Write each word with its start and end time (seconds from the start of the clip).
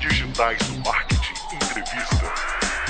Digitais 0.00 0.58
do 0.58 0.78
Marketing 0.84 1.34
Entrevista. 1.54 2.32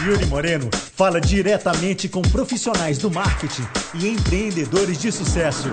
Yuri 0.04 0.26
Moreno 0.26 0.68
fala 0.94 1.20
diretamente 1.20 2.08
com 2.08 2.20
profissionais 2.20 2.98
do 2.98 3.10
marketing 3.10 3.66
e 3.94 4.08
empreendedores 4.08 4.98
de 4.98 5.10
sucesso. 5.10 5.70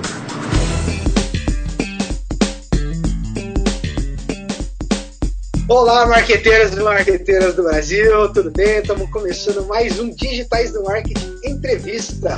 Olá, 5.68 6.06
marqueteiras 6.06 6.74
e 6.74 6.82
marqueteiras 6.82 7.56
do 7.56 7.64
Brasil, 7.64 8.32
tudo 8.34 8.52
bem? 8.52 8.80
Estamos 8.80 9.10
começando 9.10 9.68
mais 9.68 10.00
um 10.00 10.10
Digitais 10.10 10.72
do 10.72 10.84
Marketing 10.84 11.38
Entrevista. 11.44 12.38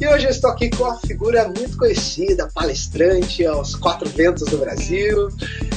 E 0.00 0.06
hoje 0.06 0.26
eu 0.26 0.30
estou 0.30 0.50
aqui 0.50 0.70
com 0.70 0.84
uma 0.84 0.96
figura 0.96 1.48
muito 1.48 1.76
conhecida, 1.76 2.48
palestrante 2.54 3.44
aos 3.44 3.74
quatro 3.74 4.08
ventos 4.08 4.48
do 4.48 4.56
Brasil. 4.58 5.28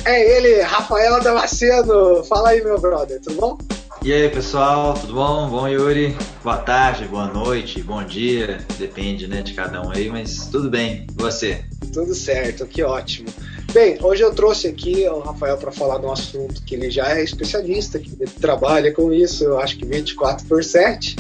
É 0.05 0.37
ele, 0.37 0.61
Rafael 0.61 1.23
Damasceno. 1.23 2.23
Fala 2.25 2.49
aí, 2.49 2.63
meu 2.63 2.79
brother, 2.79 3.19
tudo 3.19 3.35
bom? 3.35 3.57
E 4.03 4.13
aí, 4.13 4.29
pessoal, 4.29 4.93
tudo 4.93 5.15
bom? 5.15 5.49
Bom, 5.49 5.67
Yuri? 5.67 6.15
Boa 6.43 6.57
tarde, 6.57 7.05
boa 7.05 7.25
noite, 7.25 7.81
bom 7.81 8.03
dia, 8.03 8.59
depende 8.77 9.27
né, 9.27 9.41
de 9.41 9.55
cada 9.55 9.81
um 9.81 9.91
aí, 9.91 10.07
mas 10.07 10.45
tudo 10.45 10.69
bem. 10.69 11.07
E 11.17 11.21
você? 11.21 11.65
Tudo 11.91 12.13
certo, 12.13 12.67
que 12.67 12.83
ótimo. 12.83 13.27
Bem, 13.73 13.97
hoje 14.03 14.21
eu 14.21 14.33
trouxe 14.33 14.67
aqui 14.67 15.07
o 15.07 15.19
Rafael 15.19 15.57
para 15.57 15.71
falar 15.71 15.97
de 15.97 16.05
um 16.05 16.11
assunto 16.11 16.61
que 16.63 16.75
ele 16.75 16.91
já 16.91 17.17
é 17.17 17.23
especialista, 17.23 17.97
que 17.99 18.11
trabalha 18.41 18.91
com 18.91 19.13
isso, 19.13 19.45
eu 19.45 19.57
acho 19.59 19.77
que 19.77 19.85
24 19.85 20.45
por 20.45 20.61
7. 20.61 21.15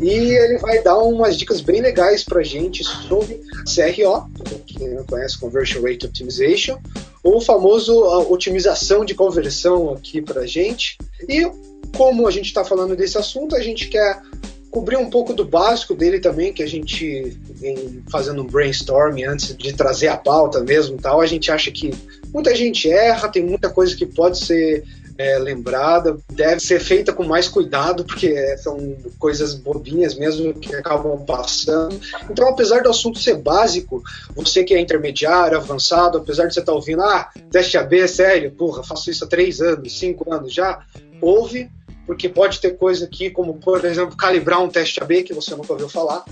E 0.00 0.08
ele 0.08 0.56
vai 0.56 0.82
dar 0.82 0.96
umas 0.96 1.36
dicas 1.36 1.60
bem 1.60 1.82
legais 1.82 2.24
para 2.24 2.42
gente 2.42 2.82
sobre 2.82 3.42
CRO, 3.66 4.30
quem 4.66 4.88
não 4.88 5.04
conhece, 5.04 5.38
Conversion 5.38 5.82
Rate 5.82 6.06
Optimization, 6.06 6.78
o 7.22 7.38
famoso 7.38 7.94
otimização 8.32 9.04
de 9.04 9.14
conversão 9.14 9.92
aqui 9.92 10.22
para 10.22 10.46
gente. 10.46 10.96
E 11.28 11.46
como 11.94 12.26
a 12.26 12.30
gente 12.30 12.46
está 12.46 12.64
falando 12.64 12.96
desse 12.96 13.18
assunto, 13.18 13.54
a 13.54 13.60
gente 13.60 13.88
quer 13.88 14.22
cobrir 14.70 14.96
um 14.96 15.10
pouco 15.10 15.32
do 15.34 15.44
básico 15.44 15.94
dele 15.94 16.20
também, 16.20 16.52
que 16.52 16.62
a 16.62 16.68
gente 16.68 17.36
vem 17.50 18.02
fazendo 18.10 18.42
um 18.42 18.46
brainstorming 18.46 19.24
antes 19.24 19.56
de 19.56 19.72
trazer 19.72 20.08
a 20.08 20.16
pauta 20.16 20.60
mesmo 20.60 20.96
tal. 20.96 21.20
A 21.20 21.26
gente 21.26 21.50
acha 21.50 21.70
que 21.70 21.92
muita 22.32 22.54
gente 22.54 22.90
erra, 22.90 23.28
tem 23.28 23.44
muita 23.44 23.68
coisa 23.68 23.96
que 23.96 24.06
pode 24.06 24.38
ser 24.38 24.84
é, 25.20 25.38
lembrada, 25.38 26.16
deve 26.32 26.60
ser 26.60 26.80
feita 26.80 27.12
com 27.12 27.24
mais 27.24 27.46
cuidado, 27.46 28.04
porque 28.04 28.56
são 28.56 28.96
coisas 29.18 29.54
bobinhas 29.54 30.14
mesmo 30.14 30.54
que 30.54 30.74
acabam 30.74 31.22
passando. 31.26 32.00
Então, 32.30 32.48
apesar 32.48 32.82
do 32.82 32.88
assunto 32.88 33.18
ser 33.18 33.36
básico, 33.36 34.02
você 34.34 34.64
que 34.64 34.72
é 34.72 34.80
intermediário, 34.80 35.58
avançado, 35.58 36.16
apesar 36.16 36.46
de 36.46 36.54
você 36.54 36.60
estar 36.60 36.72
tá 36.72 36.76
ouvindo, 36.76 37.02
ah, 37.02 37.28
teste 37.50 37.76
AB, 37.76 38.08
sério, 38.08 38.50
porra, 38.52 38.82
faço 38.82 39.10
isso 39.10 39.24
há 39.24 39.26
três 39.26 39.60
anos, 39.60 39.98
cinco 39.98 40.32
anos 40.32 40.54
já, 40.54 40.80
ouve, 41.20 41.68
porque 42.10 42.28
pode 42.28 42.58
ter 42.58 42.76
coisa 42.76 43.04
aqui, 43.04 43.30
como 43.30 43.54
por 43.54 43.84
exemplo, 43.84 44.16
calibrar 44.16 44.60
um 44.60 44.68
teste 44.68 45.00
AB 45.00 45.22
que 45.22 45.32
você 45.32 45.54
nunca 45.54 45.72
ouviu 45.72 45.88
falar. 45.88 46.24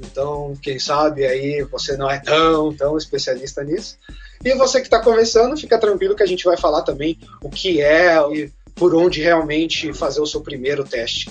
Então, 0.00 0.52
quem 0.60 0.80
sabe 0.80 1.24
aí 1.24 1.62
você 1.62 1.96
não 1.96 2.10
é 2.10 2.18
tão, 2.18 2.74
tão 2.74 2.98
especialista 2.98 3.62
nisso. 3.62 3.96
E 4.44 4.52
você 4.56 4.80
que 4.80 4.88
está 4.88 4.98
começando, 4.98 5.56
fica 5.56 5.78
tranquilo 5.78 6.16
que 6.16 6.24
a 6.24 6.26
gente 6.26 6.44
vai 6.44 6.56
falar 6.56 6.82
também 6.82 7.20
o 7.40 7.48
que 7.48 7.80
é 7.80 8.16
e 8.34 8.50
por 8.74 8.96
onde 8.96 9.22
realmente 9.22 9.92
fazer 9.92 10.20
o 10.20 10.26
seu 10.26 10.40
primeiro 10.40 10.82
teste 10.82 11.30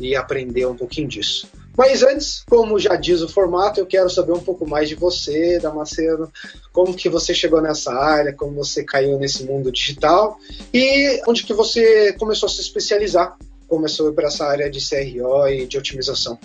e 0.00 0.16
aprender 0.16 0.66
um 0.66 0.74
pouquinho 0.74 1.06
disso. 1.06 1.46
Mas 1.80 2.02
antes, 2.02 2.44
como 2.46 2.78
já 2.78 2.94
diz 2.94 3.22
o 3.22 3.28
formato, 3.28 3.80
eu 3.80 3.86
quero 3.86 4.10
saber 4.10 4.32
um 4.32 4.40
pouco 4.40 4.68
mais 4.68 4.86
de 4.86 4.94
você, 4.94 5.58
Damasceno, 5.58 6.30
como 6.74 6.92
que 6.92 7.08
você 7.08 7.32
chegou 7.32 7.62
nessa 7.62 7.90
área, 7.90 8.34
como 8.34 8.52
você 8.52 8.84
caiu 8.84 9.18
nesse 9.18 9.44
mundo 9.44 9.72
digital 9.72 10.38
e 10.74 11.22
onde 11.26 11.42
que 11.42 11.54
você 11.54 12.12
começou 12.18 12.48
a 12.48 12.50
se 12.50 12.60
especializar, 12.60 13.34
começou 13.66 14.12
para 14.12 14.26
essa 14.28 14.44
área 14.44 14.68
de 14.68 14.78
CRO 14.78 15.48
e 15.48 15.64
de 15.64 15.78
otimização. 15.78 16.38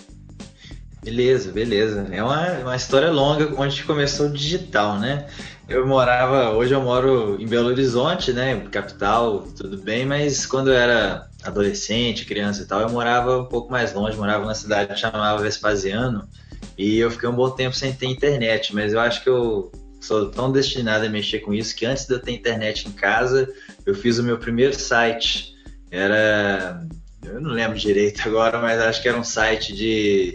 Beleza, 1.04 1.52
beleza. 1.52 2.08
É 2.12 2.22
uma, 2.22 2.52
uma 2.60 2.76
história 2.76 3.10
longa 3.10 3.52
onde 3.60 3.82
começou 3.82 4.28
o 4.28 4.32
digital, 4.32 4.98
né? 4.98 5.26
Eu 5.68 5.86
morava, 5.86 6.52
hoje 6.52 6.72
eu 6.72 6.80
moro 6.80 7.36
em 7.38 7.46
Belo 7.46 7.68
Horizonte, 7.68 8.32
né? 8.32 8.66
Capital, 8.72 9.46
tudo 9.54 9.76
bem, 9.76 10.06
mas 10.06 10.46
quando 10.46 10.68
eu 10.68 10.74
era 10.78 11.25
adolescente, 11.48 12.24
criança 12.24 12.62
e 12.62 12.66
tal, 12.66 12.80
eu 12.80 12.90
morava 12.90 13.38
um 13.38 13.46
pouco 13.46 13.70
mais 13.70 13.92
longe, 13.92 14.16
morava 14.16 14.42
numa 14.42 14.54
cidade 14.54 14.94
que 14.94 15.00
chamava 15.00 15.42
Vespasiano, 15.42 16.28
e 16.76 16.98
eu 16.98 17.10
fiquei 17.10 17.28
um 17.28 17.34
bom 17.34 17.50
tempo 17.50 17.74
sem 17.74 17.92
ter 17.92 18.06
internet, 18.06 18.74
mas 18.74 18.92
eu 18.92 19.00
acho 19.00 19.22
que 19.22 19.28
eu 19.28 19.70
sou 20.00 20.30
tão 20.30 20.52
destinado 20.52 21.04
a 21.04 21.08
mexer 21.08 21.40
com 21.40 21.52
isso 21.52 21.74
que 21.74 21.84
antes 21.84 22.06
de 22.06 22.14
eu 22.14 22.20
ter 22.20 22.32
internet 22.32 22.88
em 22.88 22.92
casa, 22.92 23.48
eu 23.84 23.94
fiz 23.94 24.18
o 24.18 24.22
meu 24.22 24.38
primeiro 24.38 24.74
site. 24.74 25.54
Era. 25.90 26.86
Eu 27.24 27.40
não 27.40 27.50
lembro 27.50 27.76
direito 27.76 28.22
agora, 28.24 28.60
mas 28.60 28.80
acho 28.80 29.02
que 29.02 29.08
era 29.08 29.18
um 29.18 29.24
site 29.24 29.74
de. 29.74 30.34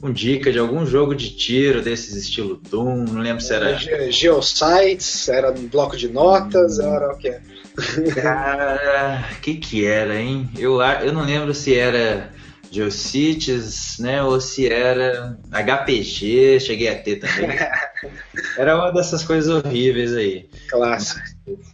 com 0.00 0.10
dica 0.10 0.50
de 0.50 0.58
algum 0.58 0.86
jogo 0.86 1.14
de 1.14 1.36
tiro 1.36 1.82
desses 1.82 2.14
estilo 2.14 2.56
Doom, 2.70 3.04
não 3.04 3.20
lembro 3.20 3.42
se 3.42 3.52
era. 3.52 3.76
Geosites, 4.10 5.28
era 5.28 5.50
um 5.50 5.66
bloco 5.66 5.96
de 5.96 6.08
notas, 6.08 6.78
hum. 6.78 6.94
era 6.94 7.12
o 7.12 7.18
que? 7.18 7.34
Cara, 8.14 9.28
que 9.42 9.56
que 9.56 9.84
era, 9.84 10.14
hein? 10.16 10.48
Eu, 10.56 10.80
eu 10.80 11.12
não 11.12 11.24
lembro 11.24 11.52
se 11.52 11.76
era 11.76 12.30
Geocities, 12.70 13.96
né? 13.98 14.22
Ou 14.22 14.40
se 14.40 14.68
era 14.68 15.38
HPG, 15.50 16.58
cheguei 16.60 16.88
a 16.88 17.00
ter 17.00 17.16
também. 17.16 17.56
era 18.58 18.76
uma 18.76 18.92
dessas 18.92 19.24
coisas 19.24 19.48
horríveis 19.48 20.12
aí. 20.14 20.48
Clássico. 20.68 21.20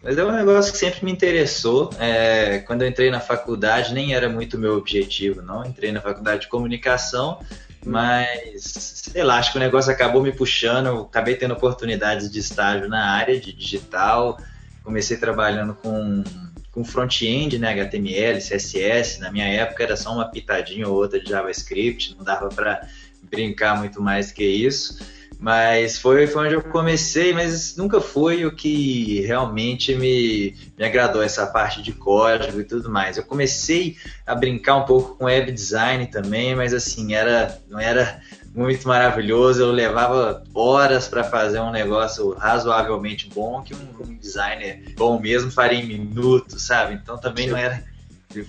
Mas 0.02 0.18
é 0.18 0.24
um 0.24 0.32
negócio 0.32 0.72
que 0.72 0.78
sempre 0.78 1.04
me 1.04 1.12
interessou. 1.12 1.90
É, 1.98 2.58
quando 2.60 2.82
eu 2.82 2.88
entrei 2.88 3.10
na 3.10 3.20
faculdade, 3.20 3.94
nem 3.94 4.14
era 4.14 4.28
muito 4.28 4.58
meu 4.58 4.76
objetivo, 4.76 5.40
não. 5.40 5.64
Entrei 5.64 5.92
na 5.92 6.00
faculdade 6.00 6.42
de 6.42 6.48
comunicação, 6.48 7.40
mas 7.84 8.62
sei 8.62 9.22
lá, 9.22 9.38
acho 9.38 9.52
que 9.52 9.58
o 9.58 9.60
negócio 9.60 9.90
acabou 9.90 10.22
me 10.22 10.32
puxando. 10.32 10.86
Eu 10.86 11.00
acabei 11.02 11.34
tendo 11.34 11.54
oportunidades 11.54 12.30
de 12.30 12.38
estágio 12.38 12.88
na 12.88 13.16
área 13.16 13.40
de 13.40 13.52
digital 13.52 14.38
comecei 14.82 15.16
trabalhando 15.16 15.74
com, 15.74 16.24
com 16.72 16.84
front-end, 16.84 17.58
né, 17.58 17.70
HTML, 17.70 18.38
CSS. 18.38 19.20
Na 19.20 19.30
minha 19.30 19.46
época 19.46 19.82
era 19.82 19.96
só 19.96 20.12
uma 20.12 20.30
pitadinha 20.30 20.88
ou 20.88 20.94
outra 20.94 21.20
de 21.20 21.28
JavaScript, 21.28 22.14
não 22.16 22.24
dava 22.24 22.48
para 22.48 22.86
brincar 23.22 23.76
muito 23.78 24.02
mais 24.02 24.32
que 24.32 24.44
isso. 24.44 24.98
Mas 25.38 25.98
foi, 25.98 26.26
foi 26.26 26.44
onde 26.44 26.54
eu 26.54 26.62
comecei, 26.62 27.32
mas 27.32 27.74
nunca 27.74 27.98
foi 27.98 28.44
o 28.44 28.54
que 28.54 29.22
realmente 29.22 29.94
me, 29.94 30.54
me 30.76 30.84
agradou, 30.84 31.22
essa 31.22 31.46
parte 31.46 31.80
de 31.80 31.92
código 31.92 32.60
e 32.60 32.64
tudo 32.64 32.90
mais. 32.90 33.16
Eu 33.16 33.24
comecei 33.24 33.96
a 34.26 34.34
brincar 34.34 34.76
um 34.76 34.84
pouco 34.84 35.16
com 35.16 35.24
web 35.24 35.50
design 35.50 36.06
também, 36.08 36.54
mas 36.54 36.74
assim, 36.74 37.14
era, 37.14 37.58
não 37.70 37.80
era 37.80 38.20
muito 38.54 38.86
maravilhoso. 38.86 39.62
Eu 39.62 39.72
levava 39.72 40.42
horas 40.54 41.08
para 41.08 41.24
fazer 41.24 41.60
um 41.60 41.70
negócio 41.70 42.34
razoavelmente 42.34 43.28
bom, 43.28 43.62
que 43.62 43.74
um, 43.74 43.78
um, 44.00 44.16
designer 44.16 44.94
bom 44.96 45.18
mesmo 45.20 45.50
faria 45.50 45.80
em 45.80 45.86
minutos, 45.86 46.62
sabe? 46.62 46.94
Então 46.94 47.18
também 47.18 47.48
não 47.48 47.56
era. 47.56 47.82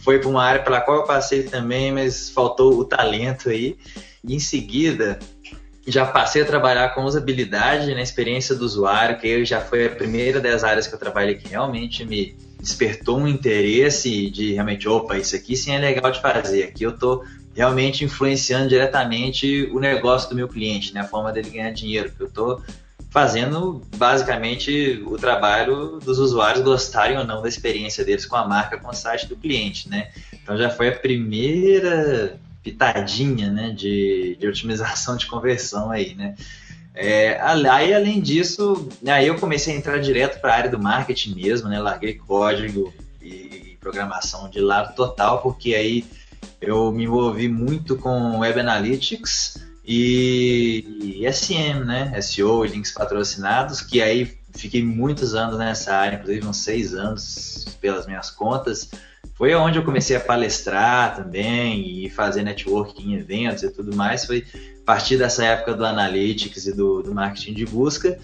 Foi 0.04 0.20
para 0.20 0.30
uma 0.30 0.44
área 0.44 0.62
pela 0.62 0.82
qual 0.82 0.98
eu 0.98 1.04
passei 1.04 1.44
também, 1.44 1.92
mas 1.92 2.30
faltou 2.30 2.78
o 2.78 2.86
talento 2.86 3.50
aí. 3.50 3.78
E 4.24 4.36
em 4.36 4.40
seguida, 4.40 5.18
já 5.88 6.06
passei 6.06 6.44
a 6.44 6.46
trabalhar 6.46 6.94
com 6.94 7.04
usabilidade 7.04 7.88
na 7.88 7.96
né, 7.96 8.04
experiência 8.04 8.54
do 8.54 8.64
usuário, 8.64 9.18
que 9.18 9.44
já 9.44 9.60
foi 9.60 9.88
a 9.88 9.90
primeira 9.90 10.40
das 10.40 10.64
áreas 10.64 10.88
que 10.88 10.94
eu 10.94 11.00
trabalhei 11.00 11.36
que 11.36 11.48
realmente 11.48 12.06
me 12.06 12.36
despertou 12.60 13.18
um 13.18 13.28
interesse 13.28 14.30
de 14.30 14.54
realmente, 14.54 14.88
opa, 14.88 15.18
isso 15.18 15.36
aqui 15.36 15.58
sim 15.58 15.72
é 15.72 15.80
legal 15.80 16.12
de 16.12 16.22
fazer. 16.22 16.64
Aqui 16.66 16.84
eu 16.84 16.96
tô 16.96 17.24
realmente 17.56 18.06
influenciando 18.06 18.70
diretamente 18.70 19.70
o 19.74 19.80
negócio 19.80 20.30
do 20.30 20.36
meu 20.36 20.48
cliente, 20.48 20.94
né? 20.94 21.02
a 21.02 21.08
forma 21.08 21.32
dele 21.32 21.50
ganhar 21.50 21.72
dinheiro, 21.72 22.10
porque 22.10 22.24
eu 22.24 22.28
estou 22.28 22.62
fazendo 23.12 23.82
basicamente 23.98 25.04
o 25.06 25.18
trabalho 25.18 26.00
dos 26.00 26.18
usuários 26.18 26.64
gostarem 26.64 27.18
ou 27.18 27.26
não 27.26 27.42
da 27.42 27.50
experiência 27.50 28.06
deles 28.06 28.26
com 28.26 28.38
a 28.38 28.48
marca, 28.48 28.78
com 28.78 28.90
o 28.90 28.94
site 28.94 29.28
do 29.28 29.36
cliente, 29.36 29.90
né? 29.90 30.10
Então 30.34 30.58
já 30.58 30.70
foi 30.70 30.88
a 30.88 30.96
primeira 30.96 32.40
pitadinha, 32.64 33.52
né, 33.52 33.72
de, 33.72 34.38
de 34.40 34.48
otimização 34.48 35.18
de 35.18 35.28
conversão 35.28 35.92
aí, 35.92 36.16
né? 36.16 36.36
É, 36.94 37.38
aí 37.42 37.94
além 37.94 38.22
disso, 38.22 38.88
aí 39.06 39.28
eu 39.28 39.38
comecei 39.38 39.74
a 39.74 39.78
entrar 39.78 39.98
direto 39.98 40.40
para 40.40 40.54
a 40.54 40.58
área 40.58 40.70
do 40.70 40.80
marketing 40.80 41.36
mesmo, 41.36 41.68
né? 41.68 41.82
Larguei 41.82 42.14
código 42.14 42.94
e 43.22 43.78
programação 43.82 44.50
de 44.50 44.62
lado 44.62 44.96
total, 44.96 45.42
porque 45.42 45.76
aí 45.76 46.06
eu 46.62 46.92
me 46.92 47.06
envolvi 47.06 47.48
muito 47.48 47.96
com 47.96 48.40
Web 48.40 48.60
Analytics 48.60 49.56
e, 49.86 51.24
SM, 51.32 51.84
né? 51.86 52.20
SEO 52.22 52.64
links 52.64 52.92
patrocinados, 52.92 53.82
que 53.82 54.02
aí 54.02 54.38
fiquei 54.54 54.84
muitos 54.84 55.34
anos 55.34 55.58
nessa 55.58 55.94
área, 55.96 56.18
inclusive 56.18 56.46
uns 56.46 56.58
seis 56.58 56.94
anos 56.94 57.66
pelas 57.82 58.06
minhas 58.06 58.30
contas. 58.30 58.90
Foi 59.34 59.56
onde 59.56 59.80
eu 59.80 59.84
comecei 59.84 60.16
a 60.16 60.20
palestrar 60.20 61.16
também 61.16 62.06
e 62.06 62.10
fazer 62.10 62.44
networking 62.44 63.14
em 63.14 63.16
eventos 63.16 63.64
e 63.64 63.72
tudo 63.72 63.96
mais. 63.96 64.26
Foi 64.26 64.46
a 64.54 64.86
partir 64.86 65.18
dessa 65.18 65.44
época 65.44 65.74
do 65.74 65.86
Analytics 65.86 66.68
e 66.68 66.74
do, 66.74 67.02
do 67.02 67.14
marketing 67.14 67.54
de 67.54 67.66
busca. 67.66 68.20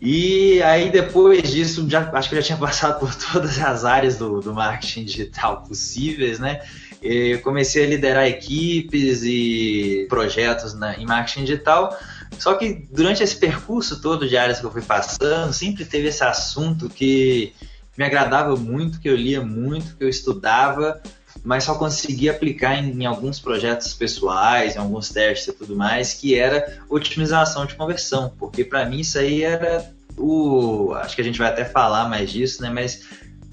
E 0.00 0.62
aí 0.62 0.90
depois 0.90 1.50
disso, 1.50 1.88
já, 1.88 2.10
acho 2.12 2.28
que 2.28 2.34
eu 2.34 2.40
já 2.40 2.46
tinha 2.46 2.58
passado 2.60 2.98
por 2.98 3.14
todas 3.14 3.58
as 3.60 3.84
áreas 3.84 4.16
do, 4.16 4.40
do 4.40 4.52
marketing 4.52 5.04
digital 5.04 5.62
possíveis, 5.62 6.38
né? 6.38 6.60
Eu 7.04 7.42
comecei 7.42 7.84
a 7.84 7.86
liderar 7.86 8.26
equipes 8.26 9.22
e 9.24 10.06
projetos 10.08 10.72
na, 10.72 10.96
em 10.96 11.04
marketing 11.04 11.44
digital. 11.44 11.94
Só 12.38 12.54
que 12.54 12.86
durante 12.90 13.22
esse 13.22 13.36
percurso 13.36 14.00
todo 14.00 14.26
de 14.26 14.38
áreas 14.38 14.58
que 14.58 14.64
eu 14.64 14.72
fui 14.72 14.80
passando, 14.80 15.52
sempre 15.52 15.84
teve 15.84 16.08
esse 16.08 16.24
assunto 16.24 16.88
que 16.88 17.52
me 17.96 18.04
agradava 18.04 18.56
muito, 18.56 18.98
que 18.98 19.08
eu 19.08 19.14
lia 19.14 19.42
muito, 19.42 19.96
que 19.96 20.02
eu 20.02 20.08
estudava, 20.08 21.00
mas 21.44 21.64
só 21.64 21.74
conseguia 21.74 22.30
aplicar 22.30 22.82
em, 22.82 22.90
em, 22.90 23.04
alguns 23.04 23.38
projetos 23.38 23.92
pessoais, 23.92 24.74
em 24.74 24.78
alguns 24.78 25.10
testes 25.10 25.48
e 25.48 25.52
tudo 25.52 25.76
mais, 25.76 26.14
que 26.14 26.34
era 26.34 26.78
otimização 26.88 27.66
de 27.66 27.74
conversão, 27.74 28.32
porque 28.38 28.64
para 28.64 28.86
mim 28.86 29.00
isso 29.00 29.18
aí 29.18 29.42
era 29.42 29.92
o, 30.16 30.92
acho 30.94 31.14
que 31.14 31.20
a 31.20 31.24
gente 31.24 31.38
vai 31.38 31.48
até 31.48 31.64
falar 31.66 32.08
mais 32.08 32.30
disso, 32.30 32.62
né? 32.62 32.70
Mas 32.70 33.02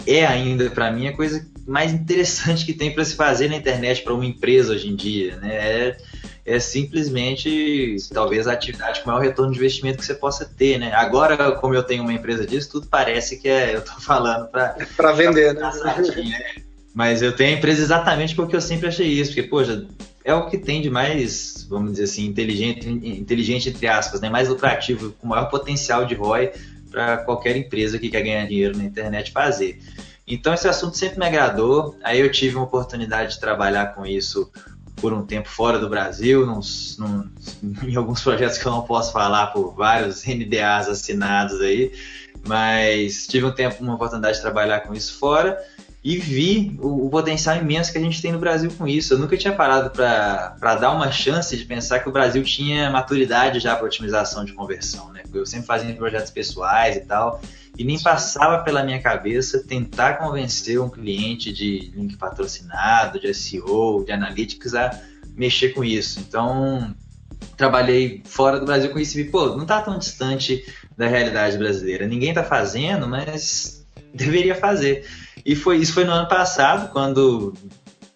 é 0.07 0.25
ainda 0.25 0.69
para 0.69 0.89
mim 0.91 1.07
a 1.07 1.15
coisa 1.15 1.45
mais 1.71 1.93
interessante 1.93 2.65
que 2.65 2.73
tem 2.73 2.93
para 2.93 3.05
se 3.05 3.15
fazer 3.15 3.49
na 3.49 3.55
internet 3.55 4.01
para 4.01 4.13
uma 4.13 4.25
empresa 4.25 4.73
hoje 4.73 4.89
em 4.89 4.95
dia, 4.95 5.37
né? 5.37 5.55
É, 5.55 5.97
é 6.45 6.59
simplesmente 6.59 7.95
talvez 8.13 8.47
a 8.47 8.53
atividade 8.53 9.01
com 9.01 9.09
maior 9.09 9.21
retorno 9.21 9.51
de 9.51 9.57
investimento 9.57 9.99
que 9.99 10.05
você 10.05 10.13
possa 10.13 10.45
ter, 10.45 10.77
né? 10.77 10.91
Agora, 10.93 11.53
como 11.53 11.73
eu 11.73 11.83
tenho 11.83 12.03
uma 12.03 12.13
empresa 12.13 12.45
disso, 12.45 12.69
tudo 12.71 12.87
parece 12.87 13.37
que 13.37 13.47
é, 13.47 13.73
eu 13.75 13.79
estou 13.79 13.99
falando 13.99 14.47
para 14.49 14.75
para 14.97 15.11
vender, 15.13 15.53
né? 15.53 15.71
Mas 16.93 17.21
eu 17.21 17.33
tenho 17.33 17.55
a 17.55 17.57
empresa 17.57 17.81
exatamente 17.81 18.35
porque 18.35 18.55
eu 18.55 18.61
sempre 18.61 18.87
achei 18.87 19.07
isso, 19.07 19.31
porque, 19.31 19.43
poxa, 19.43 19.87
é 20.25 20.33
o 20.33 20.49
que 20.49 20.57
tem 20.57 20.81
de 20.81 20.89
mais, 20.89 21.65
vamos 21.69 21.91
dizer 21.91 22.03
assim, 22.03 22.25
inteligente, 22.25 22.87
inteligente 22.87 23.69
entre 23.69 23.87
aspas, 23.87 24.19
né? 24.19 24.29
mais 24.29 24.49
lucrativo, 24.49 25.11
com 25.13 25.27
maior 25.27 25.45
potencial 25.45 26.05
de 26.05 26.15
ROI 26.15 26.51
para 26.91 27.17
qualquer 27.19 27.55
empresa 27.55 27.97
que 27.97 28.09
quer 28.09 28.21
ganhar 28.21 28.45
dinheiro 28.45 28.77
na 28.77 28.83
internet 28.83 29.31
fazer. 29.31 29.79
Então 30.33 30.53
esse 30.53 30.67
assunto 30.67 30.97
sempre 30.97 31.19
me 31.19 31.25
agradou. 31.25 31.97
Aí 32.03 32.19
eu 32.19 32.31
tive 32.31 32.55
uma 32.55 32.65
oportunidade 32.65 33.33
de 33.33 33.39
trabalhar 33.39 33.87
com 33.93 34.05
isso 34.05 34.51
por 34.95 35.11
um 35.13 35.25
tempo 35.25 35.49
fora 35.49 35.79
do 35.79 35.89
Brasil, 35.89 36.45
num, 36.45 36.59
num, 36.99 37.29
em 37.89 37.95
alguns 37.95 38.21
projetos 38.21 38.57
que 38.57 38.65
eu 38.65 38.71
não 38.71 38.83
posso 38.83 39.11
falar 39.11 39.47
por 39.47 39.73
vários 39.73 40.23
NDAs 40.27 40.87
assinados 40.87 41.59
aí, 41.59 41.91
mas 42.45 43.27
tive 43.27 43.45
um 43.45 43.51
tempo, 43.51 43.83
uma 43.83 43.95
oportunidade 43.95 44.37
de 44.37 44.41
trabalhar 44.41 44.81
com 44.81 44.93
isso 44.93 45.17
fora 45.17 45.57
e 46.03 46.17
vi 46.17 46.77
o, 46.79 47.05
o, 47.05 47.09
potencial 47.09 47.57
imenso 47.57 47.91
que 47.91 47.97
a 47.97 48.01
gente 48.01 48.21
tem 48.21 48.31
no 48.31 48.39
Brasil 48.39 48.71
com 48.75 48.87
isso. 48.87 49.13
Eu 49.13 49.19
nunca 49.19 49.37
tinha 49.37 49.53
parado 49.53 49.91
para 49.91 50.75
dar 50.75 50.91
uma 50.91 51.11
chance 51.11 51.55
de 51.55 51.63
pensar 51.63 51.99
que 51.99 52.09
o 52.09 52.11
Brasil 52.11 52.43
tinha 52.43 52.89
maturidade 52.89 53.59
já 53.59 53.75
para 53.75 53.85
otimização 53.85 54.43
de 54.43 54.53
conversão, 54.53 55.11
né? 55.11 55.21
Eu 55.31 55.45
sempre 55.45 55.67
fazia 55.67 55.93
projetos 55.93 56.31
pessoais 56.31 56.95
e 56.95 57.01
tal, 57.01 57.39
e 57.77 57.83
nem 57.83 57.99
passava 57.99 58.63
pela 58.63 58.83
minha 58.83 59.01
cabeça 59.01 59.63
tentar 59.65 60.15
convencer 60.15 60.79
um 60.79 60.89
cliente 60.89 61.51
de 61.51 61.91
link 61.95 62.17
patrocinado, 62.17 63.19
de 63.19 63.33
SEO, 63.33 64.03
de 64.05 64.11
analytics 64.11 64.73
a 64.73 64.99
mexer 65.35 65.69
com 65.69 65.83
isso. 65.83 66.19
Então, 66.19 66.93
trabalhei 67.55 68.21
fora 68.25 68.59
do 68.59 68.65
Brasil 68.65 68.91
com 68.91 68.99
isso 68.99 69.19
e 69.19 69.25
pô, 69.25 69.55
não 69.55 69.63
está 69.63 69.81
tão 69.81 69.97
distante 69.97 70.65
da 70.97 71.07
realidade 71.07 71.57
brasileira. 71.57 72.05
Ninguém 72.05 72.29
está 72.29 72.43
fazendo, 72.43 73.07
mas 73.07 73.85
deveria 74.13 74.55
fazer. 74.55 75.07
E 75.45 75.55
foi 75.55 75.77
isso 75.77 75.93
foi 75.93 76.03
no 76.03 76.11
ano 76.11 76.27
passado, 76.27 76.91
quando 76.91 77.53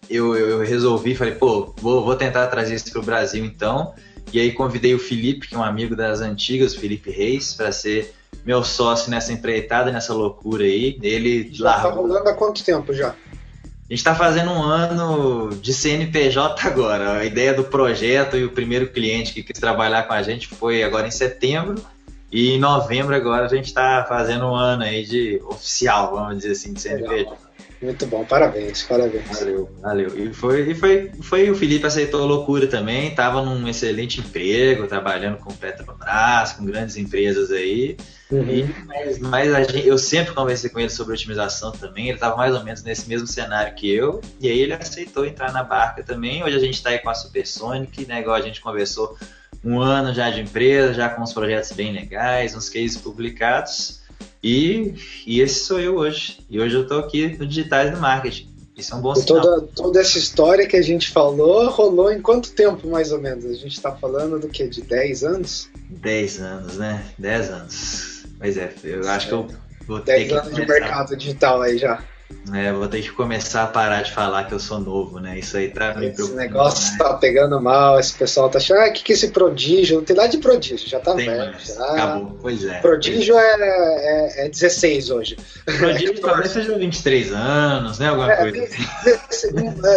eu, 0.08 0.36
eu 0.36 0.60
resolvi, 0.60 1.14
falei, 1.14 1.34
pô, 1.34 1.74
vou, 1.78 2.04
vou 2.04 2.14
tentar 2.14 2.46
trazer 2.48 2.74
isso 2.74 2.90
para 2.90 3.00
o 3.00 3.04
Brasil 3.04 3.44
então. 3.44 3.94
E 4.32 4.40
aí 4.40 4.52
convidei 4.52 4.94
o 4.94 4.98
Felipe, 4.98 5.48
que 5.48 5.54
é 5.54 5.58
um 5.58 5.62
amigo 5.62 5.96
das 5.96 6.20
antigas, 6.20 6.74
o 6.74 6.80
Felipe 6.80 7.10
Reis, 7.10 7.54
para 7.54 7.72
ser 7.72 8.14
meu 8.46 8.62
sócio 8.62 9.10
nessa 9.10 9.32
empreitada, 9.32 9.90
nessa 9.90 10.14
loucura 10.14 10.62
aí. 10.62 10.96
Ele 11.02 11.50
já 11.52 11.76
está 11.76 11.90
rolando 11.90 12.28
há 12.28 12.34
quanto 12.34 12.62
tempo 12.64 12.92
já? 12.92 13.08
A 13.08 13.92
gente 13.92 13.98
está 13.98 14.14
fazendo 14.14 14.52
um 14.52 14.62
ano 14.62 15.56
de 15.56 15.74
CNPJ 15.74 16.66
agora. 16.66 17.18
A 17.18 17.24
ideia 17.24 17.52
do 17.52 17.64
projeto 17.64 18.36
e 18.36 18.44
o 18.44 18.50
primeiro 18.50 18.88
cliente 18.88 19.32
que 19.32 19.42
quis 19.42 19.58
trabalhar 19.58 20.04
com 20.04 20.12
a 20.12 20.22
gente 20.22 20.46
foi 20.46 20.84
agora 20.84 21.08
em 21.08 21.10
setembro. 21.10 21.84
E 22.30 22.52
em 22.52 22.58
novembro 22.58 23.14
agora 23.14 23.46
a 23.46 23.48
gente 23.48 23.66
está 23.66 24.04
fazendo 24.08 24.46
um 24.46 24.54
ano 24.54 24.84
aí 24.84 25.04
de 25.04 25.40
oficial, 25.46 26.12
vamos 26.12 26.38
dizer 26.38 26.52
assim, 26.52 26.72
de 26.72 26.80
CNPJ. 26.80 27.45
Muito 27.80 28.06
bom, 28.06 28.24
parabéns, 28.24 28.82
parabéns. 28.82 29.38
Valeu, 29.38 29.70
valeu. 29.80 30.18
E 30.18 30.32
foi, 30.32 30.70
e 30.70 30.74
foi, 30.74 31.10
foi 31.20 31.50
o 31.50 31.54
Felipe 31.54 31.86
aceitou 31.86 32.22
a 32.22 32.26
loucura 32.26 32.66
também, 32.66 33.08
estava 33.08 33.42
num 33.42 33.68
excelente 33.68 34.20
emprego, 34.20 34.86
trabalhando 34.86 35.38
com 35.38 35.52
Petrobras, 35.52 36.52
com 36.52 36.64
grandes 36.64 36.96
empresas 36.96 37.50
aí. 37.50 37.96
Uhum. 38.30 38.48
E, 38.48 38.74
mas, 38.86 39.18
mas 39.18 39.68
gente, 39.68 39.86
eu 39.86 39.98
sempre 39.98 40.34
conversei 40.34 40.70
com 40.70 40.80
ele 40.80 40.88
sobre 40.88 41.14
otimização 41.14 41.70
também, 41.70 42.06
ele 42.06 42.16
estava 42.16 42.36
mais 42.36 42.54
ou 42.54 42.64
menos 42.64 42.82
nesse 42.82 43.08
mesmo 43.08 43.26
cenário 43.26 43.74
que 43.74 43.92
eu, 43.92 44.20
e 44.40 44.48
aí 44.48 44.58
ele 44.58 44.72
aceitou 44.72 45.26
entrar 45.26 45.52
na 45.52 45.62
barca 45.62 46.02
também. 46.02 46.42
Hoje 46.42 46.56
a 46.56 46.60
gente 46.60 46.74
está 46.74 46.90
aí 46.90 46.98
com 46.98 47.10
a 47.10 47.14
Supersonic, 47.14 48.06
né, 48.06 48.20
igual 48.20 48.36
a 48.36 48.40
gente 48.40 48.60
conversou 48.60 49.16
um 49.62 49.80
ano 49.80 50.14
já 50.14 50.30
de 50.30 50.40
empresa, 50.40 50.94
já 50.94 51.08
com 51.08 51.22
uns 51.22 51.32
projetos 51.32 51.72
bem 51.72 51.92
legais, 51.92 52.54
uns 52.54 52.68
cases 52.68 52.96
publicados. 52.96 54.00
E, 54.46 54.94
e 55.26 55.40
esse 55.40 55.64
sou 55.64 55.80
eu 55.80 55.96
hoje. 55.96 56.38
E 56.48 56.60
hoje 56.60 56.76
eu 56.76 56.82
estou 56.82 57.00
aqui 57.00 57.36
no 57.36 57.44
Digitais 57.44 57.90
do 57.90 57.96
Marketing. 57.96 58.48
Isso 58.76 58.94
é 58.94 58.96
um 58.96 59.00
bom 59.00 59.12
e 59.12 59.16
sinal. 59.16 59.42
Toda, 59.42 59.66
toda 59.74 60.00
essa 60.00 60.18
história 60.18 60.68
que 60.68 60.76
a 60.76 60.82
gente 60.82 61.10
falou 61.10 61.68
rolou 61.68 62.12
em 62.12 62.22
quanto 62.22 62.52
tempo, 62.52 62.86
mais 62.86 63.10
ou 63.10 63.20
menos? 63.20 63.44
A 63.44 63.54
gente 63.54 63.72
está 63.72 63.90
falando 63.90 64.38
do 64.38 64.48
que? 64.48 64.68
De 64.68 64.82
10 64.82 65.24
anos? 65.24 65.68
10 65.90 66.40
anos, 66.40 66.76
né? 66.76 67.04
10 67.18 67.50
anos. 67.50 68.24
Mas 68.38 68.56
é, 68.56 68.72
eu 68.84 69.08
acho 69.08 69.26
que 69.26 69.34
eu 69.34 69.48
vou 69.84 69.98
ter 69.98 70.28
10 70.28 70.32
anos 70.32 70.54
de 70.54 70.64
mercado 70.64 71.16
digital 71.16 71.62
aí 71.62 71.76
já. 71.76 72.04
É, 72.52 72.72
vou 72.72 72.88
ter 72.88 73.02
que 73.02 73.10
começar 73.10 73.64
a 73.64 73.66
parar 73.66 74.02
de 74.02 74.12
falar 74.12 74.44
que 74.44 74.54
eu 74.54 74.58
sou 74.58 74.80
novo, 74.80 75.20
né? 75.20 75.38
Isso 75.38 75.56
aí 75.56 75.68
tá 75.68 75.94
me 75.94 76.06
Esse 76.06 76.32
negócio 76.32 76.92
né? 76.92 76.98
tá 76.98 77.14
pegando 77.14 77.60
mal, 77.60 78.00
esse 78.00 78.14
pessoal 78.14 78.48
tá 78.48 78.58
achando, 78.58 78.80
ah, 78.80 78.88
o 78.88 78.92
que 78.92 79.04
que 79.04 79.12
é 79.12 79.14
esse 79.14 79.28
prodígio? 79.28 79.98
Não 79.98 80.04
tem 80.04 80.16
nada 80.16 80.28
de 80.28 80.38
prodígio, 80.38 80.88
já 80.88 80.98
tá 80.98 81.14
tem 81.14 81.26
velho. 81.26 81.54
Já. 81.58 81.84
Acabou, 81.84 82.38
pois 82.40 82.64
é. 82.64 82.80
Prodígio 82.80 83.34
pois 83.34 83.46
é. 83.46 84.42
É, 84.42 84.46
é 84.46 84.48
16 84.48 85.10
hoje. 85.10 85.36
Prodígio 85.64 86.18
talvez 86.22 86.50
seja 86.50 86.76
23 86.76 87.32
anos, 87.32 87.98
né? 87.98 88.08
Alguma 88.08 88.32
é, 88.32 88.36
coisa 88.36 88.64
assim. 88.64 89.54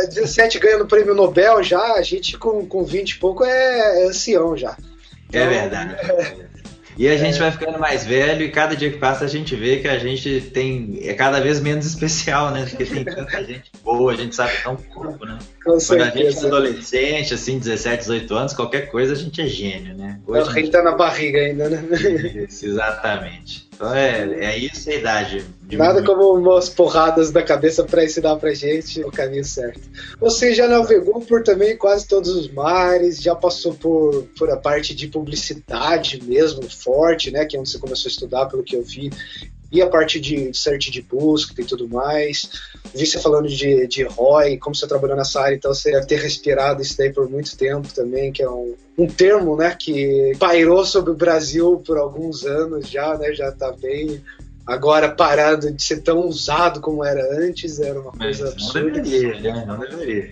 17 0.10 0.60
ganhando 0.60 0.88
prêmio 0.88 1.16
Nobel 1.16 1.64
já, 1.64 1.94
a 1.94 2.02
gente 2.02 2.38
com, 2.38 2.66
com 2.66 2.84
20 2.84 3.12
e 3.12 3.20
pouco 3.20 3.44
é, 3.44 4.04
é 4.04 4.08
ancião 4.08 4.56
já. 4.56 4.72
É 4.72 4.74
então, 5.30 5.42
é 5.42 5.48
verdade. 5.48 5.96
É, 5.96 6.49
e 7.00 7.07
a 7.07 7.16
gente 7.16 7.38
é. 7.38 7.40
vai 7.40 7.50
ficando 7.50 7.80
mais 7.80 8.06
velho 8.06 8.44
e 8.44 8.51
cada 8.51 8.75
dia 8.75 8.92
que 8.92 8.98
passa 8.98 9.24
a 9.24 9.28
gente 9.30 9.56
vê 9.56 9.78
que 9.78 9.88
a 9.88 9.98
gente 9.98 10.42
tem 10.54 11.00
é 11.04 11.13
cada 11.13 11.40
vez 11.40 11.62
menos 11.62 11.86
especial, 11.88 12.51
né? 12.51 12.66
Porque 12.66 12.84
tem 12.84 13.06
tanta 13.06 13.42
gente 13.42 13.72
boa, 13.81 14.12
a 14.12 14.16
gente 14.18 14.36
sabe 14.36 14.51
tão 14.62 14.75
pouco, 14.75 15.26
né? 15.26 15.40
Com 15.64 15.71
Quando 15.71 15.80
certeza. 15.80 16.12
a 16.12 16.31
gente 16.31 16.44
é 16.44 16.47
adolescente, 16.47 17.33
assim, 17.33 17.57
17, 17.57 18.00
18 18.00 18.35
anos, 18.35 18.54
qualquer 18.54 18.92
coisa 18.92 19.14
a 19.14 19.16
gente 19.16 19.40
é 19.40 19.47
gênio, 19.47 19.95
né? 19.95 20.19
Hoje 20.28 20.52
rei 20.52 20.64
gente... 20.64 20.74
tá 20.74 20.83
na 20.83 20.92
barriga 20.92 21.40
ainda, 21.40 21.69
né? 21.69 21.88
Isso, 22.50 22.66
exatamente. 22.66 23.69
Então 23.80 23.95
é, 23.95 24.24
é 24.44 24.57
isso 24.57 24.90
a 24.90 24.94
idade. 24.94 25.45
Nada 25.71 26.04
como 26.04 26.33
umas 26.33 26.68
porradas 26.68 27.31
da 27.31 27.42
cabeça 27.42 27.81
para 27.86 28.04
ensinar 28.04 28.36
pra 28.36 28.54
gente 28.54 29.02
o 29.06 29.09
caminho 29.09 29.45
certo. 29.45 29.80
Você 30.19 30.54
já 30.54 30.68
navegou 30.68 31.21
por 31.21 31.44
também 31.44 31.78
quase 31.78 32.06
todos 32.06 32.30
os 32.36 32.52
mares, 32.52 33.21
já 33.21 33.33
passou 33.33 33.74
por, 33.74 34.28
por 34.38 34.50
a 34.50 34.57
parte 34.57 34.94
de 34.94 35.07
publicidade 35.07 36.21
mesmo, 36.21 36.69
forte, 36.69 37.31
né? 37.31 37.45
Que 37.45 37.56
é 37.56 37.59
onde 37.59 37.69
você 37.69 37.80
começou 37.80 38.09
a 38.09 38.12
estudar, 38.12 38.48
pelo 38.48 38.64
que 38.64 38.76
eu 38.76 38.83
vi 38.83 39.12
e 39.71 39.81
a 39.81 39.88
parte 39.88 40.19
de 40.19 40.52
search 40.54 40.92
de 40.92 41.02
busca 41.02 41.61
e 41.61 41.66
tudo 41.66 41.88
mais. 41.88 42.49
Vi 42.94 43.06
você 43.06 43.19
falando 43.19 43.47
de, 43.47 43.88
de 43.88 44.04
ROI, 44.04 44.57
como 44.57 44.76
você 44.76 44.88
trabalhou 44.88 45.16
nessa 45.16 45.42
área, 45.42 45.56
então 45.56 45.73
você 45.73 45.92
deve 45.92 46.07
ter 46.07 46.19
respirado 46.19 46.81
isso 46.81 46.97
daí 46.97 47.11
por 47.11 47.30
muito 47.30 47.56
tempo 47.56 47.88
também, 47.94 48.31
que 48.31 48.42
é 48.42 48.49
um, 48.49 48.76
um 48.97 49.07
termo, 49.07 49.56
né, 49.56 49.76
que 49.78 50.33
pairou 50.40 50.83
sobre 50.85 51.11
o 51.11 51.16
Brasil 51.16 51.81
por 51.85 51.97
alguns 51.97 52.45
anos 52.45 52.90
já, 52.90 53.18
né, 53.18 53.33
já 53.33 53.49
está 53.49 53.71
bem 53.71 54.23
agora 54.69 55.09
parado 55.09 55.71
de 55.71 55.81
ser 55.81 56.02
tão 56.02 56.28
usado 56.28 56.80
como 56.80 57.04
era 57.04 57.44
antes, 57.44 57.80
era 57.80 57.99
uma 57.99 58.11
coisa 58.11 58.45
Mas 58.45 58.54
absurda. 58.54 58.97
Não 58.97 59.04
deveria, 59.04 59.54
né? 59.54 59.66
Não 59.66 59.80
deveria. 59.80 60.30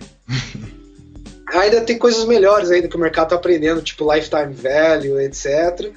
ainda 1.52 1.80
tem 1.80 1.98
coisas 1.98 2.24
melhores 2.24 2.70
ainda 2.70 2.86
que 2.86 2.96
o 2.96 3.00
mercado 3.00 3.26
está 3.26 3.36
aprendendo, 3.36 3.82
tipo 3.82 4.12
lifetime 4.12 4.52
value, 4.54 5.20
etc. 5.20 5.90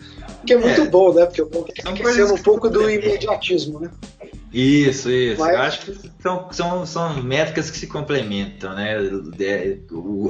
Que 0.45 0.53
é 0.53 0.57
muito 0.57 0.81
é. 0.81 0.87
bom, 0.87 1.13
né? 1.13 1.25
Porque 1.25 1.41
eu 1.41 1.49
esquecendo 1.93 2.33
um 2.33 2.37
pouco 2.37 2.69
do 2.69 2.89
imediatismo, 2.89 3.79
né? 3.79 3.89
Isso, 4.53 5.09
isso. 5.09 5.39
Mas... 5.39 5.53
Eu 5.53 5.61
acho 5.61 5.79
que 5.81 6.11
são, 6.21 6.51
são, 6.51 6.85
são 6.85 7.23
métricas 7.23 7.69
que 7.69 7.77
se 7.77 7.87
complementam, 7.87 8.75
né? 8.75 8.95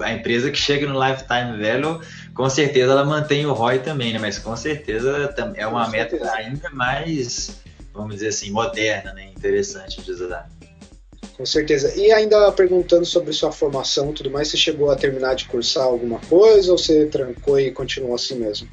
A 0.04 0.14
empresa 0.14 0.52
que 0.52 0.58
chega 0.58 0.88
no 0.88 1.00
lifetime 1.00 1.58
value, 1.58 2.00
com 2.34 2.50
certeza 2.50 2.92
ela 2.92 3.04
mantém 3.04 3.46
o 3.46 3.54
ROI 3.54 3.80
também, 3.80 4.14
né? 4.14 4.20
Mas 4.20 4.38
com 4.38 4.56
certeza 4.56 5.34
é 5.56 5.66
uma 5.66 5.90
métrica 5.90 6.32
ainda 6.32 6.70
mais, 6.70 7.62
vamos 7.94 8.16
dizer 8.16 8.28
assim, 8.28 8.52
moderna, 8.52 9.14
né? 9.14 9.32
Interessante 9.36 10.02
de 10.02 10.12
usar. 10.12 10.50
Com 11.36 11.46
certeza. 11.46 11.96
E 11.96 12.12
ainda 12.12 12.52
perguntando 12.52 13.06
sobre 13.06 13.34
sua 13.34 13.52
formação 13.52 14.12
e 14.12 14.14
tudo 14.14 14.30
mais, 14.30 14.50
você 14.50 14.58
chegou 14.58 14.92
a 14.92 14.96
terminar 14.96 15.34
de 15.34 15.46
cursar 15.46 15.86
alguma 15.86 16.20
coisa 16.20 16.72
ou 16.72 16.78
você 16.78 17.08
trancou 17.08 17.60
e 17.60 17.72
continuou 17.72 18.14
assim 18.14 18.36
mesmo? 18.36 18.68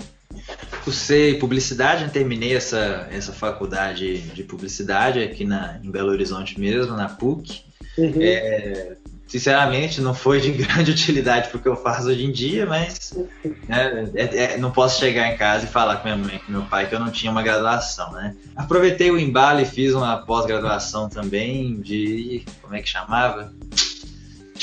Cursei 0.85 1.35
publicidade, 1.35 2.05
eu 2.05 2.11
terminei 2.11 2.57
essa, 2.57 3.09
essa 3.11 3.33
faculdade 3.33 4.21
de 4.21 4.43
publicidade 4.43 5.21
aqui 5.21 5.45
na, 5.45 5.79
em 5.83 5.91
Belo 5.91 6.11
Horizonte 6.11 6.59
mesmo, 6.59 6.97
na 6.97 7.09
PUC. 7.09 7.63
Uhum. 7.97 8.15
É, 8.21 8.97
sinceramente, 9.27 10.01
não 10.01 10.15
foi 10.15 10.41
de 10.41 10.51
grande 10.65 10.91
utilidade 10.91 11.49
para 11.49 11.59
o 11.59 11.61
que 11.61 11.69
eu 11.69 11.77
faço 11.77 12.09
hoje 12.09 12.25
em 12.25 12.33
dia, 12.33 12.65
mas 12.65 13.13
né, 13.69 14.11
é, 14.15 14.55
é, 14.55 14.59
não 14.59 14.71
posso 14.71 14.99
chegar 14.99 15.33
em 15.33 15.37
casa 15.37 15.67
e 15.67 15.69
falar 15.69 15.97
com 15.97 16.05
minha 16.05 16.17
mãe, 16.17 16.39
com 16.39 16.51
meu 16.51 16.63
pai, 16.63 16.89
que 16.89 16.95
eu 16.95 17.01
não 17.01 17.11
tinha 17.11 17.31
uma 17.31 17.43
graduação, 17.43 18.13
né? 18.13 18.35
Aproveitei 18.57 19.11
o 19.11 19.19
embalo 19.19 19.61
e 19.61 19.67
fiz 19.67 19.93
uma 19.93 20.17
pós-graduação 20.17 21.09
também 21.09 21.81
de. 21.81 22.45
Como 22.63 22.75
é 22.75 22.81
que 22.81 22.89
chamava? 22.89 23.53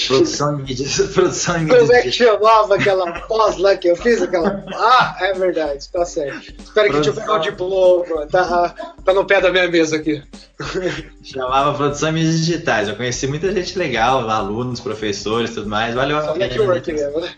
Produção 0.08 0.60
em 0.60 0.64
mídias. 0.64 0.98
Produção 1.14 1.58
em 1.58 1.66
mídias. 1.66 1.82
Como 1.82 1.94
é 1.94 2.02
que 2.02 2.12
chamava 2.12 2.76
aquela 2.76 3.12
pós 3.22 3.58
lá 3.58 3.76
que 3.76 3.88
eu 3.88 3.96
fiz? 3.96 4.22
Aquela... 4.22 4.64
Ah, 4.74 5.16
é 5.20 5.34
verdade, 5.34 5.88
tá 5.90 6.06
certo. 6.06 6.54
Espera 6.62 6.88
que 6.88 6.94
deixa 6.96 7.10
eu 7.10 7.14
pegar 7.14 7.36
o 7.36 7.40
diploma. 7.40 8.28
Tá, 8.28 8.76
tá 9.04 9.14
no 9.14 9.26
pé 9.26 9.42
da 9.42 9.52
minha 9.52 9.68
mesa 9.68 9.98
aqui. 9.98 10.22
Chamava 11.24 11.74
Produção 11.74 12.10
em 12.10 12.14
mídias 12.14 12.40
digitais. 12.40 12.88
Eu 12.88 12.96
conheci 12.96 13.28
muita 13.28 13.52
gente 13.52 13.78
legal, 13.78 14.30
alunos, 14.30 14.80
professores 14.80 15.54
tudo 15.54 15.68
mais. 15.68 15.94
Valeu 15.94 16.18
a 16.18 16.34
pena. 16.34 16.48
Network 16.48 16.94
mesmo, 16.94 17.20
né? 17.20 17.30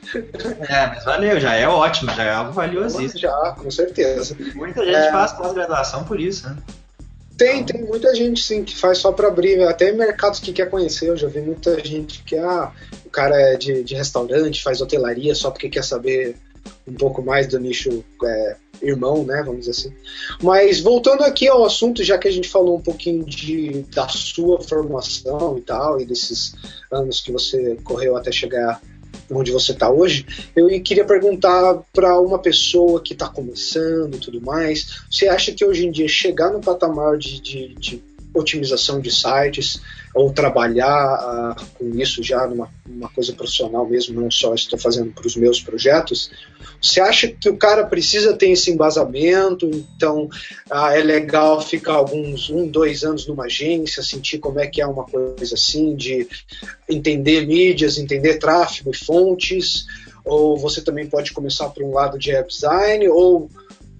É, 0.69 0.87
mas 0.87 1.05
valeu, 1.05 1.39
já 1.39 1.55
é 1.55 1.67
ótimo, 1.67 2.11
já 2.13 2.23
é 2.23 2.31
algo 2.31 2.51
valiosíssimo. 2.51 3.19
Já, 3.19 3.55
com 3.57 3.71
certeza. 3.71 4.35
Muita 4.55 4.85
gente 4.85 4.95
é... 4.95 5.11
faz 5.11 5.33
pós-graduação 5.33 6.03
por 6.03 6.19
isso, 6.19 6.47
né? 6.47 6.57
Tem, 7.37 7.63
tem 7.63 7.83
muita 7.83 8.15
gente 8.15 8.41
sim 8.41 8.63
que 8.63 8.75
faz 8.75 8.97
só 8.97 9.11
para 9.11 9.27
abrir, 9.27 9.61
até 9.61 9.91
mercados 9.91 10.39
que 10.39 10.51
quer 10.51 10.69
conhecer. 10.69 11.09
Eu 11.09 11.17
já 11.17 11.27
vi 11.27 11.39
muita 11.39 11.79
gente 11.85 12.23
que 12.23 12.35
ah, 12.35 12.71
o 13.05 13.09
cara 13.09 13.39
é 13.39 13.55
de, 13.55 13.83
de 13.83 13.93
restaurante, 13.93 14.63
faz 14.63 14.81
hotelaria 14.81 15.35
só 15.35 15.51
porque 15.51 15.69
quer 15.69 15.83
saber 15.83 16.35
um 16.87 16.93
pouco 16.93 17.21
mais 17.21 17.47
do 17.47 17.59
nicho 17.59 18.03
é, 18.23 18.55
irmão, 18.81 19.23
né? 19.23 19.43
Vamos 19.45 19.65
dizer 19.65 19.71
assim. 19.71 19.93
Mas 20.41 20.79
voltando 20.79 21.23
aqui 21.23 21.47
ao 21.47 21.63
assunto, 21.63 22.03
já 22.03 22.17
que 22.17 22.27
a 22.27 22.31
gente 22.31 22.49
falou 22.49 22.77
um 22.77 22.81
pouquinho 22.81 23.23
de, 23.23 23.85
da 23.93 24.07
sua 24.07 24.59
formação 24.61 25.57
e 25.57 25.61
tal, 25.61 26.01
e 26.01 26.05
desses 26.05 26.55
anos 26.91 27.21
que 27.21 27.31
você 27.31 27.77
correu 27.83 28.17
até 28.17 28.31
chegar 28.31 28.81
onde 29.29 29.51
você 29.51 29.71
está 29.71 29.89
hoje, 29.89 30.25
eu 30.55 30.67
queria 30.81 31.05
perguntar 31.05 31.81
para 31.93 32.19
uma 32.19 32.39
pessoa 32.39 33.01
que 33.01 33.13
está 33.13 33.27
começando 33.27 34.15
e 34.15 34.19
tudo 34.19 34.41
mais, 34.41 35.01
você 35.09 35.27
acha 35.27 35.51
que 35.51 35.65
hoje 35.65 35.85
em 35.85 35.91
dia 35.91 36.07
chegar 36.07 36.51
no 36.51 36.61
patamar 36.61 37.17
de, 37.17 37.41
de, 37.41 37.75
de 37.75 38.03
otimização 38.37 38.99
de 38.99 39.11
sites 39.11 39.81
ou 40.13 40.31
trabalhar 40.31 41.55
uh, 41.55 41.65
com 41.77 41.89
isso 41.99 42.23
já 42.23 42.47
numa 42.47 42.69
uma 42.87 43.09
coisa 43.09 43.33
profissional 43.33 43.87
mesmo, 43.87 44.19
não 44.19 44.31
só 44.31 44.55
estou 44.55 44.79
fazendo 44.79 45.11
para 45.11 45.27
os 45.27 45.35
meus 45.35 45.61
projetos, 45.61 46.31
você 46.81 46.99
acha 47.01 47.27
que 47.27 47.49
o 47.49 47.57
cara 47.57 47.85
precisa 47.85 48.33
ter 48.33 48.49
esse 48.49 48.71
embasamento? 48.71 49.69
Então 49.95 50.29
uh, 50.71 50.87
é 50.87 51.03
legal 51.03 51.61
ficar 51.61 51.93
alguns 51.93 52.49
um, 52.49 52.67
dois 52.67 53.03
anos 53.03 53.27
numa 53.27 53.45
agência, 53.45 54.01
sentir 54.01 54.39
como 54.39 54.59
é 54.59 54.67
que 54.67 54.81
é 54.81 54.87
uma 54.87 55.03
coisa 55.03 55.55
assim, 55.55 55.95
de 55.95 56.27
entender 56.89 57.45
mídias, 57.45 57.97
entender 57.97 58.37
tráfego 58.37 58.91
e 58.91 58.97
fontes, 58.97 59.85
ou 60.23 60.57
você 60.57 60.81
também 60.81 61.07
pode 61.07 61.31
começar 61.31 61.69
por 61.69 61.83
um 61.83 61.93
lado 61.93 62.17
de 62.17 62.31
web 62.31 62.47
design, 62.47 63.07
ou 63.09 63.49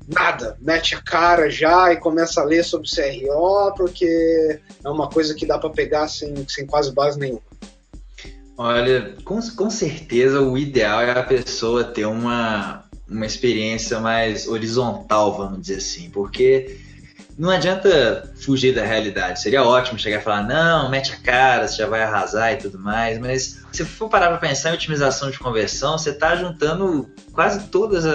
nada, 0.08 0.58
mete 0.62 0.96
a 0.96 1.02
cara 1.02 1.50
já 1.50 1.92
e 1.92 1.98
começa 1.98 2.42
a 2.42 2.46
ler 2.46 2.64
sobre 2.64 2.90
CRO, 2.90 3.74
porque 3.76 4.60
é 4.84 4.90
uma 4.90 5.10
coisa 5.10 5.36
que 5.36 5.46
dá 5.46 5.58
para 5.58 5.70
pegar 5.70 6.08
sem, 6.08 6.34
sem 6.48 6.66
quase 6.66 6.94
base 6.94 7.20
nenhuma. 7.20 7.42
Olha, 8.58 9.16
com, 9.24 9.40
com 9.52 9.70
certeza 9.70 10.42
o 10.42 10.58
ideal 10.58 11.02
é 11.02 11.12
a 11.12 11.24
pessoa 11.24 11.84
ter 11.84 12.06
uma, 12.06 12.86
uma 13.08 13.26
experiência 13.26 14.00
mais 14.00 14.48
horizontal, 14.48 15.38
vamos 15.38 15.62
dizer 15.62 15.78
assim, 15.78 16.10
porque 16.10 16.80
não 17.38 17.52
adianta 17.52 18.34
fugir 18.42 18.74
da 18.74 18.84
realidade. 18.84 19.42
Seria 19.42 19.64
ótimo 19.64 20.00
chegar 20.00 20.20
e 20.20 20.24
falar, 20.24 20.44
não, 20.44 20.90
mete 20.90 21.14
a 21.14 21.18
cara, 21.18 21.68
você 21.68 21.78
já 21.78 21.88
vai 21.88 22.02
arrasar 22.02 22.54
e 22.54 22.58
tudo 22.58 22.80
mais, 22.80 23.20
mas 23.20 23.60
se 23.72 23.86
for 23.86 24.10
parar 24.10 24.30
para 24.30 24.38
pensar 24.38 24.72
em 24.72 24.74
otimização 24.74 25.30
de 25.30 25.38
conversão, 25.38 25.98
você 25.98 26.10
está 26.10 26.36
juntando 26.36 27.08
quase 27.32 27.68
todas 27.68 28.06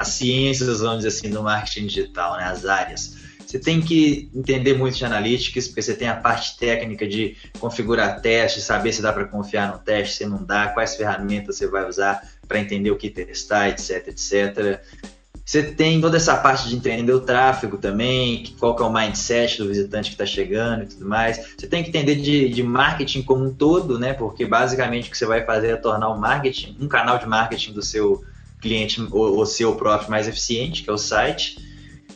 as 0.00 0.08
ciências, 0.08 0.80
vamos 0.80 1.04
dizer 1.04 1.08
assim, 1.08 1.28
do 1.28 1.42
marketing 1.42 1.86
digital, 1.86 2.38
né, 2.38 2.44
as 2.44 2.64
áreas. 2.64 3.16
Você 3.46 3.58
tem 3.58 3.82
que 3.82 4.30
entender 4.34 4.72
muito 4.78 4.96
de 4.96 5.04
analytics, 5.04 5.68
porque 5.68 5.82
você 5.82 5.92
tem 5.92 6.08
a 6.08 6.16
parte 6.16 6.56
técnica 6.56 7.06
de 7.06 7.36
configurar 7.58 8.22
testes, 8.22 8.64
saber 8.64 8.94
se 8.94 9.02
dá 9.02 9.12
para 9.12 9.26
confiar 9.26 9.70
no 9.70 9.78
teste, 9.78 10.16
se 10.16 10.24
não 10.24 10.42
dá, 10.42 10.68
quais 10.68 10.96
ferramentas 10.96 11.56
você 11.56 11.66
vai 11.66 11.86
usar 11.86 12.22
para 12.48 12.58
entender 12.58 12.90
o 12.90 12.96
que 12.96 13.10
testar, 13.10 13.68
etc, 13.68 14.08
etc. 14.08 14.80
Você 15.44 15.64
tem 15.64 16.00
toda 16.00 16.16
essa 16.16 16.34
parte 16.36 16.68
de 16.68 16.76
entender 16.76 17.12
o 17.12 17.20
tráfego 17.20 17.76
também, 17.76 18.54
qual 18.58 18.74
que 18.74 18.82
é 18.82 18.86
o 18.86 18.92
mindset 18.92 19.58
do 19.58 19.68
visitante 19.68 20.08
que 20.08 20.14
está 20.14 20.24
chegando 20.24 20.84
e 20.84 20.86
tudo 20.86 21.06
mais. 21.06 21.54
Você 21.58 21.66
tem 21.66 21.82
que 21.82 21.90
entender 21.90 22.14
de, 22.14 22.48
de, 22.48 22.62
marketing 22.62 23.22
como 23.22 23.44
um 23.44 23.52
todo, 23.52 23.98
né? 23.98 24.14
Porque 24.14 24.46
basicamente 24.46 25.08
o 25.08 25.10
que 25.10 25.18
você 25.18 25.26
vai 25.26 25.44
fazer 25.44 25.72
é 25.72 25.76
tornar 25.76 26.08
o 26.08 26.18
marketing, 26.18 26.76
um 26.80 26.88
canal 26.88 27.18
de 27.18 27.26
marketing 27.26 27.72
do 27.72 27.82
seu 27.82 28.24
cliente 28.60 29.00
ou, 29.10 29.44
seu 29.46 29.74
próprio 29.74 30.10
mais 30.10 30.28
eficiente, 30.28 30.82
que 30.82 30.90
é 30.90 30.92
o 30.92 30.98
site. 30.98 31.56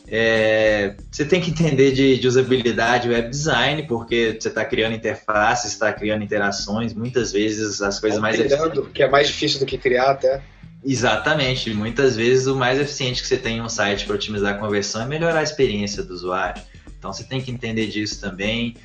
É, 0.07 0.95
você 1.11 1.25
tem 1.25 1.41
que 1.41 1.49
entender 1.49 1.91
de, 1.91 2.19
de 2.19 2.27
usabilidade 2.27 3.09
web 3.09 3.27
design, 3.29 3.83
porque 3.83 4.37
você 4.39 4.49
está 4.49 4.63
criando 4.63 4.93
interfaces, 4.93 5.71
está 5.71 5.91
criando 5.91 6.23
interações, 6.23 6.93
muitas 6.93 7.31
vezes 7.31 7.81
as 7.81 7.99
coisas 7.99 8.19
mais 8.19 8.39
eficientes. 8.39 8.87
Que 8.93 9.03
é 9.03 9.09
mais 9.09 9.27
difícil 9.27 9.59
do 9.59 9.65
que 9.65 9.77
criar 9.77 10.11
até. 10.11 10.41
Exatamente. 10.85 11.73
Muitas 11.73 12.15
vezes 12.15 12.45
o 12.45 12.55
mais 12.55 12.79
eficiente 12.79 13.21
que 13.21 13.27
você 13.27 13.37
tem 13.37 13.57
em 13.57 13.61
um 13.61 13.67
site 13.67 14.05
para 14.05 14.15
otimizar 14.15 14.53
a 14.53 14.57
conversão 14.57 15.01
é 15.01 15.05
melhorar 15.05 15.39
a 15.39 15.43
experiência 15.43 16.03
do 16.03 16.13
usuário. 16.13 16.61
Então 16.97 17.11
você 17.11 17.23
tem 17.23 17.41
que 17.41 17.49
entender 17.49 17.87
disso 17.87 18.21
também. 18.21 18.75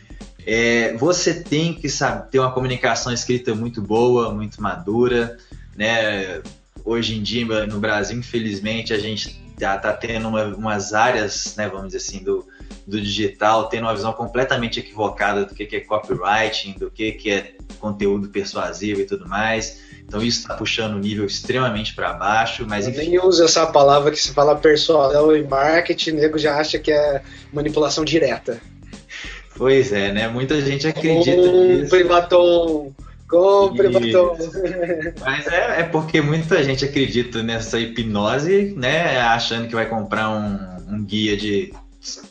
É, 0.47 0.95
você 0.97 1.43
tem 1.43 1.75
que 1.75 1.91
saber, 1.91 2.31
ter 2.31 2.39
uma 2.39 2.53
comunicação 2.53 3.13
escrita 3.13 3.55
muito 3.55 3.83
boa, 3.83 4.33
muito 4.33 4.63
madura. 4.63 5.37
Né? 5.77 6.41
Hoje 6.91 7.17
em 7.17 7.23
dia, 7.23 7.69
no 7.69 7.79
Brasil, 7.79 8.19
infelizmente, 8.19 8.93
a 8.93 8.99
gente 8.99 9.41
já 9.61 9.77
está 9.77 9.93
tendo 9.93 10.27
uma, 10.27 10.43
umas 10.47 10.93
áreas, 10.93 11.55
né, 11.57 11.69
vamos 11.69 11.93
dizer 11.93 11.99
assim, 11.99 12.25
do, 12.25 12.45
do 12.85 13.01
digital, 13.01 13.69
tendo 13.69 13.85
uma 13.85 13.95
visão 13.95 14.13
completamente 14.13 14.81
equivocada 14.81 15.45
do 15.45 15.55
que, 15.55 15.67
que 15.67 15.77
é 15.77 15.81
copywriting, 15.83 16.73
do 16.73 16.91
que, 16.91 17.13
que 17.13 17.31
é 17.31 17.53
conteúdo 17.79 18.29
persuasivo 18.31 19.03
e 19.03 19.07
tudo 19.07 19.29
mais. 19.29 19.81
Então 20.05 20.21
isso 20.21 20.41
está 20.41 20.55
puxando 20.55 20.95
o 20.95 20.99
nível 20.99 21.25
extremamente 21.25 21.95
para 21.95 22.13
baixo, 22.13 22.67
mas 22.69 22.87
Eu 22.87 22.91
enfim. 22.91 23.11
nem 23.11 23.25
uso 23.25 23.45
essa 23.45 23.65
palavra 23.69 24.11
que 24.11 24.21
se 24.21 24.33
fala 24.33 24.57
persuasão 24.57 25.37
e 25.37 25.47
marketing, 25.47 26.11
nego 26.11 26.39
já 26.39 26.57
acha 26.57 26.77
que 26.77 26.91
é 26.91 27.23
manipulação 27.53 28.05
direta. 28.05 28.61
Pois 29.57 29.93
é, 29.93 30.13
né? 30.13 30.27
Muita 30.27 30.61
gente 30.61 30.89
acredita 30.89 31.37
Compre 31.83 32.03
batom, 32.03 32.93
compre 33.31 33.89
batom. 33.89 34.37
Mas 35.21 35.47
é, 35.47 35.81
é 35.81 35.83
porque 35.85 36.21
muita 36.21 36.63
gente 36.63 36.85
acredita 36.85 37.43
nessa 37.43 37.79
hipnose, 37.79 38.75
né? 38.77 39.21
Achando 39.21 39.69
que 39.69 39.75
vai 39.75 39.89
comprar 39.89 40.31
um, 40.31 40.95
um 40.95 41.05
guia 41.05 41.37
de 41.37 41.73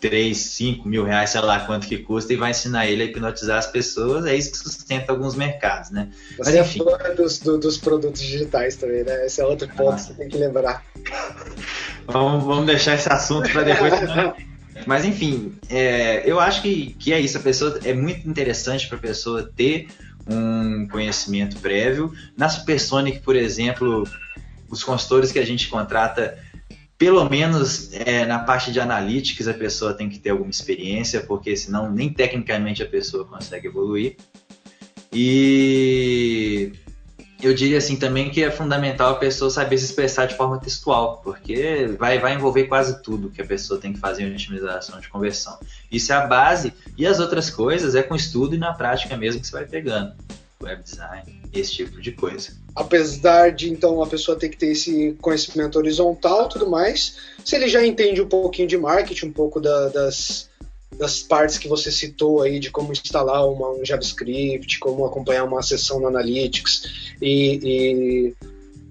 3, 0.02 0.36
5 0.36 0.88
mil 0.88 1.04
reais, 1.04 1.30
sei 1.30 1.42
lá 1.42 1.60
quanto 1.62 1.88
que 1.88 2.00
custa, 2.00 2.34
e 2.34 2.36
vai 2.36 2.52
ensinar 2.52 2.88
ele 2.88 3.04
a 3.04 3.06
hipnotizar 3.06 3.58
as 3.58 3.68
pessoas, 3.68 4.26
é 4.26 4.36
isso 4.36 4.52
que 4.52 4.58
sustenta 4.58 5.12
alguns 5.12 5.36
mercados, 5.36 5.92
né? 5.92 6.10
Mas 6.38 6.48
é 6.50 6.62
enfim. 6.62 6.82
É 7.02 7.14
dos, 7.14 7.40
do, 7.40 7.58
dos 7.58 7.78
produtos 7.78 8.22
digitais 8.22 8.76
também, 8.76 9.04
né? 9.04 9.26
Esse 9.26 9.42
é 9.42 9.46
outro 9.46 9.68
ponto 9.70 9.92
ah. 9.92 9.96
que 9.96 10.02
você 10.02 10.14
tem 10.14 10.28
que 10.28 10.38
lembrar. 10.38 10.84
vamos, 12.08 12.44
vamos 12.44 12.66
deixar 12.66 12.96
esse 12.96 13.12
assunto 13.12 13.50
para 13.52 13.64
depois. 13.64 13.94
Mas 14.86 15.06
enfim, 15.06 15.54
é, 15.70 16.24
eu 16.26 16.40
acho 16.40 16.62
que, 16.62 16.96
que 16.98 17.14
é 17.14 17.20
isso. 17.20 17.38
A 17.38 17.42
pessoa 17.42 17.80
é 17.84 17.94
muito 17.94 18.28
interessante 18.28 18.88
para 18.88 18.98
a 18.98 19.02
pessoa 19.02 19.52
ter 19.56 19.88
um 20.30 20.88
conhecimento 20.88 21.58
prévio. 21.58 22.14
Na 22.38 22.50
Supersonic, 22.50 23.20
por 23.20 23.36
exemplo, 23.36 24.08
os 24.70 24.84
consultores 24.84 25.32
que 25.32 25.40
a 25.40 25.46
gente 25.46 25.68
contrata 25.68 26.38
pelo 26.98 27.28
menos 27.30 27.94
é, 27.94 28.26
na 28.26 28.40
parte 28.40 28.74
de 28.74 28.80
analytics 28.80 29.48
a 29.48 29.54
pessoa 29.54 29.94
tem 29.94 30.10
que 30.10 30.20
ter 30.20 30.32
alguma 30.32 30.50
experiência, 30.50 31.22
porque 31.22 31.56
senão 31.56 31.90
nem 31.90 32.12
tecnicamente 32.12 32.84
a 32.84 32.86
pessoa 32.86 33.24
consegue 33.26 33.68
evoluir. 33.68 34.18
E 35.12 36.74
eu 37.42 37.54
diria 37.54 37.78
assim 37.78 37.96
também 37.96 38.30
que 38.30 38.44
é 38.44 38.52
fundamental 38.52 39.12
a 39.12 39.16
pessoa 39.16 39.50
saber 39.50 39.78
se 39.78 39.86
expressar 39.86 40.26
de 40.26 40.36
forma 40.36 40.60
textual, 40.60 41.22
porque 41.24 41.90
vai, 41.98 42.20
vai 42.20 42.34
envolver 42.34 42.66
quase 42.66 43.02
tudo 43.02 43.30
que 43.30 43.42
a 43.42 43.46
pessoa 43.46 43.80
tem 43.80 43.94
que 43.94 44.00
fazer 44.00 44.24
em 44.24 44.34
otimização 44.34 45.00
de 45.00 45.08
conversão. 45.08 45.58
Isso 45.92 46.12
é 46.12 46.16
a 46.16 46.28
base, 46.28 46.74
e 46.98 47.06
as 47.06 47.20
outras 47.20 47.50
coisas 47.50 47.96
é 47.96 48.04
com 48.04 48.16
estudo 48.16 48.56
e 48.56 48.58
na 48.58 48.74
prática 48.74 49.16
mesmo 49.16 49.42
que 49.42 49.48
você 49.48 49.54
vai 49.54 49.66
pegando 49.66 50.14
web 50.62 50.84
design, 50.84 51.42
esse 51.54 51.72
tipo 51.72 52.02
de 52.02 52.12
coisa. 52.12 52.52
Apesar 52.76 53.52
de 53.52 53.72
então 53.72 54.02
a 54.04 54.08
pessoa 54.08 54.38
ter 54.38 54.50
que 54.50 54.58
ter 54.58 54.68
esse 54.68 55.16
conhecimento 55.22 55.78
horizontal 55.78 56.50
tudo 56.50 56.70
mais, 56.70 57.18
se 57.44 57.56
ele 57.56 57.70
já 57.70 57.86
entende 57.86 58.22
um 58.22 58.28
pouquinho 58.28 58.68
de 58.68 58.78
marketing, 58.78 59.28
um 59.28 59.34
pouco 59.34 59.60
da, 59.60 59.88
das, 59.88 60.49
das 61.00 61.22
partes 61.22 61.58
que 61.58 61.68
você 61.68 61.90
citou 61.90 62.42
aí 62.42 62.60
de 62.60 62.70
como 62.70 62.92
instalar 62.92 63.48
uma, 63.50 63.72
um 63.72 63.86
JavaScript, 63.86 64.80
como 64.80 65.06
acompanhar 65.06 65.46
uma 65.46 65.64
sessão 65.64 66.02
no 66.02 66.08
Analytics 66.08 67.16
e, 67.22 67.60
e 67.64 68.34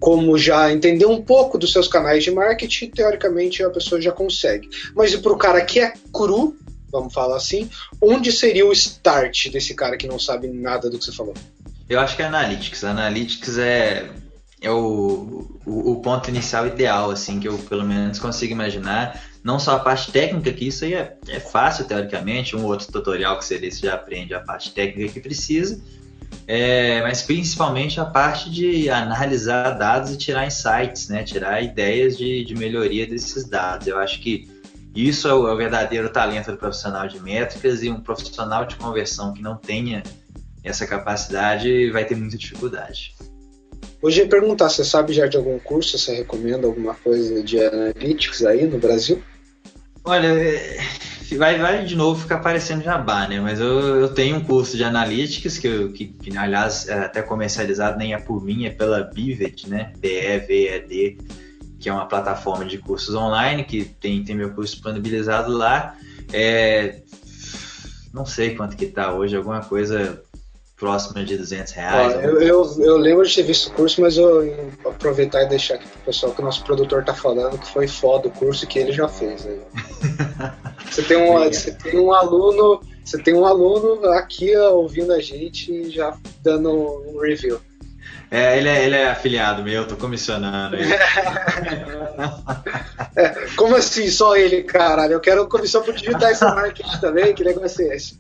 como 0.01 0.39
já 0.39 0.73
entender 0.73 1.05
um 1.05 1.21
pouco 1.21 1.59
dos 1.59 1.71
seus 1.71 1.87
canais 1.87 2.25
de 2.25 2.31
marketing, 2.31 2.91
teoricamente 2.91 3.63
a 3.63 3.69
pessoa 3.69 4.01
já 4.01 4.11
consegue. 4.11 4.71
Mas 4.95 5.13
e 5.13 5.19
para 5.19 5.33
o 5.33 5.37
cara 5.37 5.61
que 5.61 5.81
é 5.81 5.93
cru, 6.11 6.57
vamos 6.91 7.13
falar 7.13 7.37
assim, 7.37 7.69
onde 8.01 8.33
seria 8.33 8.67
o 8.67 8.73
start 8.73 9.51
desse 9.51 9.75
cara 9.75 9.99
que 9.99 10.09
não 10.09 10.19
sabe 10.19 10.49
nada 10.49 10.89
do 10.89 10.99
que 10.99 11.05
você 11.05 11.13
falou? 11.13 11.35
Eu 11.91 12.01
acho 12.01 12.17
que 12.17 12.23
é 12.23 12.27
Analytics. 12.27 12.85
Analytics 12.85 13.59
é, 13.59 14.09
é 14.63 14.71
o, 14.71 15.47
o, 15.67 15.93
o, 15.93 15.97
ponto 16.01 16.31
inicial 16.31 16.67
ideal, 16.67 17.11
assim, 17.11 17.39
que 17.39 17.49
eu 17.49 17.59
pelo 17.59 17.85
menos 17.85 18.19
consigo 18.19 18.53
imaginar. 18.53 19.23
Não 19.49 19.59
só 19.59 19.77
a 19.77 19.79
parte 19.79 20.13
técnica, 20.13 20.53
que 20.53 20.69
isso 20.69 20.85
aí 20.85 20.93
é, 20.93 21.17
é 21.27 21.41
fácil 21.41 21.87
teoricamente, 21.87 22.55
um 22.55 22.67
outro 22.67 22.93
tutorial 22.93 23.39
que 23.39 23.47
você 23.47 23.57
lê, 23.57 23.71
você 23.71 23.87
já 23.87 23.95
aprende 23.95 24.35
a 24.35 24.41
parte 24.41 24.73
técnica 24.73 25.11
que 25.15 25.21
precisa, 25.21 25.81
é, 26.47 27.01
mas 27.01 27.23
principalmente 27.23 27.99
a 27.99 28.05
parte 28.05 28.51
de 28.51 28.91
analisar 28.91 29.71
dados 29.71 30.11
e 30.13 30.19
tirar 30.19 30.47
insights, 30.47 31.09
né? 31.09 31.25
tirar 31.25 31.63
ideias 31.63 32.19
de, 32.19 32.45
de 32.45 32.55
melhoria 32.57 33.07
desses 33.07 33.49
dados. 33.49 33.87
Eu 33.87 33.97
acho 33.97 34.21
que 34.21 34.51
isso 34.95 35.27
é 35.27 35.33
o, 35.33 35.49
é 35.49 35.55
o, 35.55 35.57
verdadeiro 35.57 36.11
talento 36.11 36.51
do 36.51 36.59
profissional 36.59 37.09
de 37.09 37.19
métricas 37.19 37.83
e 37.83 37.89
um 37.89 38.03
profissional 38.03 38.67
de 38.67 38.77
conversão 38.77 39.33
que 39.33 39.41
não 39.41 39.57
tenha 39.57 40.03
essa 40.63 40.87
capacidade 40.87 41.91
vai 41.91 42.05
ter 42.05 42.17
muita 42.17 42.37
dificuldade. 42.37 43.15
Hoje 44.03 44.27
perguntar, 44.27 44.69
você 44.69 44.85
sabe 44.85 45.15
já 45.15 45.27
de 45.27 45.39
algum 45.39 45.59
curso, 45.59 45.99
você 45.99 46.17
recomenda 46.17 46.67
alguma 46.67 46.95
coisa 46.95 47.43
de 47.43 47.59
analytics 47.59 48.45
aí 48.45 48.67
no 48.67 48.77
Brasil? 48.77 49.23
Olha, 50.09 50.29
é, 50.29 50.79
vai, 51.37 51.59
vai 51.59 51.85
de 51.85 51.95
novo 51.95 52.23
ficar 52.23 52.39
parecendo 52.39 52.83
jabá, 52.83 53.29
né? 53.29 53.39
Mas 53.43 53.61
eu, 53.61 53.79
eu 54.01 54.15
tenho 54.15 54.37
um 54.37 54.41
curso 54.43 54.75
de 54.75 54.83
Analytics, 54.83 55.59
que, 55.59 55.69
eu, 55.69 55.93
que, 55.93 56.07
que 56.07 56.35
aliás 56.35 56.89
é 56.89 57.01
até 57.01 57.21
comercializado 57.21 57.99
nem 57.99 58.15
é 58.15 58.19
por 58.19 58.43
mim, 58.43 58.65
é 58.65 58.71
pela 58.71 59.03
Bivet, 59.03 59.69
né? 59.69 59.93
B-E-V-E-D, 59.99 61.19
que 61.79 61.91
é 61.91 61.93
uma 61.93 62.07
plataforma 62.07 62.65
de 62.65 62.79
cursos 62.79 63.15
online, 63.15 63.65
que 63.65 63.85
tem, 63.85 64.25
tem 64.25 64.35
meu 64.35 64.49
curso 64.55 64.73
disponibilizado 64.73 65.53
lá. 65.53 65.95
É, 66.33 67.03
não 68.11 68.25
sei 68.25 68.55
quanto 68.55 68.79
que 68.79 68.87
tá 68.87 69.13
hoje, 69.13 69.37
alguma 69.37 69.61
coisa 69.61 70.23
próxima 70.79 71.25
de 71.25 71.37
200 71.37 71.73
reais. 71.73 72.25
Eu, 72.25 72.41
eu, 72.41 72.77
eu, 72.79 72.97
lembro 72.97 73.27
de 73.27 73.35
ter 73.35 73.43
visto 73.43 73.69
o 73.69 73.73
curso, 73.73 74.01
mas 74.01 74.17
eu 74.17 74.71
aproveitar 74.85 75.43
e 75.43 75.49
deixar 75.49 75.75
aqui 75.75 75.89
pro 75.89 76.01
pessoal 76.03 76.33
que 76.33 76.41
o 76.41 76.45
nosso 76.45 76.63
produtor 76.65 77.05
tá 77.05 77.13
falando 77.13 77.59
que 77.59 77.67
foi 77.67 77.89
foda 77.89 78.29
o 78.29 78.31
curso 78.31 78.67
que 78.67 78.79
ele 78.79 78.93
já 78.93 79.09
fez. 79.09 79.45
Aí. 79.45 79.61
você, 80.89 81.03
tem 81.03 81.17
um, 81.17 81.45
você 81.45 81.73
tem 81.73 81.99
um 81.99 82.13
aluno, 82.13 82.81
você 83.05 83.19
tem 83.21 83.35
um 83.35 83.45
aluno 83.45 84.07
aqui 84.11 84.57
ouvindo 84.57 85.13
a 85.13 85.21
gente 85.21 85.91
já 85.91 86.17
dando 86.43 86.71
um 86.71 87.19
review. 87.21 87.61
É, 88.31 88.59
ele 88.59 88.69
é, 88.69 88.85
ele 88.85 88.95
é 88.95 89.09
afiliado 89.09 89.63
meu, 89.63 89.87
tô 89.87 89.97
comissionando 89.97 90.77
ele. 90.77 90.93
é, 93.17 93.29
como 93.57 93.75
assim, 93.75 94.11
só 94.11 94.37
ele, 94.37 94.63
caralho? 94.65 95.15
Eu 95.15 95.21
quero 95.21 95.49
comissão 95.49 95.83
pro 95.83 95.95
digital 95.95 96.31
esse 96.31 96.45
marketing 96.45 97.01
também, 97.01 97.35
que 97.35 97.43
negócio 97.43 97.91
é 97.91 97.97
esse? 97.97 98.19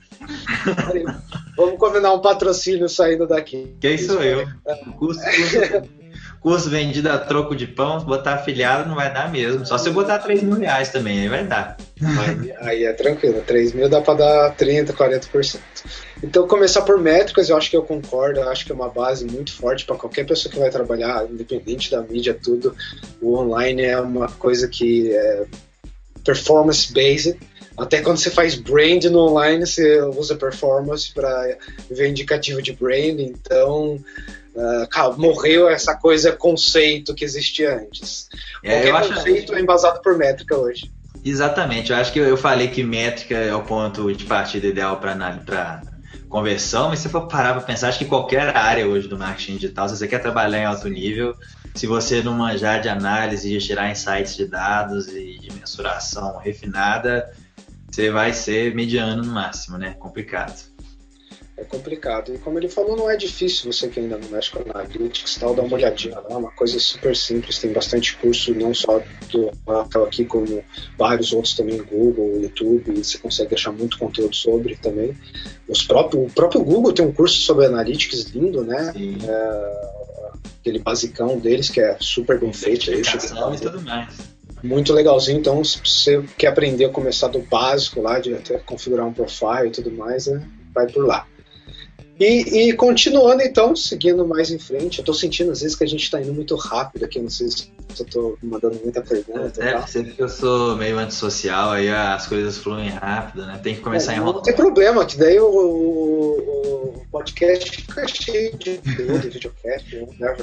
Vamos 1.56 1.78
combinar 1.78 2.14
um 2.14 2.20
patrocínio 2.20 2.88
saindo 2.88 3.26
daqui. 3.26 3.76
Quem 3.80 3.98
sou 3.98 4.22
eu? 4.22 4.46
Custo, 4.98 5.22
custo, 5.24 5.88
curso 6.40 6.70
vendido 6.70 7.10
a 7.10 7.18
troco 7.18 7.54
de 7.54 7.66
pão, 7.66 8.00
botar 8.00 8.34
afiliado 8.34 8.88
não 8.88 8.94
vai 8.94 9.12
dar 9.12 9.30
mesmo. 9.30 9.66
Só 9.66 9.76
se 9.76 9.88
eu 9.88 9.92
botar 9.92 10.18
3 10.18 10.42
mil 10.42 10.56
reais 10.56 10.90
também, 10.90 11.20
aí 11.20 11.28
vai 11.28 11.44
dar. 11.44 11.76
Aí, 12.60 12.84
é 12.84 12.92
tranquilo, 12.92 13.42
3 13.46 13.72
mil 13.72 13.88
dá 13.88 14.00
para 14.00 14.14
dar 14.14 14.54
30, 14.54 14.92
40%. 14.92 15.58
Então, 16.22 16.46
começar 16.46 16.82
por 16.82 16.98
métricas, 16.98 17.48
eu 17.48 17.56
acho 17.56 17.70
que 17.70 17.76
eu 17.76 17.82
concordo, 17.82 18.40
eu 18.40 18.48
acho 18.48 18.64
que 18.64 18.72
é 18.72 18.74
uma 18.74 18.88
base 18.88 19.24
muito 19.24 19.52
forte 19.52 19.84
para 19.84 19.96
qualquer 19.96 20.26
pessoa 20.26 20.52
que 20.52 20.58
vai 20.58 20.70
trabalhar, 20.70 21.26
independente 21.30 21.90
da 21.90 22.00
mídia, 22.00 22.34
tudo. 22.34 22.74
O 23.20 23.36
online 23.36 23.82
é 23.82 24.00
uma 24.00 24.28
coisa 24.28 24.68
que 24.68 25.12
é 25.12 25.46
performance-based. 26.24 27.38
Até 27.76 28.00
quando 28.00 28.18
você 28.18 28.30
faz 28.30 28.56
brand 28.56 29.04
no 29.04 29.28
online, 29.28 29.64
você 29.64 30.02
usa 30.02 30.34
performance 30.34 31.12
para 31.12 31.56
ver 31.88 32.08
indicativo 32.08 32.60
de 32.60 32.72
brand. 32.72 33.20
Então, 33.20 33.98
Uh, 34.58 35.16
morreu 35.16 35.68
essa 35.68 35.94
coisa 35.94 36.32
conceito 36.32 37.14
que 37.14 37.24
existia 37.24 37.76
antes. 37.76 38.28
É, 38.60 38.82
Qualquer 38.82 38.88
eu 38.88 39.14
conceito 39.14 39.52
acho... 39.52 39.54
é 39.54 39.62
embasado 39.62 40.02
por 40.02 40.18
métrica 40.18 40.56
hoje. 40.56 40.90
Exatamente, 41.24 41.92
eu 41.92 41.96
acho 41.96 42.12
que 42.12 42.18
eu 42.18 42.36
falei 42.36 42.66
que 42.66 42.82
métrica 42.82 43.36
é 43.36 43.54
o 43.54 43.62
ponto 43.62 44.12
de 44.12 44.24
partida 44.24 44.66
ideal 44.66 44.98
para 44.98 45.82
conversão, 46.28 46.88
mas 46.88 46.98
se 46.98 47.08
for 47.08 47.28
parar 47.28 47.52
para 47.52 47.62
pensar, 47.62 47.88
acho 47.88 48.00
que 48.00 48.04
qualquer 48.04 48.56
área 48.56 48.86
hoje 48.86 49.06
do 49.06 49.16
marketing 49.16 49.54
digital, 49.54 49.88
se 49.88 49.96
você 49.96 50.08
quer 50.08 50.18
trabalhar 50.18 50.58
em 50.58 50.64
alto 50.64 50.88
nível, 50.88 51.36
se 51.74 51.86
você 51.86 52.20
não 52.20 52.34
manjar 52.34 52.80
de 52.80 52.88
análise, 52.88 53.48
de 53.48 53.64
tirar 53.64 53.90
insights 53.90 54.34
de 54.36 54.44
dados 54.44 55.06
e 55.08 55.38
de 55.38 55.52
mensuração 55.52 56.36
refinada, 56.38 57.32
você 57.88 58.10
vai 58.10 58.32
ser 58.32 58.74
mediano 58.74 59.22
no 59.22 59.32
máximo, 59.32 59.78
né? 59.78 59.94
Complicado 59.98 60.67
é 61.58 61.64
complicado. 61.64 62.34
E 62.34 62.38
como 62.38 62.58
ele 62.58 62.68
falou, 62.68 62.96
não 62.96 63.10
é 63.10 63.16
difícil 63.16 63.70
você 63.70 63.88
que 63.88 63.98
ainda 63.98 64.16
não 64.16 64.28
mexe 64.28 64.50
com 64.50 64.60
Analytics 64.70 65.36
tal, 65.36 65.54
dar 65.54 65.62
uma 65.62 65.74
olhadinha 65.74 66.14
lá, 66.20 66.26
é 66.30 66.36
uma 66.36 66.50
coisa 66.52 66.78
super 66.78 67.14
simples, 67.16 67.58
tem 67.58 67.72
bastante 67.72 68.16
curso, 68.16 68.54
não 68.54 68.72
só 68.72 69.02
do 69.30 69.50
Rafael 69.66 70.06
aqui, 70.06 70.24
como 70.24 70.62
vários 70.96 71.32
outros 71.32 71.54
também, 71.54 71.82
Google, 71.82 72.40
YouTube, 72.40 72.92
e 72.92 73.04
você 73.04 73.18
consegue 73.18 73.54
achar 73.54 73.72
muito 73.72 73.98
conteúdo 73.98 74.34
sobre 74.34 74.76
também. 74.76 75.16
Os 75.68 75.82
próprios, 75.82 76.30
o 76.30 76.34
próprio 76.34 76.62
Google 76.62 76.92
tem 76.92 77.04
um 77.04 77.12
curso 77.12 77.38
sobre 77.40 77.66
Analytics 77.66 78.30
lindo, 78.30 78.64
né? 78.64 78.94
É, 79.26 79.98
aquele 80.60 80.78
basicão 80.78 81.38
deles 81.38 81.68
que 81.68 81.80
é 81.80 81.96
super 82.00 82.38
bem 82.38 82.52
feito. 82.52 82.90
Aí, 82.90 83.00
e 83.00 83.60
tudo 83.60 83.82
mais 83.82 84.38
muito 84.62 84.92
legalzinho. 84.92 85.38
Então, 85.38 85.62
se 85.62 85.78
você 85.78 86.24
quer 86.36 86.48
aprender 86.48 86.86
a 86.86 86.88
começar 86.88 87.28
do 87.28 87.38
básico 87.40 88.00
lá, 88.00 88.18
de 88.18 88.34
até 88.34 88.58
configurar 88.58 89.06
um 89.06 89.12
profile 89.12 89.68
e 89.68 89.70
tudo 89.70 89.92
mais, 89.92 90.26
né, 90.26 90.42
vai 90.74 90.86
por 90.86 91.06
lá. 91.06 91.26
E, 92.18 92.68
e, 92.68 92.72
continuando 92.72 93.42
então, 93.42 93.76
seguindo 93.76 94.26
mais 94.26 94.50
em 94.50 94.58
frente, 94.58 94.98
eu 94.98 95.04
tô 95.04 95.14
sentindo 95.14 95.52
às 95.52 95.60
vezes 95.60 95.76
que 95.76 95.84
a 95.84 95.86
gente 95.86 96.10
tá 96.10 96.20
indo 96.20 96.34
muito 96.34 96.56
rápido 96.56 97.04
aqui, 97.04 97.20
não 97.20 97.30
sei 97.30 97.48
se 97.48 97.70
eu 97.96 98.06
tô 98.06 98.38
mandando 98.42 98.80
muita 98.82 99.00
pergunta. 99.02 99.62
É, 99.62 99.80
sempre 99.86 100.12
que 100.12 100.22
eu 100.22 100.28
sou 100.28 100.74
meio 100.74 100.98
antissocial, 100.98 101.70
aí 101.70 101.88
as 101.88 102.26
coisas 102.26 102.58
fluem 102.58 102.88
rápido, 102.88 103.46
né? 103.46 103.60
Tem 103.62 103.76
que 103.76 103.82
começar 103.82 104.12
é, 104.12 104.14
a 104.16 104.18
enrolar. 104.18 104.36
Não 104.36 104.42
tem 104.42 104.54
problema, 104.54 105.06
que 105.06 105.16
daí 105.16 105.38
o, 105.38 105.46
o, 105.46 107.02
o 107.02 107.06
podcast 107.12 107.70
fica 107.70 108.08
cheio 108.08 108.56
de 108.56 108.78
conteúdo, 108.78 109.30
videocast, 109.30 109.96
né? 110.18 110.36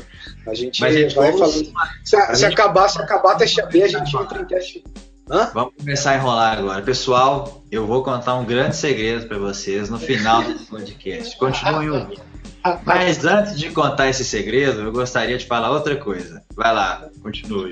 A 0.48 0.54
gente, 0.54 0.80
Mas, 0.80 1.14
vai 1.14 1.32
falando. 1.34 1.52
Se, 1.52 1.74
se 2.06 2.36
gente... 2.36 2.54
acabar, 2.54 2.88
se 2.88 3.02
acabar 3.02 3.36
teste 3.36 3.60
AB, 3.60 3.84
a 3.84 3.88
gente 3.88 4.16
entra 4.16 4.42
em 4.42 4.46
teste 4.46 4.84
Hã? 5.30 5.50
Vamos 5.54 5.74
começar 5.76 6.12
a 6.12 6.16
enrolar 6.16 6.58
agora. 6.60 6.82
Pessoal, 6.82 7.64
eu 7.72 7.88
vou 7.88 8.04
contar 8.04 8.36
um 8.36 8.46
grande 8.46 8.76
segredo 8.76 9.28
para 9.28 9.40
vocês 9.40 9.90
no 9.90 9.98
final 9.98 10.44
desse 10.44 10.66
podcast. 10.66 11.38
Continuem 11.38 11.90
ouvindo. 11.90 12.22
Mas 12.84 13.24
antes 13.26 13.60
de 13.60 13.70
contar 13.70 14.10
esse 14.10 14.26
segredo, 14.26 14.82
eu 14.82 14.92
gostaria 14.92 15.38
de 15.38 15.46
falar 15.46 15.72
outra 15.72 15.96
coisa. 15.96 16.42
Vai 16.56 16.74
lá, 16.74 17.10
continue. 17.22 17.70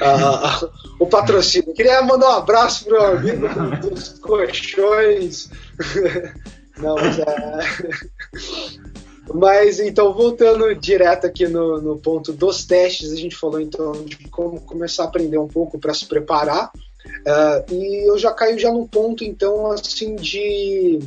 Ah, 0.00 0.60
o 0.98 1.06
patrocínio. 1.06 1.72
Queria 1.74 2.02
mandar 2.02 2.28
um 2.28 2.38
abraço 2.38 2.84
pro 2.84 3.00
amigo 3.00 3.48
dos 3.80 4.18
colchões. 4.20 5.50
Não, 6.78 6.94
mas 6.94 7.18
é... 7.18 7.24
Mas 9.34 9.78
então, 9.78 10.12
voltando 10.14 10.74
direto 10.74 11.26
aqui 11.26 11.46
no, 11.46 11.80
no 11.80 11.98
ponto 11.98 12.32
dos 12.32 12.64
testes, 12.64 13.12
a 13.12 13.16
gente 13.16 13.36
falou 13.36 13.60
então 13.60 13.92
de 14.04 14.16
como 14.28 14.60
começar 14.60 15.04
a 15.04 15.06
aprender 15.06 15.38
um 15.38 15.48
pouco 15.48 15.78
para 15.78 15.94
se 15.94 16.06
preparar. 16.06 16.70
Uh, 17.26 17.74
e 17.74 18.08
eu 18.08 18.18
já 18.18 18.32
caio 18.32 18.58
já 18.58 18.72
no 18.72 18.86
ponto 18.86 19.24
então 19.24 19.70
assim 19.70 20.16
de 20.16 20.98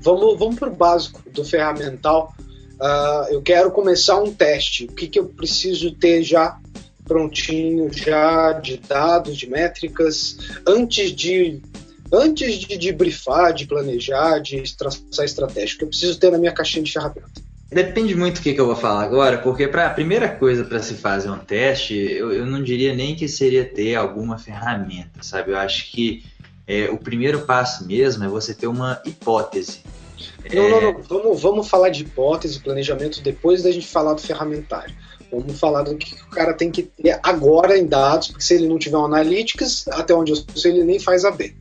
vamos 0.00 0.38
vamos 0.38 0.58
para 0.58 0.68
o 0.68 0.74
básico 0.74 1.22
do 1.30 1.44
ferramental. 1.44 2.34
Uh, 2.74 3.32
eu 3.32 3.42
quero 3.42 3.70
começar 3.70 4.20
um 4.20 4.32
teste. 4.32 4.84
O 4.84 4.92
que, 4.92 5.06
que 5.06 5.18
eu 5.18 5.26
preciso 5.26 5.92
ter 5.92 6.22
já 6.22 6.58
prontinho 7.04 7.92
já 7.92 8.52
de 8.52 8.76
dados, 8.76 9.36
de 9.36 9.48
métricas, 9.48 10.38
antes 10.66 11.12
de 11.12 11.60
antes 12.12 12.58
de, 12.58 12.76
de 12.76 12.92
brifar, 12.92 13.52
de 13.52 13.66
planejar, 13.66 14.38
de 14.38 14.62
traçar 14.76 15.24
estratégia, 15.24 15.78
que 15.78 15.84
eu 15.84 15.88
preciso 15.88 16.18
ter 16.18 16.30
na 16.30 16.38
minha 16.38 16.52
caixinha 16.52 16.84
de 16.84 16.92
ferramenta? 16.92 17.30
Depende 17.72 18.14
muito 18.14 18.34
do 18.34 18.42
que, 18.42 18.52
que 18.52 18.60
eu 18.60 18.66
vou 18.66 18.76
falar 18.76 19.02
agora, 19.02 19.38
porque 19.38 19.66
para 19.66 19.86
a 19.86 19.90
primeira 19.90 20.28
coisa 20.28 20.62
para 20.62 20.82
se 20.82 20.92
fazer 20.92 21.30
um 21.30 21.38
teste, 21.38 21.94
eu, 21.94 22.30
eu, 22.30 22.44
não 22.44 22.62
diria 22.62 22.94
nem 22.94 23.16
que 23.16 23.26
seria 23.26 23.64
ter 23.64 23.94
alguma 23.94 24.36
ferramenta, 24.36 25.22
sabe? 25.22 25.52
Eu 25.52 25.56
acho 25.56 25.90
que 25.90 26.22
é, 26.66 26.90
o 26.90 26.98
primeiro 26.98 27.40
passo 27.40 27.86
mesmo 27.86 28.24
é 28.24 28.28
você 28.28 28.52
ter 28.52 28.66
uma 28.66 29.00
hipótese. 29.06 29.80
Não, 30.52 30.62
é... 30.62 30.70
não, 30.70 30.80
não. 30.92 31.02
Vamos, 31.02 31.40
vamos 31.40 31.68
falar 31.68 31.88
de 31.88 32.02
hipótese, 32.02 32.60
planejamento 32.60 33.22
depois 33.22 33.62
da 33.62 33.72
gente 33.72 33.86
falar 33.86 34.12
do 34.12 34.20
ferramentário. 34.20 34.94
Vamos 35.30 35.58
falar 35.58 35.82
do 35.82 35.96
que 35.96 36.14
o 36.14 36.30
cara 36.30 36.52
tem 36.52 36.70
que 36.70 36.82
ter 36.82 37.18
agora 37.22 37.78
em 37.78 37.86
dados, 37.86 38.28
porque 38.28 38.44
se 38.44 38.52
ele 38.52 38.68
não 38.68 38.78
tiver 38.78 38.98
um 38.98 39.06
analytics, 39.06 39.88
até 39.88 40.14
onde 40.14 40.32
eu 40.32 40.36
sei, 40.54 40.72
ele 40.72 40.84
nem 40.84 40.98
faz 40.98 41.24
a 41.24 41.30
B. 41.30 41.54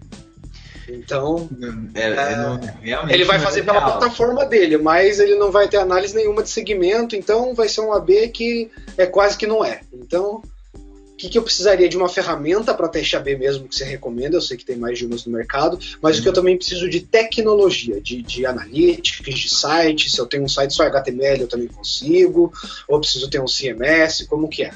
Então, 0.88 1.50
É, 1.94 2.02
é, 2.02 2.36
realmente 2.82 3.14
ele 3.14 3.26
vai 3.26 3.38
é 3.38 3.40
fazer 3.40 3.64
pela 3.64 3.80
legal. 3.80 3.98
plataforma 4.00 4.46
dele, 4.46 4.78
mas 4.78 5.20
ele 5.20 5.36
não 5.36 5.52
vai 5.52 5.68
ter 5.68 5.78
análise 5.78 6.16
nenhuma 6.16 6.44
de 6.44 6.50
segmento, 6.50 7.16
então 7.16 7.54
vai 7.54 7.68
ser 7.70 7.82
um 7.82 7.94
AB 7.94 8.30
que 8.30 8.70
é 8.98 9.06
quase 9.06 9.38
que 9.38 9.48
não 9.48 9.64
é. 9.64 9.82
Então, 9.94 10.42
o 10.74 11.16
que, 11.22 11.30
que 11.30 11.38
eu 11.38 11.44
precisaria 11.44 11.88
de 11.88 11.96
uma 11.96 12.10
ferramenta 12.10 12.74
para 12.74 12.88
teste 12.88 13.16
AB 13.16 13.38
mesmo 13.38 13.68
que 13.68 13.76
você 13.76 13.84
recomenda? 13.84 14.38
Eu 14.38 14.42
sei 14.42 14.58
que 14.58 14.66
tem 14.66 14.76
mais 14.76 14.98
de 14.98 15.06
umas 15.06 15.24
no 15.26 15.32
mercado, 15.32 15.78
mas 16.02 16.18
o 16.18 16.22
que 16.24 16.28
eu 16.28 16.34
também 16.34 16.58
preciso 16.58 16.90
de 16.90 17.00
tecnologia, 17.02 18.02
de, 18.02 18.24
de 18.24 18.46
analytics, 18.46 19.40
de 19.40 19.50
site. 19.50 20.10
Se 20.10 20.20
eu 20.20 20.26
tenho 20.26 20.44
um 20.44 20.50
site 20.50 20.74
só 20.74 20.84
HTML, 20.84 21.42
eu 21.42 21.48
também 21.48 21.68
consigo. 21.68 22.52
Ou 22.88 23.00
preciso 23.00 23.30
ter 23.30 23.40
um 23.40 23.46
CMS, 23.46 24.26
como 24.28 24.50
que 24.50 24.64
é? 24.64 24.72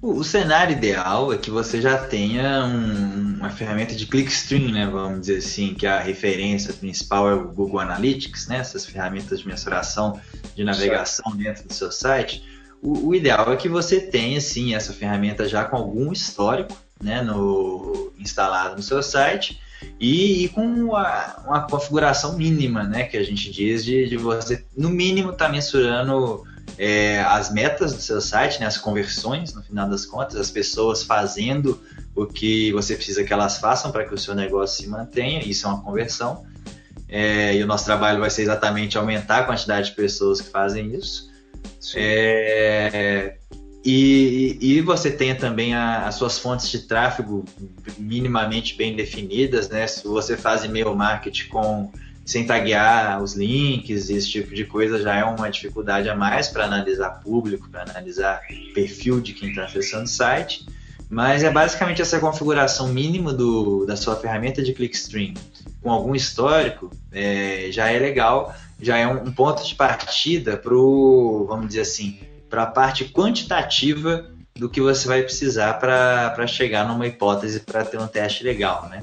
O, 0.00 0.18
o 0.18 0.24
cenário 0.24 0.72
ideal 0.72 1.32
é 1.32 1.36
que 1.36 1.50
você 1.50 1.80
já 1.80 1.98
tenha 1.98 2.64
um- 2.64 3.36
uma 3.38 3.50
ferramenta 3.50 3.94
de 3.94 4.06
clickstream, 4.06 4.70
né, 4.70 4.86
vamos 4.86 5.20
dizer 5.22 5.38
assim, 5.38 5.74
que 5.74 5.86
a 5.86 6.00
referência 6.00 6.72
principal 6.72 7.28
é 7.28 7.34
o 7.34 7.48
Google 7.48 7.80
Analytics, 7.80 8.48
né, 8.48 8.58
essas 8.58 8.84
ferramentas 8.84 9.40
de 9.40 9.46
mensuração 9.46 10.20
de 10.54 10.64
navegação 10.64 11.36
dentro 11.36 11.66
do 11.66 11.72
seu 11.72 11.90
site. 11.92 12.44
O, 12.82 13.08
o 13.08 13.14
ideal 13.14 13.52
é 13.52 13.56
que 13.56 13.68
você 13.68 14.00
tenha, 14.00 14.40
sim, 14.40 14.74
essa 14.74 14.92
ferramenta 14.92 15.48
já 15.48 15.64
com 15.64 15.76
algum 15.76 16.12
histórico, 16.12 16.76
né, 17.02 17.22
no, 17.22 18.12
instalado 18.18 18.76
no 18.76 18.82
seu 18.82 19.02
site 19.02 19.60
e, 20.00 20.44
e 20.44 20.48
com 20.48 20.64
uma, 20.66 21.36
uma 21.46 21.60
configuração 21.62 22.36
mínima, 22.36 22.82
né, 22.84 23.04
que 23.04 23.16
a 23.16 23.22
gente 23.22 23.50
diz 23.50 23.84
de, 23.84 24.08
de 24.08 24.16
você, 24.16 24.64
no 24.76 24.90
mínimo, 24.90 25.30
estar 25.30 25.48
mensurando 25.48 26.44
é, 26.78 27.20
as 27.20 27.52
metas 27.52 27.92
do 27.92 28.00
seu 28.00 28.20
site, 28.20 28.60
né, 28.60 28.66
as 28.66 28.78
conversões, 28.78 29.52
no 29.52 29.62
final 29.62 29.88
das 29.88 30.06
contas, 30.06 30.36
as 30.36 30.50
pessoas 30.50 31.02
fazendo 31.02 31.80
o 32.14 32.24
que 32.26 32.72
você 32.72 32.94
precisa 32.94 33.24
que 33.24 33.32
elas 33.32 33.58
façam 33.58 33.90
para 33.90 34.04
que 34.04 34.14
o 34.14 34.18
seu 34.18 34.34
negócio 34.34 34.82
se 34.82 34.88
mantenha, 34.88 35.42
isso 35.44 35.66
é 35.66 35.70
uma 35.70 35.82
conversão. 35.82 36.46
É, 37.08 37.54
e 37.56 37.62
o 37.62 37.66
nosso 37.66 37.84
trabalho 37.84 38.20
vai 38.20 38.30
ser 38.30 38.42
exatamente 38.42 38.98
aumentar 38.98 39.38
a 39.38 39.44
quantidade 39.44 39.90
de 39.90 39.96
pessoas 39.96 40.40
que 40.40 40.50
fazem 40.50 40.94
isso. 40.94 41.30
É, 41.96 43.36
e, 43.84 44.58
e 44.60 44.80
você 44.82 45.10
tenha 45.10 45.34
também 45.34 45.74
a- 45.74 46.06
as 46.06 46.16
suas 46.16 46.38
fontes 46.38 46.68
de 46.68 46.80
tráfego 46.80 47.44
minimamente 47.98 48.76
bem 48.76 48.94
definidas, 48.94 49.68
né? 49.68 49.86
Se 49.86 50.06
você 50.06 50.36
faz 50.36 50.64
e-mail 50.64 50.94
marketing 50.94 51.48
com 51.48 51.92
sem 52.28 52.44
taguear 52.44 53.22
os 53.22 53.32
links, 53.32 54.10
esse 54.10 54.28
tipo 54.28 54.54
de 54.54 54.66
coisa 54.66 55.00
já 55.00 55.16
é 55.16 55.24
uma 55.24 55.50
dificuldade 55.50 56.10
a 56.10 56.14
mais 56.14 56.46
para 56.46 56.66
analisar 56.66 57.08
público, 57.20 57.70
para 57.70 57.84
analisar 57.84 58.42
perfil 58.74 59.18
de 59.18 59.32
quem 59.32 59.48
está 59.48 59.64
acessando 59.64 60.04
o 60.04 60.08
site. 60.08 60.66
Mas 61.08 61.42
é 61.42 61.50
basicamente 61.50 62.02
essa 62.02 62.20
configuração 62.20 62.88
mínima 62.88 63.32
do, 63.32 63.86
da 63.86 63.96
sua 63.96 64.14
ferramenta 64.14 64.62
de 64.62 64.74
clickstream 64.74 65.32
com 65.82 65.90
algum 65.90 66.14
histórico 66.14 66.90
é, 67.10 67.68
já 67.70 67.90
é 67.90 67.98
legal, 67.98 68.54
já 68.78 68.98
é 68.98 69.06
um, 69.06 69.22
um 69.22 69.32
ponto 69.32 69.66
de 69.66 69.74
partida 69.74 70.54
para 70.54 70.74
vamos 70.74 71.68
dizer 71.68 71.80
assim, 71.80 72.20
para 72.50 72.64
a 72.64 72.66
parte 72.66 73.06
quantitativa 73.06 74.26
do 74.54 74.68
que 74.68 74.82
você 74.82 75.08
vai 75.08 75.22
precisar 75.22 75.72
para 75.80 76.46
chegar 76.46 76.86
numa 76.86 77.06
hipótese 77.06 77.60
para 77.60 77.86
ter 77.86 77.98
um 77.98 78.06
teste 78.06 78.44
legal, 78.44 78.86
né? 78.90 79.02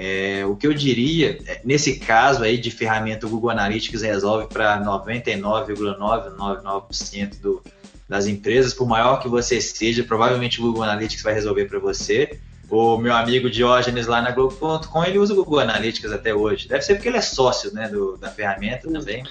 É, 0.00 0.46
o 0.46 0.54
que 0.54 0.64
eu 0.64 0.72
diria, 0.72 1.40
é, 1.44 1.60
nesse 1.64 1.98
caso 1.98 2.44
aí 2.44 2.56
de 2.56 2.70
ferramenta, 2.70 3.26
o 3.26 3.28
Google 3.28 3.50
Analytics 3.50 4.00
resolve 4.00 4.46
para 4.46 4.80
99,999% 4.84 7.40
do, 7.40 7.60
das 8.08 8.28
empresas, 8.28 8.72
por 8.72 8.86
maior 8.86 9.20
que 9.20 9.26
você 9.26 9.60
seja, 9.60 10.04
provavelmente 10.04 10.60
o 10.60 10.62
Google 10.62 10.84
Analytics 10.84 11.24
vai 11.24 11.34
resolver 11.34 11.64
para 11.64 11.80
você. 11.80 12.38
O 12.70 12.96
meu 12.96 13.12
amigo 13.12 13.50
Diógenes 13.50 14.06
lá 14.06 14.22
na 14.22 14.30
Globo.com, 14.30 15.02
ele 15.02 15.18
usa 15.18 15.32
o 15.32 15.36
Google 15.36 15.58
Analytics 15.58 16.12
até 16.12 16.32
hoje. 16.32 16.68
Deve 16.68 16.82
ser 16.82 16.94
porque 16.94 17.08
ele 17.08 17.16
é 17.16 17.22
sócio 17.22 17.74
né, 17.74 17.88
do, 17.88 18.16
da 18.18 18.30
ferramenta 18.30 18.88
também. 18.88 19.24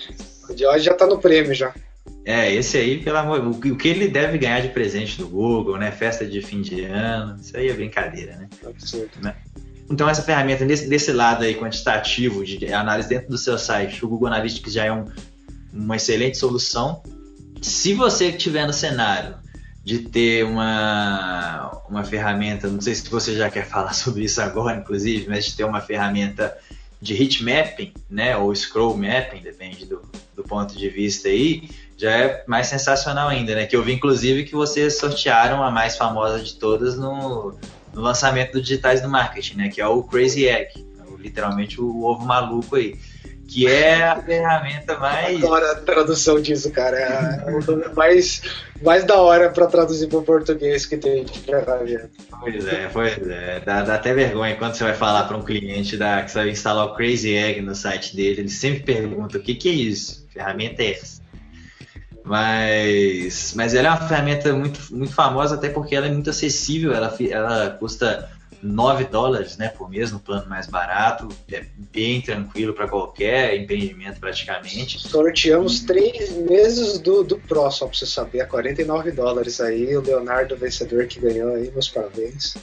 O 0.49 0.51
hoje 0.51 0.83
já 0.83 0.93
tá 0.93 1.07
no 1.07 1.17
prêmio 1.17 1.53
já. 1.53 1.73
É, 2.25 2.53
esse 2.53 2.77
aí, 2.77 3.01
pelo 3.01 3.19
amor, 3.19 3.39
o 3.39 3.57
que 3.57 3.71
o 3.71 3.77
que 3.77 3.87
ele 3.87 4.09
deve 4.09 4.37
ganhar 4.37 4.61
de 4.61 4.67
presente 4.67 5.17
do 5.17 5.29
Google, 5.29 5.77
né? 5.77 5.91
Festa 5.91 6.25
de 6.25 6.41
fim 6.41 6.61
de 6.61 6.83
ano, 6.83 7.39
isso 7.39 7.55
aí 7.55 7.69
é 7.69 7.73
brincadeira, 7.73 8.35
né? 8.35 8.49
Absurdo. 8.65 9.11
Então 9.89 10.09
essa 10.09 10.21
ferramenta 10.21 10.65
desse, 10.65 10.87
desse 10.87 11.11
lado 11.11 11.43
aí 11.43 11.55
quantitativo 11.55 12.43
de 12.45 12.73
análise 12.73 13.07
dentro 13.07 13.29
do 13.29 13.37
seu 13.37 13.57
site, 13.57 14.03
o 14.03 14.07
Google 14.07 14.27
Analytics 14.27 14.73
já 14.73 14.85
é 14.85 14.91
um- 14.91 15.05
uma 15.71 15.95
excelente 15.95 16.37
solução. 16.37 17.01
Se 17.61 17.93
você 17.93 18.29
estiver 18.29 18.65
no 18.65 18.73
cenário 18.73 19.35
de 19.83 19.99
ter 19.99 20.43
uma, 20.45 21.81
uma 21.89 22.03
ferramenta, 22.03 22.67
não 22.67 22.81
sei 22.81 22.93
se 22.93 23.09
você 23.09 23.35
já 23.35 23.49
quer 23.49 23.65
falar 23.65 23.93
sobre 23.95 24.25
isso 24.25 24.41
agora, 24.41 24.77
inclusive, 24.77 25.27
mas 25.29 25.45
de 25.45 25.55
ter 25.55 25.63
uma 25.63 25.79
ferramenta 25.81 26.55
de 27.01 27.13
heat 27.13 27.43
mapping, 27.43 27.93
né, 28.09 28.35
ou 28.35 28.53
scroll 28.55 28.97
mapping, 28.97 29.41
depende 29.41 29.85
do, 29.85 30.01
do 30.35 30.43
ponto 30.43 30.75
de 30.75 30.89
vista 30.89 31.29
aí, 31.29 31.69
já 31.95 32.11
é 32.11 32.43
mais 32.47 32.67
sensacional 32.67 33.29
ainda, 33.29 33.55
né? 33.55 33.65
Que 33.67 33.75
eu 33.75 33.83
vi 33.83 33.93
inclusive 33.93 34.43
que 34.43 34.53
vocês 34.53 34.97
sortearam 34.97 35.63
a 35.63 35.69
mais 35.71 35.95
famosa 35.95 36.39
de 36.39 36.55
todas 36.55 36.97
no, 36.97 37.57
no 37.97 38.03
lançamento 38.03 38.53
do 38.53 38.61
Digitais 38.61 39.01
do 39.01 39.09
Marketing, 39.09 39.57
né? 39.57 39.69
Que 39.69 39.81
é 39.81 39.87
o 39.87 40.03
Crazy 40.03 40.47
Egg, 40.47 40.85
o- 41.11 41.17
literalmente 41.17 41.81
o 41.81 42.03
ovo 42.03 42.23
maluco 42.25 42.75
aí, 42.75 42.95
que 43.47 43.65
é 43.67 44.03
a 44.03 44.15
ferramenta 44.21 44.97
mais 44.99 45.37
Adoro 45.43 45.65
a 45.71 45.75
tradução 45.75 46.39
disso, 46.39 46.69
cara. 46.71 46.97
É 46.99 47.51
o 47.51 47.59
nome 47.65 47.85
mais, 47.95 48.41
mais 48.83 49.03
da 49.03 49.15
hora 49.15 49.49
pra 49.49 49.65
traduzir 49.67 50.07
pro 50.07 50.21
português 50.21 50.85
que 50.85 50.97
tem 50.97 51.25
ferramenta. 51.27 52.09
Pois 52.39 52.67
é, 52.67 52.89
pois 52.93 53.17
é. 53.27 53.59
Dá, 53.65 53.81
dá 53.81 53.95
até 53.95 54.13
vergonha 54.13 54.55
quando 54.57 54.75
você 54.75 54.83
vai 54.83 54.93
falar 54.93 55.23
para 55.23 55.35
um 55.37 55.43
cliente 55.43 55.97
da, 55.97 56.21
que 56.21 56.29
você 56.31 56.37
vai 56.39 56.49
instalar 56.49 56.85
o 56.85 56.93
Crazy 56.95 57.33
Egg 57.33 57.61
no 57.61 57.73
site 57.73 58.15
dele. 58.15 58.41
Ele 58.41 58.49
sempre 58.49 58.81
pergunta: 58.81 59.37
o 59.37 59.41
que, 59.41 59.55
que 59.55 59.69
é 59.69 59.73
isso? 59.73 60.25
Que 60.27 60.33
ferramenta 60.35 60.83
é 60.83 60.91
essa? 60.91 61.25
Mas, 62.27 63.53
mas 63.55 63.73
ela 63.73 63.87
é 63.87 63.91
uma 63.91 64.07
ferramenta 64.07 64.53
muito, 64.53 64.93
muito 64.93 65.13
famosa, 65.13 65.55
até 65.55 65.69
porque 65.69 65.95
ela 65.95 66.07
é 66.07 66.11
muito 66.11 66.29
acessível. 66.29 66.93
Ela, 66.93 67.15
ela 67.29 67.69
custa 67.71 68.29
9 68.61 69.05
dólares 69.05 69.57
né, 69.57 69.69
por 69.69 69.89
mês 69.89 70.11
no 70.11 70.19
plano 70.19 70.47
mais 70.47 70.67
barato. 70.67 71.29
É 71.51 71.65
bem 71.93 72.21
tranquilo 72.21 72.73
para 72.73 72.87
qualquer 72.87 73.55
empreendimento, 73.55 74.19
praticamente. 74.19 74.99
Sorteamos 74.99 75.81
três 75.81 76.31
meses 76.31 76.99
do, 76.99 77.23
do 77.23 77.37
Pro, 77.37 77.71
só 77.71 77.87
pra 77.87 77.97
você 77.97 78.05
saber, 78.05 78.41
a 78.41 78.45
49 78.45 79.11
dólares 79.11 79.61
aí. 79.61 79.95
O 79.95 80.01
Leonardo, 80.01 80.57
vencedor 80.57 81.05
que 81.07 81.19
ganhou 81.19 81.55
aí, 81.55 81.71
meus 81.71 81.87
parabéns. 81.87 82.55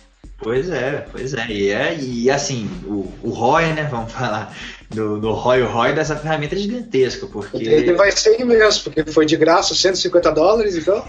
Pois 0.45 0.69
é, 0.71 1.07
pois 1.11 1.33
é. 1.35 1.47
E, 1.49 1.71
é, 1.71 1.99
e 1.99 2.31
assim, 2.31 2.69
o, 2.85 3.11
o 3.23 3.31
ROI, 3.31 3.73
né? 3.73 3.89
Vamos 3.91 4.13
falar 4.13 4.55
do, 4.91 5.19
do 5.19 5.33
ROI, 5.33 5.63
o 5.63 5.67
ROI 5.67 5.95
dessa 5.95 6.15
ferramenta 6.15 6.55
é 6.55 6.59
gigantesco, 6.59 7.27
porque. 7.29 7.57
Ele 7.57 7.95
vai 7.95 8.13
ser 8.13 8.39
imenso, 8.39 8.85
porque 8.85 9.11
foi 9.11 9.25
de 9.25 9.37
graça 9.37 9.75
150 9.75 10.31
dólares, 10.31 10.77
então. 10.77 11.03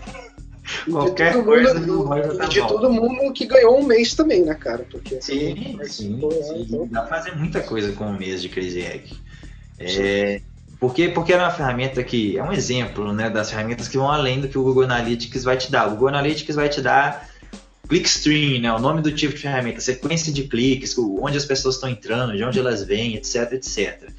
E 0.83 0.85
de 0.85 0.91
Qualquer 0.91 1.33
todo 1.33 1.43
coisa 1.45 1.73
mundo- 1.75 2.07
já 2.17 2.33
tá 2.37 2.45
de 2.45 2.61
bom. 2.61 2.67
todo 2.67 2.89
mundo 2.89 3.33
que 3.33 3.45
ganhou 3.45 3.77
um 3.79 3.83
mês 3.85 4.15
também, 4.15 4.43
né, 4.43 4.55
cara? 4.55 4.83
Porque 4.89 5.21
Sim, 5.21 5.77
sim, 5.83 6.17
Pô, 6.19 6.31
sim. 6.31 6.65
então- 6.67 6.87
Dá 6.89 7.01
pra 7.01 7.17
fazer 7.17 7.35
muita 7.35 7.59
coisa 7.59 7.91
com 7.91 8.05
um 8.05 8.17
mês 8.17 8.41
de 8.41 8.49
Crazy 8.49 8.81
Egg. 8.81 9.13
É, 9.77 10.41
porque, 10.79 11.09
porque 11.09 11.33
é 11.33 11.37
uma 11.37 11.51
ferramenta 11.51 12.01
que 12.03 12.37
é 12.37 12.43
um 12.43 12.51
exemplo 12.53 13.11
né, 13.13 13.29
das 13.29 13.51
ferramentas 13.51 13.87
que 13.87 13.97
vão 13.97 14.09
além 14.09 14.39
do 14.41 14.47
que 14.47 14.57
o 14.57 14.63
Google 14.63 14.85
Analytics 14.85 15.43
vai 15.43 15.57
te 15.57 15.69
dar. 15.71 15.87
O 15.87 15.91
Google 15.91 16.07
Analytics 16.07 16.55
vai 16.55 16.69
te 16.69 16.81
dar 16.81 17.29
clickstream, 17.87 18.61
né, 18.61 18.73
o 18.73 18.79
nome 18.79 19.01
do 19.01 19.11
tipo 19.11 19.33
de 19.33 19.41
ferramenta, 19.41 19.79
sequência 19.79 20.31
de 20.31 20.43
cliques, 20.43 20.97
onde 20.97 21.37
as 21.37 21.45
pessoas 21.45 21.75
estão 21.75 21.89
entrando, 21.89 22.35
de 22.35 22.43
onde 22.43 22.59
elas 22.59 22.83
vêm, 22.83 23.15
etc, 23.15 23.53
etc. 23.53 24.09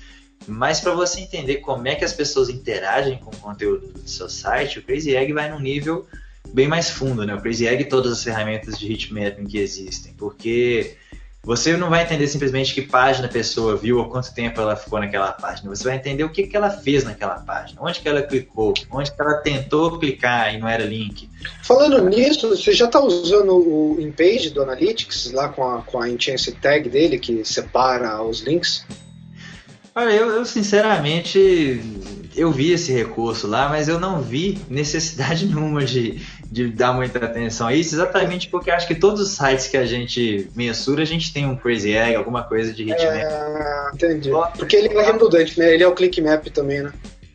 Mas 0.46 0.80
para 0.80 0.92
você 0.92 1.20
entender 1.20 1.56
como 1.56 1.86
é 1.88 1.94
que 1.94 2.04
as 2.04 2.12
pessoas 2.12 2.48
interagem 2.48 3.18
com 3.18 3.30
o 3.30 3.36
conteúdo 3.36 3.88
do 3.88 4.08
seu 4.08 4.28
site, 4.28 4.78
o 4.78 4.82
Crazy 4.82 5.16
Egg 5.16 5.32
vai 5.32 5.50
num 5.50 5.60
nível 5.60 6.06
bem 6.52 6.68
mais 6.68 6.90
fundo, 6.90 7.24
né? 7.24 7.34
O 7.34 7.40
Crazy 7.40 7.66
Egg 7.66 7.82
e 7.82 7.88
todas 7.88 8.12
as 8.12 8.22
ferramentas 8.22 8.78
de 8.78 8.92
hitmapping 8.92 9.46
que 9.46 9.58
existem, 9.58 10.14
porque 10.14 10.96
você 11.46 11.76
não 11.76 11.88
vai 11.88 12.02
entender 12.02 12.26
simplesmente 12.26 12.74
que 12.74 12.82
página 12.82 13.28
a 13.28 13.30
pessoa 13.30 13.76
viu 13.76 13.98
ou 13.98 14.08
quanto 14.08 14.34
tempo 14.34 14.60
ela 14.60 14.74
ficou 14.74 14.98
naquela 14.98 15.30
página. 15.30 15.70
Você 15.70 15.84
vai 15.84 15.94
entender 15.94 16.24
o 16.24 16.28
que, 16.28 16.44
que 16.44 16.56
ela 16.56 16.70
fez 16.70 17.04
naquela 17.04 17.36
página, 17.36 17.80
onde 17.80 18.00
que 18.00 18.08
ela 18.08 18.20
clicou, 18.20 18.74
onde 18.90 19.12
que 19.12 19.22
ela 19.22 19.34
tentou 19.34 19.96
clicar 19.96 20.52
e 20.52 20.58
não 20.58 20.68
era 20.68 20.82
link. 20.82 21.30
Falando 21.62 22.04
nisso, 22.08 22.48
você 22.48 22.72
já 22.72 22.86
está 22.86 22.98
usando 22.98 23.52
o 23.52 23.96
InPage 24.00 24.50
do 24.50 24.60
Analytics 24.60 25.30
lá 25.30 25.48
com 25.48 25.62
a, 25.62 25.82
com 25.82 26.02
a 26.02 26.10
Intense 26.10 26.50
Tag 26.50 26.88
dele, 26.88 27.16
que 27.16 27.44
separa 27.44 28.20
os 28.24 28.40
links? 28.40 28.84
Olha, 29.94 30.10
eu, 30.10 30.28
eu, 30.28 30.44
sinceramente 30.44 31.80
eu 32.36 32.52
vi 32.52 32.72
esse 32.72 32.92
recurso 32.92 33.46
lá, 33.46 33.68
mas 33.68 33.88
eu 33.88 33.98
não 33.98 34.20
vi 34.20 34.58
necessidade 34.68 35.46
nenhuma 35.46 35.84
de, 35.84 36.20
de 36.56 36.68
dar 36.68 36.94
muita 36.94 37.22
atenção 37.22 37.66
a 37.66 37.74
isso, 37.74 37.94
exatamente 37.94 38.48
porque 38.48 38.70
acho 38.70 38.86
que 38.86 38.94
todos 38.94 39.20
os 39.20 39.28
sites 39.28 39.68
que 39.68 39.76
a 39.76 39.84
gente 39.84 40.48
mensura, 40.56 41.02
a 41.02 41.04
gente 41.04 41.30
tem 41.30 41.44
um 41.44 41.54
Crazy 41.54 41.94
Egg, 41.94 42.14
alguma 42.16 42.42
coisa 42.44 42.72
de 42.72 42.84
hitmap. 42.84 43.14
É, 43.14 43.90
entendi. 43.92 44.30
Porque 44.56 44.74
ele 44.74 44.88
é 44.88 45.02
redundante, 45.02 45.58
né? 45.58 45.74
Ele 45.74 45.84
é 45.84 45.86
o 45.86 45.92
ClickMap 45.92 46.46
também, 46.46 46.82
né? 46.82 46.92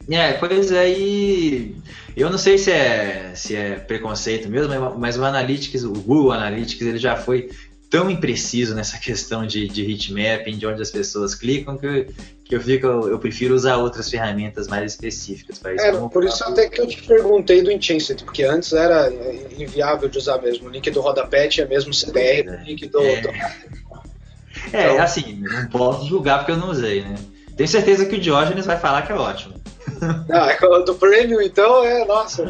É, 0.09 0.33
pois 0.33 0.71
é, 0.71 0.89
e 0.89 1.75
eu 2.17 2.31
não 2.31 2.37
sei 2.39 2.57
se 2.57 2.71
é, 2.71 3.31
se 3.35 3.55
é 3.55 3.75
preconceito 3.75 4.49
mesmo, 4.49 4.97
mas 4.97 5.19
o 5.19 5.23
Analytics, 5.23 5.83
o 5.83 5.91
Google 5.91 6.31
Analytics, 6.31 6.81
ele 6.81 6.97
já 6.97 7.15
foi 7.15 7.51
tão 7.91 8.09
impreciso 8.09 8.73
nessa 8.73 8.97
questão 8.97 9.45
de, 9.45 9.67
de 9.67 9.83
hitmapping, 9.83 10.57
de 10.57 10.65
onde 10.65 10.81
as 10.81 10.89
pessoas 10.89 11.35
clicam, 11.35 11.77
que 11.77 11.85
eu, 11.85 12.05
que 12.45 12.55
eu 12.55 12.61
fico, 12.61 12.87
eu 12.87 13.19
prefiro 13.19 13.53
usar 13.53 13.75
outras 13.75 14.09
ferramentas 14.09 14.69
mais 14.69 14.93
específicas 14.93 15.59
para 15.59 15.75
isso. 15.75 15.85
É, 15.85 15.91
por 16.09 16.23
isso 16.23 16.41
até 16.45 16.69
que 16.69 16.79
eu 16.79 16.87
te 16.87 17.03
perguntei 17.03 17.61
do 17.61 17.69
Incensed, 17.69 18.23
porque 18.23 18.43
antes 18.43 18.71
era 18.71 19.11
inviável 19.57 20.07
de 20.07 20.17
usar 20.17 20.41
mesmo. 20.41 20.69
O 20.69 20.71
link 20.71 20.89
do 20.89 21.01
rodapé 21.01 21.49
tinha 21.49 21.67
mesmo 21.67 21.93
CDR, 21.93 22.47
é, 22.47 22.61
o 22.61 22.63
link 22.63 22.87
do. 22.87 23.01
É, 23.01 23.21
do... 23.21 23.29
é 23.29 23.51
então... 24.71 25.03
assim, 25.03 25.41
não 25.41 25.67
posso 25.67 26.07
julgar 26.07 26.39
porque 26.39 26.53
eu 26.53 26.57
não 26.57 26.71
usei, 26.71 27.01
né? 27.01 27.15
Tenho 27.55 27.69
certeza 27.69 28.05
que 28.05 28.15
o 28.15 28.19
Diógenes 28.19 28.65
vai 28.65 28.77
falar 28.77 29.03
que 29.03 29.11
é 29.11 29.15
ótimo. 29.15 29.61
Ah, 30.31 30.79
do 30.79 30.95
Premium, 30.95 31.41
então, 31.41 31.83
é, 31.83 32.05
nossa. 32.05 32.43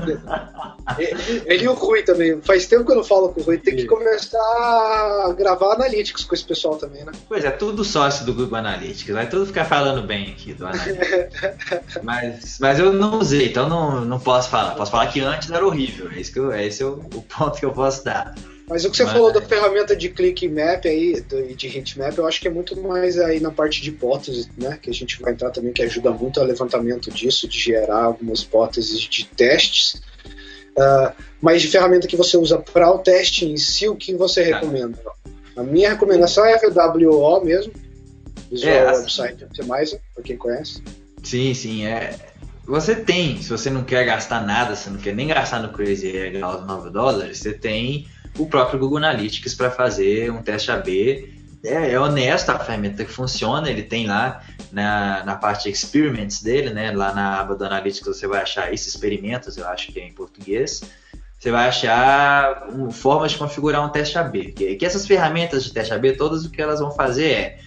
Ele, 0.98 1.64
e 1.64 1.68
o 1.68 1.74
Rui 1.74 2.04
também. 2.04 2.42
Faz 2.42 2.66
tempo 2.66 2.86
que 2.86 2.92
eu 2.92 2.96
não 2.96 3.04
falo 3.04 3.30
com 3.30 3.42
o 3.42 3.44
Rui. 3.44 3.58
Tem 3.58 3.76
que 3.76 3.86
começar 3.86 4.38
a 4.40 5.34
gravar 5.38 5.74
Analytics 5.74 6.24
com 6.24 6.34
esse 6.34 6.46
pessoal 6.46 6.78
também, 6.78 7.04
né? 7.04 7.12
Pois 7.28 7.44
é, 7.44 7.52
tudo 7.52 7.84
sócio 7.84 8.26
do 8.26 8.34
Google 8.34 8.58
Analytics. 8.58 9.14
Vai 9.14 9.28
tudo 9.28 9.46
ficar 9.46 9.66
falando 9.66 10.06
bem 10.06 10.32
aqui 10.32 10.54
do 10.54 10.66
Analytics. 10.68 12.00
mas, 12.04 12.58
mas 12.60 12.80
eu 12.80 12.94
não 12.94 13.20
usei, 13.20 13.48
então 13.48 13.68
não, 13.68 14.06
não 14.06 14.20
posso 14.20 14.50
falar. 14.50 14.76
Posso 14.76 14.92
falar 14.92 15.08
que 15.08 15.20
antes 15.20 15.52
era 15.52 15.66
horrível. 15.66 16.10
É 16.12 16.20
esse, 16.20 16.32
que 16.32 16.40
eu, 16.40 16.52
é 16.52 16.66
esse 16.66 16.82
é 16.82 16.86
o, 16.86 16.94
o 16.94 17.22
ponto 17.22 17.60
que 17.60 17.66
eu 17.66 17.72
posso 17.72 18.04
dar. 18.04 18.34
Mas 18.72 18.86
o 18.86 18.90
que 18.90 18.96
você 18.96 19.04
Mas... 19.04 19.12
falou 19.12 19.34
da 19.34 19.42
ferramenta 19.42 19.94
de 19.94 20.08
click 20.08 20.48
map 20.48 20.86
aí, 20.86 21.22
e 21.50 21.54
de 21.54 21.68
hit 21.68 22.00
map, 22.00 22.18
eu 22.18 22.26
acho 22.26 22.40
que 22.40 22.48
é 22.48 22.52
muito 22.52 22.82
mais 22.82 23.20
aí 23.20 23.42
na 23.42 23.52
parte 23.52 23.82
de 23.82 23.90
hipóteses, 23.90 24.48
né? 24.58 24.80
Que 24.82 24.90
a 24.90 24.94
gente 24.94 25.22
vai 25.22 25.34
entrar 25.34 25.52
também, 25.52 25.74
que 25.74 25.82
ajuda 25.82 26.10
muito 26.12 26.40
ao 26.40 26.46
levantamento 26.46 27.12
disso, 27.12 27.50
de 27.50 27.60
gerar 27.60 28.02
algumas 28.06 28.44
hipóteses 28.44 29.02
de 29.02 29.26
testes. 29.26 29.96
Uh, 30.72 31.12
mas 31.42 31.62
de 31.62 31.68
ferramenta 31.68 32.08
que 32.08 32.16
você 32.16 32.38
usa 32.38 32.60
para 32.60 32.90
o 32.90 33.00
teste 33.00 33.44
em 33.44 33.58
si, 33.58 33.90
o 33.90 33.96
que 33.96 34.16
você 34.16 34.42
recomenda? 34.42 34.98
A 35.58 35.64
minha 35.64 35.90
recomendação 35.90 36.46
é 36.46 36.54
a 36.56 36.58
VWO 36.58 37.44
mesmo, 37.44 37.74
Visual 38.50 38.74
é, 38.74 38.86
Website 38.94 39.44
Optimizer, 39.44 40.00
para 40.16 40.24
quem 40.24 40.38
conhece. 40.38 40.82
Sim, 41.22 41.54
sim, 41.54 41.86
é. 41.86 42.18
Você 42.66 42.96
tem, 42.96 43.42
se 43.42 43.50
você 43.50 43.70
não 43.70 43.84
quer 43.84 44.06
gastar 44.06 44.46
nada, 44.46 44.78
você 44.78 44.90
não 44.90 44.98
quer 44.98 45.14
nem 45.14 45.28
gastar 45.28 45.62
no 45.62 45.74
Crazy 45.74 46.10
Legal 46.10 46.62
os 46.62 46.66
9 46.66 46.90
dólares, 46.90 47.40
você 47.40 47.52
tem 47.52 48.08
o 48.38 48.46
próprio 48.46 48.80
Google 48.80 48.98
Analytics 48.98 49.54
para 49.54 49.72
fazer 49.72 50.32
um 50.32 50.42
teste 50.42 50.72
AB. 50.72 51.42
É, 51.64 51.92
é 51.92 52.00
honesto 52.00 52.50
a 52.50 52.58
ferramenta 52.58 53.06
que 53.06 53.12
funciona, 53.12 53.70
ele 53.70 53.84
tem 53.84 54.08
lá 54.08 54.42
na, 54.72 55.24
na 55.24 55.36
parte 55.36 55.70
Experiments 55.70 56.42
dele, 56.42 56.72
né, 56.72 56.92
lá 56.92 57.14
na 57.14 57.40
aba 57.40 57.56
do 57.56 57.64
Analytics 57.64 58.08
você 58.08 58.26
vai 58.26 58.42
achar 58.42 58.74
esses 58.74 58.88
experimentos, 58.88 59.58
eu 59.58 59.68
acho 59.68 59.92
que 59.92 60.00
é 60.00 60.08
em 60.08 60.14
português. 60.14 60.82
Você 61.38 61.52
vai 61.52 61.68
achar 61.68 62.68
um, 62.70 62.92
formas 62.92 63.32
de 63.32 63.38
configurar 63.38 63.84
um 63.84 63.90
teste 63.90 64.18
AB. 64.18 64.54
Que, 64.54 64.76
que 64.76 64.86
essas 64.86 65.08
ferramentas 65.08 65.64
de 65.64 65.74
teste 65.74 65.94
AB, 65.94 66.14
todas 66.14 66.46
o 66.46 66.52
que 66.52 66.62
elas 66.62 66.80
vão 66.80 66.92
fazer 66.92 67.32
é 67.32 67.60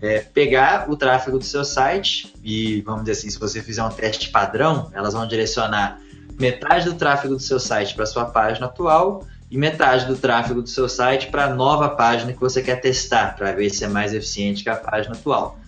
é, 0.00 0.20
pegar 0.20 0.90
o 0.90 0.96
tráfego 0.96 1.38
do 1.38 1.44
seu 1.44 1.64
site 1.64 2.34
e, 2.42 2.80
vamos 2.82 3.02
dizer 3.04 3.12
assim, 3.12 3.30
se 3.30 3.38
você 3.38 3.62
fizer 3.62 3.82
um 3.82 3.90
teste 3.90 4.30
padrão, 4.30 4.90
elas 4.92 5.14
vão 5.14 5.26
direcionar 5.26 6.00
metade 6.38 6.84
do 6.84 6.94
tráfego 6.94 7.34
do 7.34 7.40
seu 7.40 7.58
site 7.58 7.94
para 7.94 8.04
sua 8.04 8.26
página 8.26 8.66
atual 8.66 9.26
e 9.50 9.56
metade 9.56 10.06
do 10.06 10.16
tráfego 10.16 10.60
do 10.60 10.68
seu 10.68 10.88
site 10.88 11.28
para 11.28 11.44
a 11.44 11.54
nova 11.54 11.88
página 11.90 12.32
que 12.32 12.40
você 12.40 12.62
quer 12.62 12.80
testar, 12.80 13.36
para 13.36 13.52
ver 13.52 13.70
se 13.70 13.84
é 13.84 13.88
mais 13.88 14.12
eficiente 14.12 14.62
que 14.62 14.68
a 14.68 14.76
página 14.76 15.14
atual. 15.14 15.58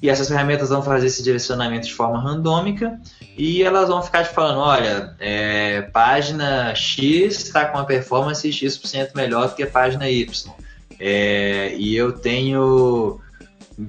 E 0.00 0.10
essas 0.10 0.28
ferramentas 0.28 0.68
vão 0.68 0.82
fazer 0.82 1.06
esse 1.06 1.22
direcionamento 1.22 1.86
de 1.86 1.94
forma 1.94 2.20
randômica 2.20 3.00
e 3.36 3.62
elas 3.62 3.88
vão 3.88 4.02
ficar 4.02 4.24
te 4.24 4.34
falando, 4.34 4.58
olha, 4.58 5.14
é, 5.18 5.82
página 5.92 6.74
X 6.74 7.44
está 7.44 7.64
com 7.64 7.78
uma 7.78 7.86
performance 7.86 8.52
X% 8.52 9.12
melhor 9.14 9.48
do 9.48 9.54
que 9.54 9.62
a 9.62 9.66
página 9.66 10.08
Y. 10.08 10.52
É, 11.00 11.74
e 11.76 11.96
eu 11.96 12.12
tenho 12.12 13.18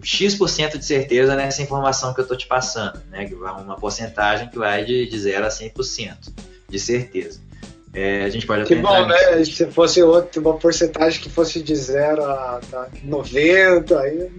X% 0.01 0.77
de 0.77 0.85
certeza 0.85 1.35
nessa 1.35 1.61
informação 1.61 2.13
que 2.13 2.19
eu 2.19 2.23
estou 2.23 2.37
te 2.37 2.47
passando, 2.47 2.99
né? 3.11 3.29
Uma 3.63 3.75
porcentagem 3.75 4.49
que 4.49 4.57
vai 4.57 4.83
de, 4.83 5.05
de 5.07 5.19
0 5.19 5.45
a 5.45 5.49
100% 5.49 6.33
de 6.69 6.79
certeza. 6.79 7.39
É, 7.95 8.25
a 8.25 8.29
gente 8.29 8.45
pode 8.45 8.65
Que 8.65 8.75
bom, 8.75 9.07
né? 9.07 9.43
Se 9.45 9.65
fosse 9.67 10.03
outra, 10.03 10.41
uma 10.41 10.55
porcentagem 10.55 11.21
que 11.21 11.29
fosse 11.29 11.61
de 11.61 11.73
0 11.73 12.23
a 12.23 12.59
tá, 12.69 12.89
90, 13.01 13.97
aí 13.97 14.29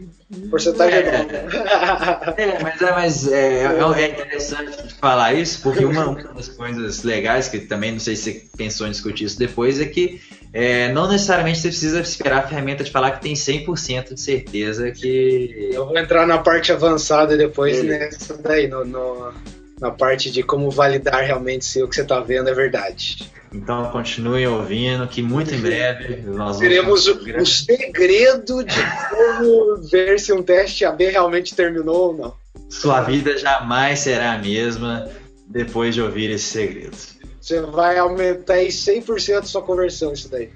porcentagem 0.50 0.98
é, 0.98 1.00
é 1.00 2.36
É, 2.36 2.62
mas, 2.62 2.82
é, 2.82 2.90
mas 2.90 3.32
é, 3.32 3.64
é, 3.64 4.02
é, 4.02 4.08
interessante 4.08 4.94
falar 5.00 5.32
isso, 5.32 5.62
porque 5.62 5.84
uma, 5.84 6.08
uma, 6.08 6.34
das 6.34 6.48
coisas 6.48 7.02
legais, 7.02 7.48
que 7.48 7.60
também 7.60 7.92
não 7.92 8.00
sei 8.00 8.14
se 8.14 8.32
você 8.32 8.46
pensou 8.56 8.86
em 8.86 8.90
discutir 8.90 9.24
isso 9.24 9.38
depois, 9.38 9.80
é 9.80 9.86
que 9.86 10.20
é, 10.52 10.92
não 10.92 11.08
necessariamente 11.08 11.58
você 11.58 11.68
precisa 11.68 12.00
esperar 12.00 12.38
a 12.38 12.48
ferramenta 12.48 12.84
de 12.84 12.90
falar 12.90 13.12
que 13.12 13.22
tem 13.22 13.34
100% 13.34 14.14
de 14.14 14.20
certeza 14.20 14.90
que. 14.90 15.70
Eu 15.72 15.86
vou 15.86 15.96
entrar 15.98 16.26
na 16.26 16.38
parte 16.38 16.72
avançada 16.72 17.36
depois 17.36 17.82
nessa 17.82 18.36
daí, 18.36 18.66
no, 18.66 18.84
no, 18.84 19.32
na 19.80 19.90
parte 19.90 20.30
de 20.30 20.42
como 20.42 20.70
validar 20.70 21.22
realmente 21.24 21.64
se 21.64 21.82
o 21.82 21.88
que 21.88 21.94
você 21.94 22.02
está 22.02 22.20
vendo 22.20 22.48
é 22.48 22.54
verdade. 22.54 23.30
Então 23.52 23.90
continuem 23.90 24.46
ouvindo, 24.46 25.06
que 25.06 25.22
muito 25.22 25.54
em 25.54 25.60
breve 25.60 26.22
nós 26.22 26.58
teremos 26.58 27.06
o, 27.06 27.18
o 27.40 27.46
segredo 27.46 28.64
de 28.64 28.80
como 29.10 29.76
ver 29.88 30.18
se 30.18 30.32
um 30.32 30.42
teste 30.42 30.84
AB 30.84 31.10
realmente 31.10 31.54
terminou 31.54 32.08
ou 32.08 32.16
não. 32.16 32.34
Sua 32.68 33.02
vida 33.02 33.36
jamais 33.38 34.00
será 34.00 34.32
a 34.32 34.38
mesma 34.38 35.08
depois 35.46 35.94
de 35.94 36.02
ouvir 36.02 36.30
esse 36.30 36.44
segredo. 36.44 36.96
Você 37.40 37.60
vai 37.60 37.96
aumentar 37.96 38.54
aí 38.54 38.68
100% 38.68 39.44
sua 39.44 39.62
conversão, 39.62 40.12
isso 40.12 40.28
daí. 40.28 40.50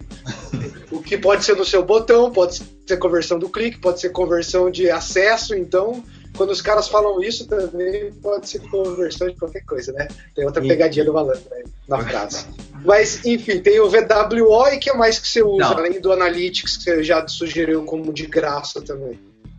o 0.91 1.01
que 1.01 1.17
pode 1.17 1.45
ser 1.45 1.57
no 1.57 1.65
seu 1.65 1.85
botão, 1.85 2.33
pode 2.33 2.61
ser 2.85 2.97
conversão 2.97 3.39
do 3.39 3.49
clique, 3.49 3.79
pode 3.79 4.01
ser 4.01 4.11
conversão 4.11 4.69
de 4.69 4.91
acesso, 4.91 5.55
então 5.55 6.03
quando 6.37 6.51
os 6.51 6.63
caras 6.63 6.89
falam 6.89 7.23
isso 7.23 7.47
também 7.47 8.13
pode 8.23 8.49
ser 8.49 8.61
conversão 8.69 9.29
de 9.29 9.37
qualquer 9.37 9.65
coisa, 9.65 9.93
né? 9.93 10.09
Tem 10.35 10.45
outra 10.45 10.63
pegadinha 10.63 11.05
do 11.05 11.13
malandro 11.13 11.43
né, 11.51 11.65
na 11.89 11.99
frase. 12.05 12.47
Mas, 12.85 13.25
enfim, 13.27 13.61
tem 13.61 13.79
o 13.81 13.91
VWO 13.91 14.69
e 14.69 14.77
o 14.77 14.81
que 14.81 14.93
mais 14.95 15.19
que 15.19 15.29
você 15.29 15.43
usa, 15.43 15.71
Não. 15.71 15.79
além 15.79 16.01
do 16.01 16.13
Analytics, 16.13 16.79
que 16.79 16.85
você 16.85 17.03
já 17.03 17.27
sugeriu 17.29 17.85
como 17.85 18.13
de 18.13 18.27
graça 18.27 18.81
também? 18.81 19.19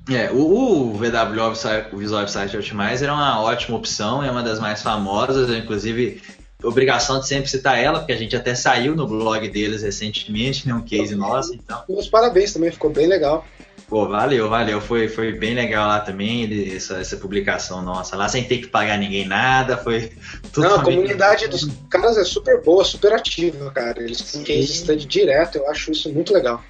É, 0.09 0.31
o, 0.31 0.91
o 0.91 0.93
VWO, 0.93 1.53
o 1.93 1.97
Visual 1.97 2.21
Website 2.21 2.57
Optimizer, 2.57 3.07
é 3.07 3.11
uma 3.11 3.41
ótima 3.41 3.77
opção, 3.77 4.23
é 4.23 4.31
uma 4.31 4.41
das 4.41 4.59
mais 4.59 4.81
famosas, 4.81 5.49
inclusive 5.51 6.21
obrigação 6.63 7.19
de 7.19 7.27
sempre 7.27 7.49
citar 7.49 7.77
ela, 7.77 7.99
porque 7.99 8.13
a 8.13 8.17
gente 8.17 8.35
até 8.35 8.53
saiu 8.53 8.95
no 8.95 9.07
blog 9.07 9.47
deles 9.49 9.81
recentemente, 9.81 10.67
né, 10.67 10.73
um 10.73 10.81
case 10.81 11.15
nosso, 11.15 11.53
então... 11.53 11.83
Meus 11.89 12.07
parabéns 12.07 12.53
também, 12.53 12.71
ficou 12.71 12.89
bem 12.89 13.07
legal. 13.07 13.45
Pô, 13.91 14.07
valeu, 14.07 14.47
valeu. 14.47 14.79
Foi, 14.79 15.09
foi 15.09 15.33
bem 15.33 15.53
legal 15.53 15.85
lá 15.85 15.99
também, 15.99 16.43
ele, 16.43 16.77
essa, 16.77 16.99
essa 17.01 17.17
publicação 17.17 17.81
nossa 17.81 18.15
lá, 18.15 18.29
sem 18.29 18.41
ter 18.41 18.59
que 18.59 18.67
pagar 18.67 18.97
ninguém 18.97 19.27
nada. 19.27 19.75
Foi 19.75 20.13
tudo. 20.53 20.65
Não, 20.65 20.75
a 20.77 20.81
comunidade 20.81 21.49
dos 21.49 21.67
caras 21.89 22.17
é 22.17 22.23
super 22.23 22.61
boa, 22.61 22.85
super 22.85 23.11
ativa, 23.11 23.69
cara. 23.71 24.01
Eles 24.01 24.21
têm 24.31 24.43
case 24.43 24.71
stand 24.71 24.99
direto, 24.99 25.57
eu 25.57 25.69
acho 25.69 25.91
isso 25.91 26.09
muito 26.09 26.33
legal. 26.33 26.63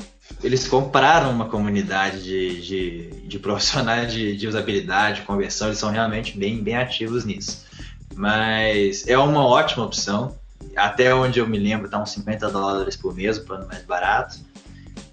Eles 0.43 0.67
compraram 0.67 1.29
uma 1.29 1.47
comunidade 1.47 2.23
de, 2.23 2.59
de, 2.59 3.09
de 3.27 3.37
profissionais 3.37 4.11
de, 4.11 4.35
de 4.35 4.47
usabilidade, 4.47 5.21
conversão, 5.21 5.67
eles 5.67 5.77
são 5.77 5.91
realmente 5.91 6.35
bem, 6.35 6.57
bem 6.63 6.75
ativos 6.75 7.23
nisso. 7.23 7.67
Mas 8.15 9.07
é 9.07 9.15
uma 9.15 9.45
ótima 9.45 9.85
opção. 9.85 10.35
Até 10.75 11.13
onde 11.13 11.37
eu 11.37 11.45
me 11.45 11.59
lembro, 11.59 11.87
tá 11.87 12.01
uns 12.01 12.13
50 12.13 12.49
dólares 12.49 12.95
por 12.95 13.13
mês, 13.13 13.37
o 13.37 13.45
plano 13.45 13.67
mais 13.67 13.83
barato. 13.83 14.39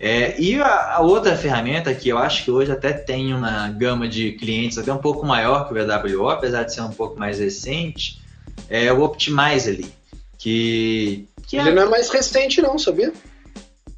É, 0.01 0.41
e 0.41 0.61
a, 0.61 0.97
a, 0.97 1.01
outra 1.01 1.37
ferramenta 1.37 1.93
que 1.93 2.09
eu 2.09 2.19
acho 2.19 2.45
que 2.45 2.51
hoje 2.51 2.71
até 2.71 2.93
tem 2.93 3.35
uma 3.35 3.69
gama 3.71 4.07
de 4.07 4.33
clientes 4.33 4.79
até 4.79 4.93
um 4.93 4.99
pouco 4.99 5.27
maior 5.27 5.67
que 5.67 5.75
o 5.75 5.77
VWO, 5.77 6.29
apesar 6.29 6.63
de 6.63 6.73
ser 6.73 6.83
um 6.83 6.93
pouco 6.93 7.19
mais 7.19 7.41
recente, 7.41 8.23
é 8.69 8.93
o 8.93 9.03
Optimizely, 9.03 9.93
que, 10.39 11.27
que 11.49 11.59
é... 11.59 11.63
Ele 11.63 11.73
não 11.73 11.83
é 11.83 11.87
mais 11.87 12.09
recente 12.11 12.63
não, 12.63 12.79
sabia? 12.79 13.13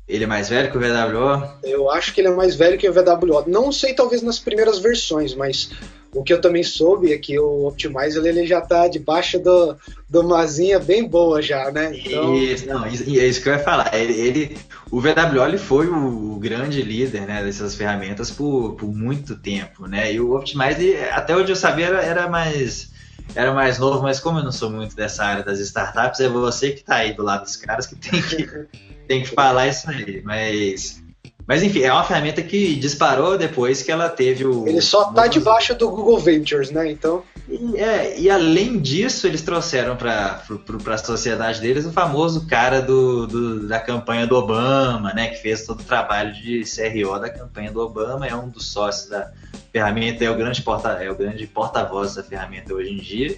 Ele 0.09 0.25
é 0.25 0.27
mais 0.27 0.49
velho 0.49 0.71
que 0.73 0.79
o 0.79 0.81
VWO? 0.81 1.49
Eu 1.63 1.91
acho 1.91 2.15
que 2.15 2.21
ele 2.21 2.29
é 2.29 2.35
mais 2.35 2.57
velho 2.57 2.79
que 2.79 2.89
o 2.89 2.93
VWO. 2.93 3.45
Não 3.47 3.71
sei 3.71 3.95
talvez 3.95 4.23
nas 4.23 4.39
primeiras 4.39 4.79
versões, 4.79 5.35
mas 5.35 5.71
o 6.13 6.25
que 6.25 6.33
eu 6.33 6.41
também 6.41 6.63
soube 6.63 7.13
é 7.13 7.19
que 7.19 7.39
o 7.39 7.67
Optimizer 7.67 8.25
ele 8.25 8.47
já 8.47 8.59
está 8.59 8.89
debaixo 8.89 9.39
do, 9.39 9.77
do 10.09 10.25
mazinha 10.25 10.79
bem 10.79 11.07
boa 11.07 11.41
já, 11.41 11.71
né? 11.71 11.93
Então... 11.97 12.35
Isso, 12.35 12.67
não, 12.67 12.87
isso, 12.87 13.05
é 13.05 13.27
isso 13.27 13.43
que 13.43 13.49
eu 13.49 13.53
ia 13.53 13.59
falar. 13.61 13.95
Ele, 13.95 14.13
ele 14.13 14.59
o 14.91 15.01
VWO 15.01 15.47
ele 15.47 15.59
foi 15.59 15.87
o, 15.87 16.37
grande 16.41 16.83
líder 16.83 17.27
né, 17.27 17.45
dessas 17.45 17.75
ferramentas 17.75 18.31
por, 18.31 18.75
por 18.75 18.93
muito 18.93 19.37
tempo, 19.37 19.87
né? 19.87 20.13
E 20.13 20.21
o 20.21 20.35
Optimizer, 20.35 21.11
até 21.13 21.37
onde 21.37 21.53
eu 21.53 21.57
sabia, 21.57 21.87
era, 21.87 22.03
era 22.03 22.29
mais 22.29 22.91
era 23.35 23.53
mais 23.53 23.79
novo, 23.79 24.03
mas 24.03 24.19
como 24.19 24.39
eu 24.39 24.45
não 24.45 24.51
sou 24.51 24.71
muito 24.71 24.97
dessa 24.97 25.25
área 25.25 25.45
das 25.45 25.61
startups, 25.61 26.19
é 26.19 26.29
você 26.29 26.73
que 26.73 26.81
está 26.81 26.97
aí 26.97 27.13
do 27.13 27.23
lado 27.23 27.45
dos 27.45 27.55
caras 27.57 27.87
que 27.87 27.95
tem 27.95 28.21
que, 28.21 28.49
tem 29.07 29.23
que 29.23 29.29
falar 29.29 29.69
isso 29.69 29.89
aí. 29.89 30.23
Mas 30.25 31.01
Mas 31.47 31.63
enfim, 31.63 31.83
é 31.83 31.93
uma 31.93 32.05
ferramenta 32.05 32.43
que 32.43 32.77
disparou 32.77 33.37
depois 33.37 33.83
que 33.83 33.91
ela 33.91 34.09
teve 34.09 34.45
o. 34.45 34.67
Ele 34.67 34.81
só 34.81 35.13
tá 35.13 35.27
debaixo 35.27 35.75
do 35.75 35.91
Google 35.91 36.19
Ventures, 36.19 36.71
né? 36.71 36.91
Então. 36.91 37.23
E, 37.49 37.77
é, 37.77 38.21
e 38.21 38.31
além 38.31 38.79
disso, 38.79 39.27
eles 39.27 39.43
trouxeram 39.43 39.97
para 39.97 40.43
a 40.87 40.99
sociedade 40.99 41.61
deles 41.61 41.85
o 41.85 41.93
famoso 41.93 42.47
cara 42.47 42.81
do, 42.81 43.27
do, 43.27 43.67
da 43.67 43.81
campanha 43.81 44.27
do 44.27 44.37
Obama, 44.37 45.13
né? 45.13 45.29
Que 45.29 45.43
fez 45.43 45.67
todo 45.67 45.81
o 45.81 45.85
trabalho 45.85 46.33
de 46.33 46.63
CRO 46.63 47.19
da 47.19 47.29
campanha 47.29 47.73
do 47.73 47.81
Obama, 47.81 48.27
é 48.27 48.35
um 48.35 48.49
dos 48.49 48.71
sócios 48.71 49.09
da 49.09 49.33
ferramenta, 49.73 50.25
é 50.25 50.31
o 50.31 50.37
grande 50.37 50.63
porta, 50.63 50.91
é 50.91 51.11
o 51.11 51.17
grande 51.17 51.47
porta-voz 51.47 52.15
da 52.15 52.23
ferramenta 52.23 52.73
hoje 52.73 52.93
em 52.93 52.99
dia. 52.99 53.37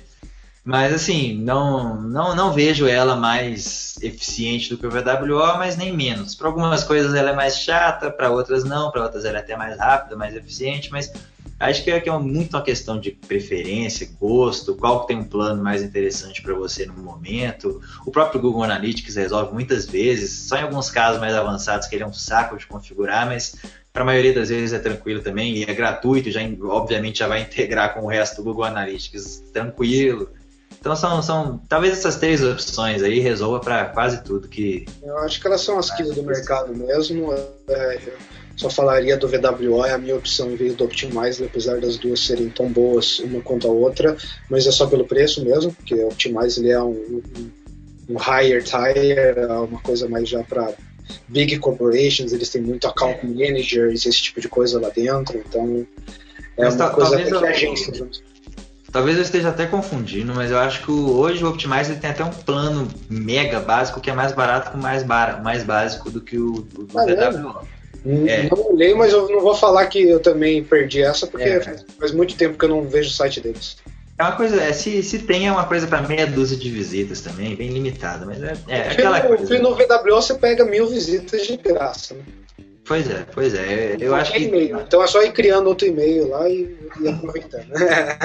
Mas 0.64 0.92
assim, 0.92 1.36
não, 1.38 2.00
não, 2.00 2.36
não 2.36 2.52
vejo 2.52 2.86
ela 2.86 3.16
mais 3.16 3.96
eficiente 4.00 4.70
do 4.70 4.78
que 4.78 4.86
o 4.86 4.90
VWO, 4.90 5.58
mas 5.58 5.76
nem 5.76 5.92
menos. 5.92 6.36
Para 6.36 6.46
algumas 6.46 6.84
coisas 6.84 7.14
ela 7.14 7.30
é 7.30 7.34
mais 7.34 7.58
chata, 7.58 8.10
para 8.12 8.30
outras 8.30 8.62
não, 8.62 8.90
para 8.92 9.02
outras 9.02 9.24
ela 9.24 9.38
é 9.38 9.40
até 9.40 9.56
mais 9.56 9.76
rápida, 9.76 10.14
mais 10.14 10.36
eficiente, 10.36 10.88
mas 10.92 11.12
acho 11.58 11.82
que 11.82 11.90
é, 11.90 12.00
que 12.00 12.08
é 12.08 12.16
muito 12.16 12.56
uma 12.56 12.62
questão 12.62 13.00
de 13.00 13.10
preferência, 13.10 14.08
gosto, 14.20 14.76
qual 14.76 15.04
tem 15.04 15.16
um 15.16 15.24
plano 15.24 15.60
mais 15.60 15.82
interessante 15.82 16.40
para 16.40 16.54
você 16.54 16.86
no 16.86 16.94
momento. 16.94 17.80
O 18.06 18.12
próprio 18.12 18.40
Google 18.40 18.62
Analytics 18.62 19.16
resolve 19.16 19.52
muitas 19.52 19.86
vezes, 19.86 20.46
só 20.46 20.56
em 20.56 20.62
alguns 20.62 20.90
casos 20.90 21.20
mais 21.20 21.34
avançados 21.34 21.88
que 21.88 21.96
ele 21.96 22.04
é 22.04 22.06
um 22.06 22.12
saco 22.12 22.56
de 22.56 22.68
configurar, 22.68 23.26
mas 23.26 23.56
para 23.92 24.02
a 24.02 24.06
maioria 24.06 24.32
das 24.32 24.48
vezes 24.48 24.72
é 24.72 24.78
tranquilo 24.78 25.22
também 25.22 25.54
e 25.54 25.64
é 25.64 25.74
gratuito, 25.74 26.30
já 26.30 26.40
obviamente 26.62 27.18
já 27.18 27.26
vai 27.26 27.42
integrar 27.42 27.94
com 27.94 28.04
o 28.04 28.06
resto 28.06 28.36
do 28.36 28.44
Google 28.44 28.64
Analytics 28.64 29.42
tranquilo. 29.52 30.30
Então 30.82 30.96
são, 30.96 31.22
são 31.22 31.60
talvez 31.68 31.92
essas 31.92 32.16
três 32.16 32.42
opções 32.42 33.04
aí 33.04 33.20
resolva 33.20 33.60
para 33.60 33.84
quase 33.84 34.20
tudo 34.24 34.48
que. 34.48 34.84
Eu 35.00 35.16
acho 35.18 35.40
que 35.40 35.46
elas 35.46 35.60
são 35.60 35.78
as 35.78 35.92
quilos 35.92 36.16
do 36.16 36.24
mercado 36.24 36.74
mesmo. 36.74 37.32
É, 37.68 38.00
só 38.56 38.68
falaria 38.68 39.16
do 39.16 39.28
VWO, 39.28 39.86
é 39.86 39.92
a 39.92 39.98
minha 39.98 40.16
opção 40.16 40.50
em 40.50 40.56
vez 40.56 40.74
do 40.74 40.84
Optimize, 40.84 41.42
apesar 41.42 41.80
das 41.80 41.96
duas 41.96 42.18
serem 42.18 42.48
tão 42.48 42.68
boas 42.68 43.20
uma 43.20 43.40
quanto 43.40 43.68
a 43.68 43.70
outra, 43.70 44.16
mas 44.50 44.66
é 44.66 44.72
só 44.72 44.88
pelo 44.88 45.06
preço 45.06 45.44
mesmo, 45.44 45.72
porque 45.72 45.94
o 45.94 46.08
Optimize 46.08 46.58
ele 46.58 46.70
é 46.70 46.82
um, 46.82 46.90
um, 46.90 47.50
um 48.10 48.16
higher 48.16 48.62
tier, 48.62 49.38
é 49.38 49.46
uma 49.46 49.80
coisa 49.80 50.08
mais 50.08 50.28
já 50.28 50.42
para 50.42 50.74
big 51.28 51.60
corporations, 51.60 52.32
eles 52.32 52.48
têm 52.48 52.60
muito 52.60 52.88
account 52.88 53.24
managers, 53.24 54.04
esse 54.04 54.20
tipo 54.20 54.40
de 54.40 54.48
coisa 54.48 54.80
lá 54.80 54.88
dentro, 54.90 55.38
então 55.38 55.86
é 56.58 56.64
mas 56.64 56.74
uma 56.74 56.90
coisa 56.90 57.22
que 57.22 57.32
a 57.32 57.50
agência 57.50 57.94
junto. 57.94 58.31
Talvez 58.92 59.16
eu 59.16 59.22
esteja 59.22 59.48
até 59.48 59.64
confundindo, 59.64 60.34
mas 60.34 60.50
eu 60.50 60.58
acho 60.58 60.84
que 60.84 60.90
hoje 60.90 61.42
o 61.42 61.48
Optimize 61.48 61.96
tem 61.96 62.10
até 62.10 62.22
um 62.22 62.30
plano 62.30 62.86
mega 63.08 63.58
básico 63.58 64.00
que 64.00 64.10
é 64.10 64.12
mais 64.12 64.32
barato 64.32 64.76
mais, 64.76 65.02
bar, 65.02 65.42
mais 65.42 65.64
básico 65.64 66.10
do 66.10 66.20
que 66.20 66.36
o, 66.36 66.56
o 66.76 66.98
ah, 66.98 67.06
DWO. 67.06 67.66
É. 68.28 68.48
Não 68.50 68.70
olhei, 68.70 68.94
mas 68.94 69.12
eu 69.12 69.26
não 69.28 69.40
vou 69.40 69.54
falar 69.54 69.86
que 69.86 70.02
eu 70.02 70.20
também 70.20 70.62
perdi 70.62 71.00
essa, 71.00 71.26
porque 71.26 71.48
é. 71.48 71.76
faz 71.98 72.12
muito 72.12 72.36
tempo 72.36 72.58
que 72.58 72.64
eu 72.66 72.68
não 72.68 72.82
vejo 72.82 73.08
o 73.08 73.12
site 73.12 73.40
deles. 73.40 73.78
É 74.18 74.22
uma 74.24 74.32
coisa, 74.32 74.60
é, 74.60 74.72
se, 74.74 75.02
se 75.02 75.20
tem 75.20 75.48
é 75.48 75.52
uma 75.52 75.64
coisa 75.64 75.86
para 75.86 76.02
meia 76.02 76.26
dúzia 76.26 76.56
de 76.56 76.70
visitas 76.70 77.22
também, 77.22 77.56
bem 77.56 77.70
limitada, 77.70 78.26
mas 78.26 78.42
é, 78.42 78.54
é 78.68 78.88
aquela 78.90 79.20
no, 79.20 79.28
coisa. 79.28 79.58
No 79.58 79.74
VWO 79.74 80.20
você 80.20 80.34
pega 80.34 80.64
mil 80.66 80.86
visitas 80.86 81.46
de 81.46 81.56
graça, 81.56 82.14
né? 82.14 82.22
Pois 82.84 83.08
é, 83.08 83.24
pois 83.32 83.54
é. 83.54 83.96
Eu 84.00 84.14
acho 84.14 84.32
que. 84.32 84.44
Então 84.44 85.02
é 85.02 85.06
só 85.06 85.22
ir 85.22 85.32
criando 85.32 85.68
outro 85.68 85.86
e-mail 85.86 86.28
lá 86.28 86.48
e, 86.48 86.76
e 87.00 87.08
aproveitando. 87.08 87.68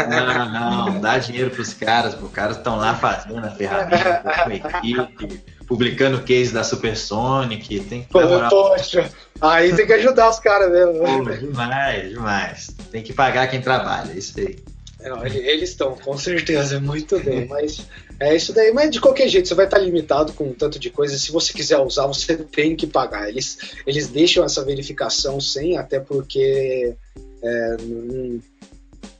Não, 0.09 0.87
não, 0.87 1.01
dá 1.01 1.19
dinheiro 1.19 1.51
pros 1.51 1.73
caras, 1.73 2.19
os 2.19 2.31
caras 2.31 2.57
estão 2.57 2.75
lá 2.75 2.95
fazendo 2.95 3.45
a 3.45 3.51
ferramenta 3.51 4.21
com 4.23 4.29
a 4.49 4.55
equipe, 4.55 5.43
publicando 5.67 6.23
case 6.23 6.51
da 6.51 6.63
Supersonic, 6.63 7.79
tem 7.81 8.01
que 8.01 8.09
Pô, 8.09 8.19
Poxa, 8.49 9.11
aí 9.39 9.75
tem 9.75 9.85
que 9.85 9.93
ajudar 9.93 10.29
os 10.29 10.39
caras 10.39 10.71
mesmo. 10.71 10.99
Pô, 10.99 11.31
demais, 11.31 12.09
demais. 12.09 12.75
Tem 12.91 13.03
que 13.03 13.13
pagar 13.13 13.47
quem 13.47 13.61
trabalha, 13.61 14.11
isso 14.13 14.39
aí. 14.39 14.57
Não, 14.99 15.25
eles 15.25 15.69
estão, 15.69 15.95
com 15.95 16.17
certeza, 16.17 16.79
muito 16.79 17.19
bem, 17.19 17.45
mas 17.47 17.85
é 18.19 18.35
isso 18.35 18.51
daí. 18.51 18.71
Mas 18.71 18.89
de 18.89 18.99
qualquer 18.99 19.29
jeito, 19.29 19.47
você 19.47 19.53
vai 19.53 19.65
estar 19.65 19.77
limitado 19.77 20.33
com 20.33 20.45
um 20.45 20.53
tanto 20.53 20.79
de 20.79 20.89
coisa. 20.89 21.17
Se 21.17 21.31
você 21.31 21.53
quiser 21.53 21.77
usar, 21.77 22.07
você 22.07 22.35
tem 22.51 22.75
que 22.75 22.87
pagar. 22.87 23.29
Eles, 23.29 23.57
eles 23.85 24.07
deixam 24.07 24.43
essa 24.43 24.65
verificação 24.65 25.39
sem, 25.39 25.77
até 25.77 25.99
porque 25.99 26.95
é, 27.43 27.77
não, 27.81 28.41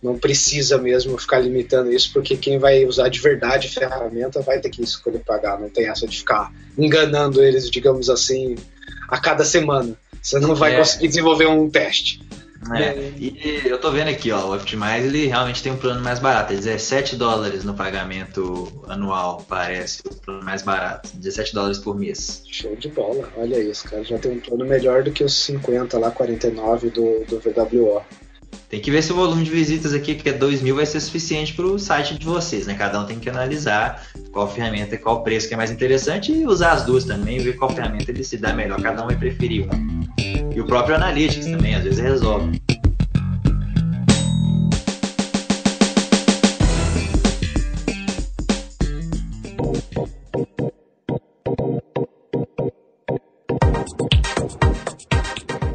não 0.02 0.18
precisa 0.18 0.78
mesmo 0.78 1.18
ficar 1.18 1.40
limitando 1.40 1.92
isso, 1.92 2.12
porque 2.12 2.36
quem 2.36 2.58
vai 2.58 2.86
usar 2.86 3.10
de 3.10 3.20
verdade 3.20 3.68
a 3.68 3.72
ferramenta 3.72 4.42
vai 4.42 4.60
ter 4.60 4.70
que 4.70 4.82
escolher 4.82 5.20
pagar. 5.20 5.60
Não 5.60 5.70
tem 5.70 5.88
essa 5.88 6.08
de 6.08 6.18
ficar 6.18 6.52
enganando 6.78 7.44
eles, 7.44 7.70
digamos 7.70 8.10
assim, 8.10 8.56
a 9.08 9.20
cada 9.20 9.46
semana. 9.46 9.96
Você 10.22 10.40
não 10.40 10.56
vai 10.56 10.74
é. 10.74 10.78
conseguir 10.80 11.08
desenvolver 11.08 11.48
um 11.48 11.70
teste. 11.70 12.20
É, 12.76 13.12
e 13.18 13.62
eu 13.66 13.80
tô 13.80 13.92
vendo 13.92 14.10
aqui, 14.10 14.32
ó, 14.32 14.48
o 14.48 14.56
Optimize 14.56 15.06
ele 15.06 15.28
realmente 15.28 15.64
tem 15.64 15.72
um 15.72 15.78
plano 15.78 16.02
mais 16.02 16.20
barato, 16.20 16.54
é 16.54 16.56
17 16.56 17.16
dólares 17.16 17.64
no 17.64 17.74
pagamento 17.74 18.84
anual, 18.88 19.46
parece, 19.48 20.02
o 20.06 20.16
plano 20.16 20.44
mais 20.44 20.62
barato, 20.62 21.10
17 21.14 21.54
dólares 21.54 21.78
por 21.78 21.98
mês. 21.98 22.44
Show 22.52 22.76
de 22.76 22.90
bola, 22.90 23.30
olha 23.38 23.60
isso, 23.60 23.88
cara, 23.88 24.04
já 24.04 24.18
tem 24.18 24.32
um 24.32 24.40
plano 24.40 24.66
melhor 24.66 25.04
do 25.04 25.12
que 25.12 25.24
os 25.24 25.34
50 25.34 25.98
lá, 25.98 26.12
49 26.12 26.90
do, 26.90 27.26
do 27.26 27.40
VWO. 27.40 28.02
Tem 28.70 28.82
que 28.82 28.92
ver 28.92 29.02
se 29.02 29.14
o 29.14 29.16
volume 29.16 29.46
de 29.46 29.50
visitas 29.50 29.94
aqui, 29.94 30.16
que 30.16 30.28
é 30.28 30.34
2 30.34 30.62
mil, 30.62 30.76
vai 30.76 30.86
ser 30.86 31.00
suficiente 31.00 31.54
para 31.54 31.66
o 31.66 31.80
site 31.80 32.18
de 32.18 32.26
vocês, 32.26 32.68
né? 32.68 32.76
Cada 32.76 33.00
um 33.00 33.06
tem 33.06 33.18
que 33.18 33.30
analisar 33.30 34.06
qual 34.32 34.52
ferramenta 34.52 34.96
e 34.96 34.98
qual 34.98 35.24
preço 35.24 35.48
que 35.48 35.54
é 35.54 35.58
mais 35.58 35.72
interessante 35.72 36.34
e 36.34 36.46
usar 36.46 36.74
as 36.74 36.84
duas 36.84 37.06
também, 37.06 37.40
ver 37.40 37.56
qual 37.56 37.70
ferramenta 37.70 38.12
ele 38.12 38.26
se 38.26 38.36
dá 38.36 38.54
melhor. 38.54 38.82
Cada 38.82 39.04
um 39.04 39.08
vai 39.08 39.16
preferir 39.16 39.70
um. 39.74 40.27
E 40.58 40.60
o 40.60 40.66
próprio 40.66 40.96
Analytics 40.96 41.46
também, 41.46 41.76
às 41.76 41.84
vezes 41.84 42.00
resolve. 42.00 42.60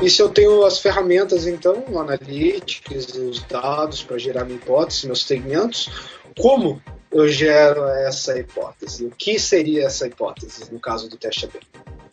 E 0.03 0.11
se 0.11 0.21
eu 0.21 0.29
tenho 0.31 0.65
as 0.65 0.81
ferramentas, 0.81 1.47
então, 1.47 1.85
o 1.89 2.01
Analytics, 2.01 3.15
os 3.15 3.41
dados 3.45 4.03
para 4.03 4.19
gerar 4.19 4.45
minha 4.45 4.57
hipótese, 4.57 5.07
meus 5.07 5.25
segmentos, 5.25 5.89
como 6.37 6.83
eu 7.13 7.29
gero 7.29 7.85
essa 7.85 8.37
hipótese? 8.37 9.07
O 9.07 9.13
que 9.13 9.39
seria 9.39 9.87
essa 9.87 10.09
hipótese 10.09 10.73
no 10.73 10.81
caso 10.81 11.09
do 11.09 11.17
teste 11.17 11.45
AB? 11.45 11.61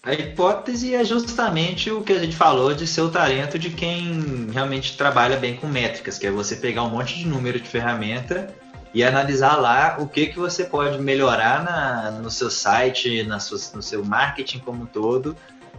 A 0.01 0.13
hipótese 0.13 0.95
é 0.95 1.03
justamente 1.03 1.91
o 1.91 2.01
que 2.01 2.13
a 2.13 2.19
gente 2.19 2.35
falou 2.35 2.73
de 2.73 2.87
ser 2.87 3.01
o 3.01 3.09
talento 3.09 3.59
de 3.59 3.69
quem 3.69 4.49
realmente 4.49 4.95
trabalha 4.95 5.35
bem 5.35 5.57
com 5.57 5.67
métricas, 5.67 6.17
que 6.17 6.25
é 6.25 6.31
você 6.31 6.55
pegar 6.55 6.83
um 6.83 6.89
monte 6.89 7.17
de 7.17 7.27
número 7.27 7.59
de 7.59 7.67
ferramenta 7.67 8.55
e 8.93 9.03
analisar 9.03 9.57
lá 9.57 9.97
o 9.99 10.07
que, 10.07 10.27
que 10.27 10.39
você 10.39 10.63
pode 10.63 10.97
melhorar 10.99 11.63
na, 11.63 12.11
no 12.11 12.31
seu 12.31 12.49
site, 12.49 13.23
na 13.23 13.41
sua, 13.41 13.59
no 13.75 13.81
seu 13.81 14.03
marketing 14.03 14.59
como 14.59 14.83
um 14.83 14.85
todo, 14.85 15.35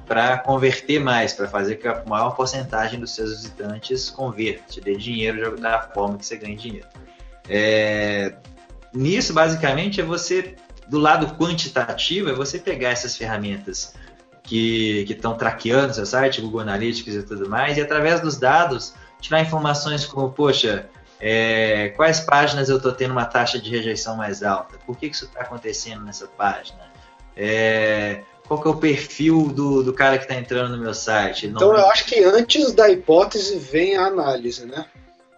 para 0.07 0.37
converter 0.39 1.01
mais, 1.01 1.33
para 1.33 1.49
fazer 1.49 1.77
que 1.77 1.89
a 1.89 2.05
maior 2.07 2.37
porcentagem 2.37 3.01
dos 3.01 3.15
seus 3.15 3.31
visitantes 3.31 4.11
converta, 4.11 4.65
te 4.69 4.81
dê 4.83 4.97
dinheiro 4.97 5.59
da 5.59 5.81
forma 5.81 6.19
que 6.19 6.27
você 6.27 6.37
ganha 6.37 6.57
dinheiro. 6.57 6.87
É, 7.49 8.35
nisso, 8.93 9.33
basicamente, 9.33 9.99
é 9.99 10.05
você, 10.05 10.57
do 10.89 10.99
lado 10.99 11.35
quantitativo, 11.37 12.29
é 12.29 12.35
você 12.35 12.59
pegar 12.59 12.91
essas 12.91 13.17
ferramentas 13.17 13.95
que 14.51 15.07
estão 15.09 15.35
traqueando 15.35 15.95
seu 15.95 16.05
site, 16.05 16.41
Google 16.41 16.61
Analytics 16.61 17.15
e 17.15 17.23
tudo 17.23 17.49
mais, 17.49 17.79
e 17.79 17.81
através 17.81 18.21
dos 18.21 18.37
dados, 18.37 18.95
tirar 19.21 19.41
informações 19.41 20.05
como, 20.05 20.31
poxa, 20.31 20.89
é, 21.21 21.91
quais 21.91 22.19
páginas 22.19 22.69
eu 22.69 22.79
estou 22.79 22.91
tendo 22.91 23.13
uma 23.13 23.25
taxa 23.25 23.61
de 23.61 23.71
rejeição 23.71 24.17
mais 24.17 24.43
alta? 24.43 24.77
Por 24.85 24.97
que, 24.97 25.09
que 25.09 25.15
isso 25.15 25.27
está 25.27 25.43
acontecendo 25.43 26.05
nessa 26.05 26.27
página? 26.27 26.81
É, 27.37 28.23
qual 28.49 28.61
que 28.61 28.67
é 28.67 28.71
o 28.73 28.77
perfil 28.77 29.49
do, 29.49 29.85
do 29.85 29.93
cara 29.93 30.19
que 30.19 30.25
está 30.25 30.35
entrando 30.35 30.77
no 30.77 30.83
meu 30.83 30.93
site. 30.93 31.47
Então 31.47 31.71
eu 31.73 31.87
acho 31.87 32.05
que 32.05 32.25
antes 32.25 32.73
da 32.73 32.91
hipótese 32.91 33.57
vem 33.57 33.97
a 33.97 34.07
análise, 34.07 34.67
né? 34.67 34.87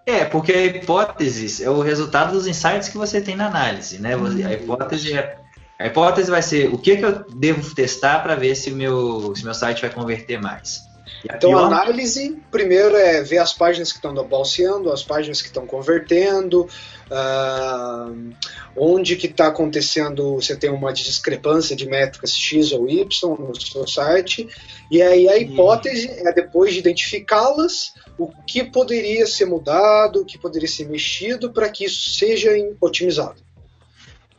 É, 0.06 0.24
porque 0.24 0.52
a 0.52 0.64
hipótese 0.64 1.62
é 1.62 1.68
o 1.68 1.82
resultado 1.82 2.32
dos 2.32 2.46
insights 2.46 2.88
que 2.88 2.96
você 2.96 3.20
tem 3.20 3.36
na 3.36 3.48
análise, 3.48 4.00
né? 4.00 4.14
A 4.14 4.52
hipótese 4.54 5.12
é 5.12 5.41
a 5.82 5.86
hipótese 5.88 6.30
vai 6.30 6.42
ser 6.42 6.72
o 6.72 6.78
que, 6.78 6.96
que 6.96 7.04
eu 7.04 7.24
devo 7.34 7.74
testar 7.74 8.20
para 8.20 8.36
ver 8.36 8.54
se 8.54 8.70
o 8.70 8.76
meu, 8.76 9.34
se 9.34 9.42
meu 9.42 9.52
site 9.52 9.80
vai 9.80 9.90
converter 9.90 10.40
mais. 10.40 10.80
Então 11.24 11.50
pior... 11.50 11.64
a 11.64 11.66
análise, 11.66 12.40
primeiro 12.52 12.96
é 12.96 13.20
ver 13.22 13.38
as 13.38 13.52
páginas 13.52 13.90
que 13.90 13.98
estão 13.98 14.14
balseando, 14.26 14.92
as 14.92 15.02
páginas 15.02 15.42
que 15.42 15.48
estão 15.48 15.66
convertendo, 15.66 16.68
uh, 17.10 18.32
onde 18.76 19.16
que 19.16 19.26
está 19.26 19.48
acontecendo, 19.48 20.36
você 20.36 20.54
tem 20.54 20.70
uma 20.70 20.92
discrepância 20.92 21.74
de 21.74 21.86
métricas 21.86 22.32
X 22.32 22.70
ou 22.70 22.88
Y 22.88 23.36
no 23.36 23.60
seu 23.60 23.86
site, 23.86 24.48
e 24.88 25.02
aí 25.02 25.28
a 25.28 25.36
hipótese 25.36 26.08
é 26.08 26.32
depois 26.32 26.72
de 26.72 26.78
identificá-las, 26.78 27.92
o 28.16 28.28
que 28.46 28.62
poderia 28.62 29.26
ser 29.26 29.46
mudado, 29.46 30.20
o 30.20 30.24
que 30.24 30.38
poderia 30.38 30.68
ser 30.68 30.88
mexido 30.88 31.52
para 31.52 31.68
que 31.68 31.84
isso 31.84 32.10
seja 32.10 32.50
otimizado. 32.80 33.42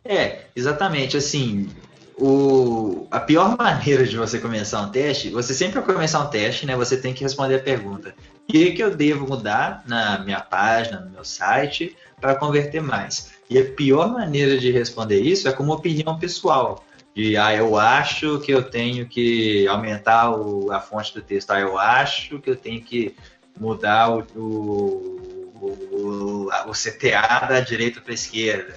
É, 0.05 0.41
exatamente, 0.55 1.15
assim, 1.15 1.69
o, 2.17 3.07
a 3.09 3.19
pior 3.19 3.57
maneira 3.57 4.05
de 4.05 4.17
você 4.17 4.37
começar 4.37 4.81
um 4.81 4.91
teste, 4.91 5.29
você 5.29 5.53
sempre 5.53 5.79
ao 5.79 5.85
começar 5.85 6.19
um 6.19 6.29
teste, 6.29 6.65
né, 6.65 6.75
você 6.75 6.97
tem 6.97 7.13
que 7.13 7.23
responder 7.23 7.55
a 7.55 7.63
pergunta: 7.63 8.13
o 8.47 8.51
que, 8.51 8.71
que 8.71 8.83
eu 8.83 8.95
devo 8.95 9.27
mudar 9.27 9.83
na 9.87 10.19
minha 10.19 10.41
página, 10.41 10.99
no 10.99 11.09
meu 11.09 11.23
site, 11.23 11.95
para 12.19 12.35
converter 12.35 12.81
mais? 12.81 13.31
E 13.49 13.57
a 13.57 13.63
pior 13.63 14.11
maneira 14.11 14.57
de 14.57 14.71
responder 14.71 15.21
isso 15.21 15.47
é 15.47 15.53
como 15.53 15.73
opinião 15.73 16.19
pessoal. 16.19 16.83
De, 17.15 17.37
ah, 17.37 17.53
eu 17.55 17.77
acho 17.77 18.39
que 18.39 18.51
eu 18.51 18.63
tenho 18.63 19.07
que 19.07 19.67
aumentar 19.67 20.31
o, 20.31 20.71
a 20.71 20.79
fonte 20.79 21.13
do 21.13 21.21
texto, 21.21 21.51
ah, 21.51 21.59
eu 21.59 21.77
acho 21.77 22.39
que 22.39 22.49
eu 22.49 22.55
tenho 22.55 22.81
que 22.81 23.15
mudar 23.59 24.09
o, 24.09 24.25
o, 24.35 25.29
o, 25.61 26.49
o 26.67 26.71
CTA 26.71 27.45
da 27.47 27.59
direita 27.59 28.01
para 28.01 28.13
esquerda 28.13 28.75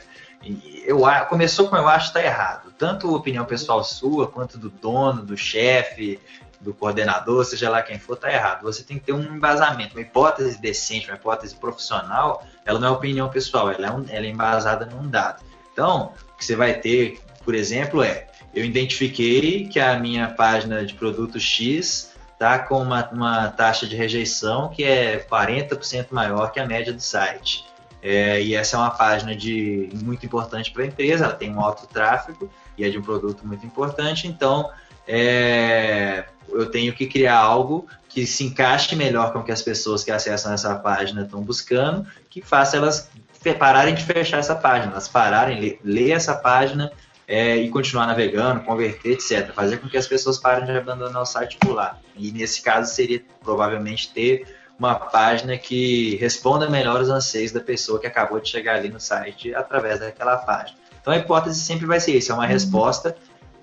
eu, 0.84 1.01
começou 1.28 1.68
com 1.68 1.76
eu 1.76 1.88
acho 1.88 2.09
está 2.09 2.22
errado. 2.22 2.72
Tanto 2.78 3.09
a 3.09 3.16
opinião 3.16 3.44
pessoal 3.44 3.82
sua, 3.82 4.26
quanto 4.28 4.59
do 4.59 4.70
dono, 4.70 5.22
do 5.22 5.36
chefe, 5.36 6.20
do 6.61 6.74
coordenador, 6.74 7.44
seja 7.44 7.70
lá 7.70 7.82
quem 7.82 7.99
for, 7.99 8.14
está 8.14 8.32
errado. 8.32 8.62
Você 8.62 8.82
tem 8.82 8.99
que 8.99 9.07
ter 9.07 9.12
um 9.12 9.22
embasamento, 9.22 9.94
uma 9.94 10.03
hipótese 10.03 10.61
decente, 10.61 11.09
uma 11.09 11.16
hipótese 11.16 11.55
profissional, 11.55 12.44
ela 12.64 12.78
não 12.78 12.88
é 12.88 12.90
opinião 12.90 13.28
pessoal, 13.28 13.70
ela 13.70 13.86
é, 13.86 13.90
um, 13.90 14.05
ela 14.09 14.26
é 14.26 14.28
embasada 14.28 14.86
num 14.86 15.09
dado. 15.09 15.42
Então, 15.72 16.12
o 16.34 16.36
que 16.36 16.44
você 16.44 16.57
vai 16.57 16.74
ter, 16.74 17.20
por 17.44 17.55
exemplo, 17.55 18.03
é 18.03 18.26
eu 18.55 18.64
identifiquei 18.64 19.68
que 19.68 19.78
a 19.78 19.99
minha 19.99 20.28
página 20.28 20.84
de 20.84 20.94
produto 20.94 21.38
X 21.38 22.14
está 22.32 22.59
com 22.59 22.80
uma, 22.80 23.07
uma 23.11 23.49
taxa 23.49 23.86
de 23.86 23.97
rejeição 23.97 24.68
que 24.68 24.82
é 24.82 25.18
40% 25.18 26.07
maior 26.11 26.51
que 26.51 26.61
a 26.61 26.66
média 26.66 26.92
do 26.92 27.01
site. 27.01 27.64
É, 28.03 28.40
e 28.42 28.55
essa 28.55 28.76
é 28.76 28.78
uma 28.78 28.90
página 28.90 29.34
de 29.34 29.88
muito 30.03 30.24
importante 30.24 30.70
para 30.70 30.84
a 30.84 30.86
empresa, 30.86 31.24
ela 31.24 31.34
tem 31.34 31.53
um 31.53 31.61
alto 31.61 31.86
tráfego 31.86 32.51
e 32.76 32.84
é 32.84 32.88
de 32.88 32.99
um 32.99 33.03
produto 33.03 33.47
muito 33.47 33.66
importante, 33.66 34.28
então 34.28 34.70
é, 35.09 36.24
eu 36.49 36.70
tenho 36.70 36.92
que 36.92 37.07
criar 37.07 37.38
algo 37.38 37.86
que 38.09 38.26
se 38.26 38.44
encaixe 38.44 38.94
melhor 38.94 39.32
com 39.32 39.40
o 39.40 39.44
que 39.44 39.53
as 39.53 39.62
pessoas 39.62 40.05
que 40.05 40.11
acessam 40.11 40.53
essa 40.53 40.74
página 40.74 41.22
estão 41.22 41.42
buscando, 41.42 42.07
que 42.30 42.40
faça 42.40 42.76
elas 42.76 43.11
pararem 43.59 43.94
de 43.94 44.03
fechar 44.03 44.38
essa 44.38 44.55
página, 44.55 44.92
elas 44.92 45.07
pararem, 45.07 45.61
ler, 45.61 45.80
ler 45.84 46.11
essa 46.11 46.34
página 46.34 46.90
é, 47.28 47.57
e 47.57 47.68
continuar 47.68 48.07
navegando, 48.07 48.61
converter, 48.61 49.12
etc. 49.12 49.53
Fazer 49.53 49.78
com 49.78 49.88
que 49.88 49.97
as 49.97 50.07
pessoas 50.07 50.38
parem 50.38 50.64
de 50.64 50.72
abandonar 50.72 51.22
o 51.22 51.26
site 51.26 51.57
por 51.59 51.72
lá. 51.72 51.99
E 52.16 52.30
nesse 52.32 52.62
caso 52.62 52.92
seria 52.92 53.22
provavelmente 53.42 54.12
ter 54.12 54.55
uma 54.79 54.95
página 54.95 55.57
que 55.57 56.16
responda 56.16 56.68
melhor 56.68 57.01
os 57.01 57.09
anseios 57.09 57.53
da 57.53 57.61
pessoa 57.61 57.99
que 57.99 58.07
acabou 58.07 58.41
de 58.41 58.49
chegar 58.49 58.77
ali 58.77 58.89
no 58.89 59.01
site 59.01 59.55
através 59.55 60.01
daquela 60.01 60.37
página. 60.37 60.79
Então 61.01 61.12
a 61.12 61.16
hipótese 61.16 61.61
sempre 61.61 61.87
vai 61.87 62.01
ser 62.01 62.16
isso, 62.16 62.33
é 62.33 62.35
uma 62.35 62.45
uhum. 62.45 62.49
resposta 62.49 63.16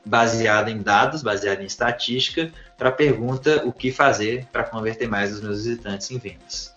baseada 0.05 0.69
em 0.69 0.81
dados, 0.81 1.21
baseada 1.21 1.61
em 1.61 1.65
estatística, 1.65 2.51
para 2.77 2.89
a 2.89 2.91
pergunta 2.91 3.63
o 3.65 3.71
que 3.71 3.91
fazer 3.91 4.45
para 4.51 4.63
converter 4.63 5.07
mais 5.07 5.33
os 5.33 5.41
meus 5.41 5.63
visitantes 5.63 6.09
em 6.11 6.17
vendas. 6.17 6.72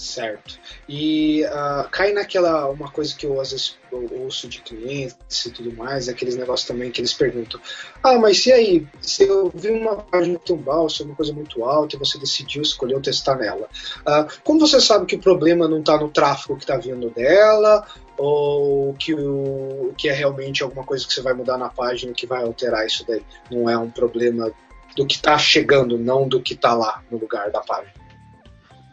Certo. 0.00 0.58
E 0.88 1.44
uh, 1.44 1.86
cai 1.90 2.14
naquela 2.14 2.70
uma 2.70 2.90
coisa 2.90 3.14
que 3.14 3.26
eu 3.26 3.38
às 3.38 3.50
vezes 3.50 3.76
eu 3.92 4.08
ouço 4.22 4.48
de 4.48 4.62
clientes 4.62 5.44
e 5.44 5.50
tudo 5.50 5.76
mais, 5.76 6.08
aqueles 6.08 6.36
negócios 6.36 6.66
também 6.66 6.90
que 6.90 7.02
eles 7.02 7.12
perguntam: 7.12 7.60
Ah, 8.02 8.16
mas 8.18 8.46
e 8.46 8.50
aí? 8.50 8.88
Se 9.02 9.24
eu 9.24 9.52
vi 9.54 9.68
uma 9.68 9.96
página 9.96 10.38
tumbal, 10.38 10.88
se 10.88 11.02
é 11.02 11.04
uma 11.04 11.14
coisa 11.14 11.34
muito 11.34 11.62
alta 11.62 11.96
e 11.96 11.98
você 11.98 12.18
decidiu, 12.18 12.62
escolheu 12.62 12.98
testar 13.02 13.36
nela, 13.36 13.68
uh, 14.00 14.40
como 14.42 14.60
você 14.60 14.80
sabe 14.80 15.04
que 15.04 15.16
o 15.16 15.20
problema 15.20 15.68
não 15.68 15.80
está 15.80 15.98
no 15.98 16.08
tráfego 16.08 16.56
que 16.56 16.64
está 16.64 16.78
vindo 16.78 17.10
dela 17.10 17.86
ou 18.16 18.94
que, 18.94 19.12
o, 19.12 19.92
que 19.98 20.08
é 20.08 20.12
realmente 20.12 20.62
alguma 20.62 20.82
coisa 20.82 21.06
que 21.06 21.12
você 21.12 21.20
vai 21.20 21.34
mudar 21.34 21.58
na 21.58 21.68
página 21.68 22.14
que 22.14 22.26
vai 22.26 22.42
alterar 22.42 22.86
isso 22.86 23.04
daí? 23.06 23.22
Não 23.50 23.68
é 23.68 23.76
um 23.76 23.90
problema 23.90 24.50
do 24.96 25.06
que 25.06 25.16
está 25.16 25.36
chegando, 25.36 25.98
não 25.98 26.26
do 26.26 26.40
que 26.40 26.54
está 26.54 26.72
lá 26.72 27.02
no 27.10 27.18
lugar 27.18 27.50
da 27.50 27.60
página. 27.60 27.92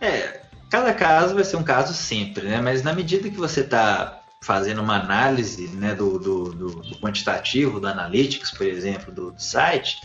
É, 0.01 0.47
Cada 0.70 0.93
caso 0.93 1.36
vai 1.36 1.43
ser 1.43 1.55
um 1.55 1.63
caso 1.63 1.93
sempre, 1.93 2.47
né? 2.47 2.59
Mas 2.59 2.84
na 2.84 2.93
medida 2.93 3.30
que 3.30 3.38
você 3.38 3.61
está 3.61 4.22
fazendo 4.41 4.82
uma 4.82 4.99
análise 4.99 5.68
né, 5.70 5.95
do, 5.95 6.20
do, 6.20 6.43
do, 6.53 6.70
do, 6.82 6.99
quantitativo, 6.99 7.80
do 7.80 7.88
analytics, 7.88 8.51
por 8.51 8.68
exemplo, 8.68 9.11
do, 9.11 9.32
do, 9.32 9.41
site, 9.41 10.01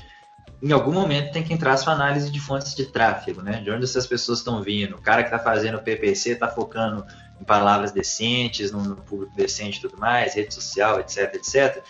em 0.62 0.72
algum 0.72 0.92
momento 0.92 1.32
tem 1.32 1.42
que 1.42 1.52
entrar 1.52 1.72
a 1.72 1.76
sua 1.76 1.92
análise 1.92 2.30
de 2.30 2.40
fontes 2.40 2.74
de 2.74 2.86
tráfego, 2.86 3.42
né? 3.42 3.60
De 3.60 3.70
onde 3.70 3.84
essas 3.84 4.06
pessoas 4.06 4.38
estão 4.38 4.62
vindo. 4.62 4.96
O 4.96 5.02
cara 5.02 5.22
que 5.22 5.34
está 5.34 5.38
fazendo 5.38 5.78
o 5.78 5.82
PPC 5.82 6.30
está 6.30 6.48
focando 6.48 7.04
em 7.40 7.44
palavras 7.44 7.90
decentes, 7.90 8.70
no, 8.70 8.82
no 8.82 8.96
público 8.96 9.34
decente 9.34 9.78
e 9.78 9.80
tudo 9.82 9.98
mais, 9.98 10.34
rede 10.34 10.54
social, 10.54 11.00
etc, 11.00 11.34
etc. 11.34 11.82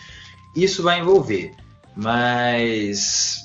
Isso 0.55 0.81
vai 0.81 0.99
envolver. 0.99 1.55
Mas 1.95 3.43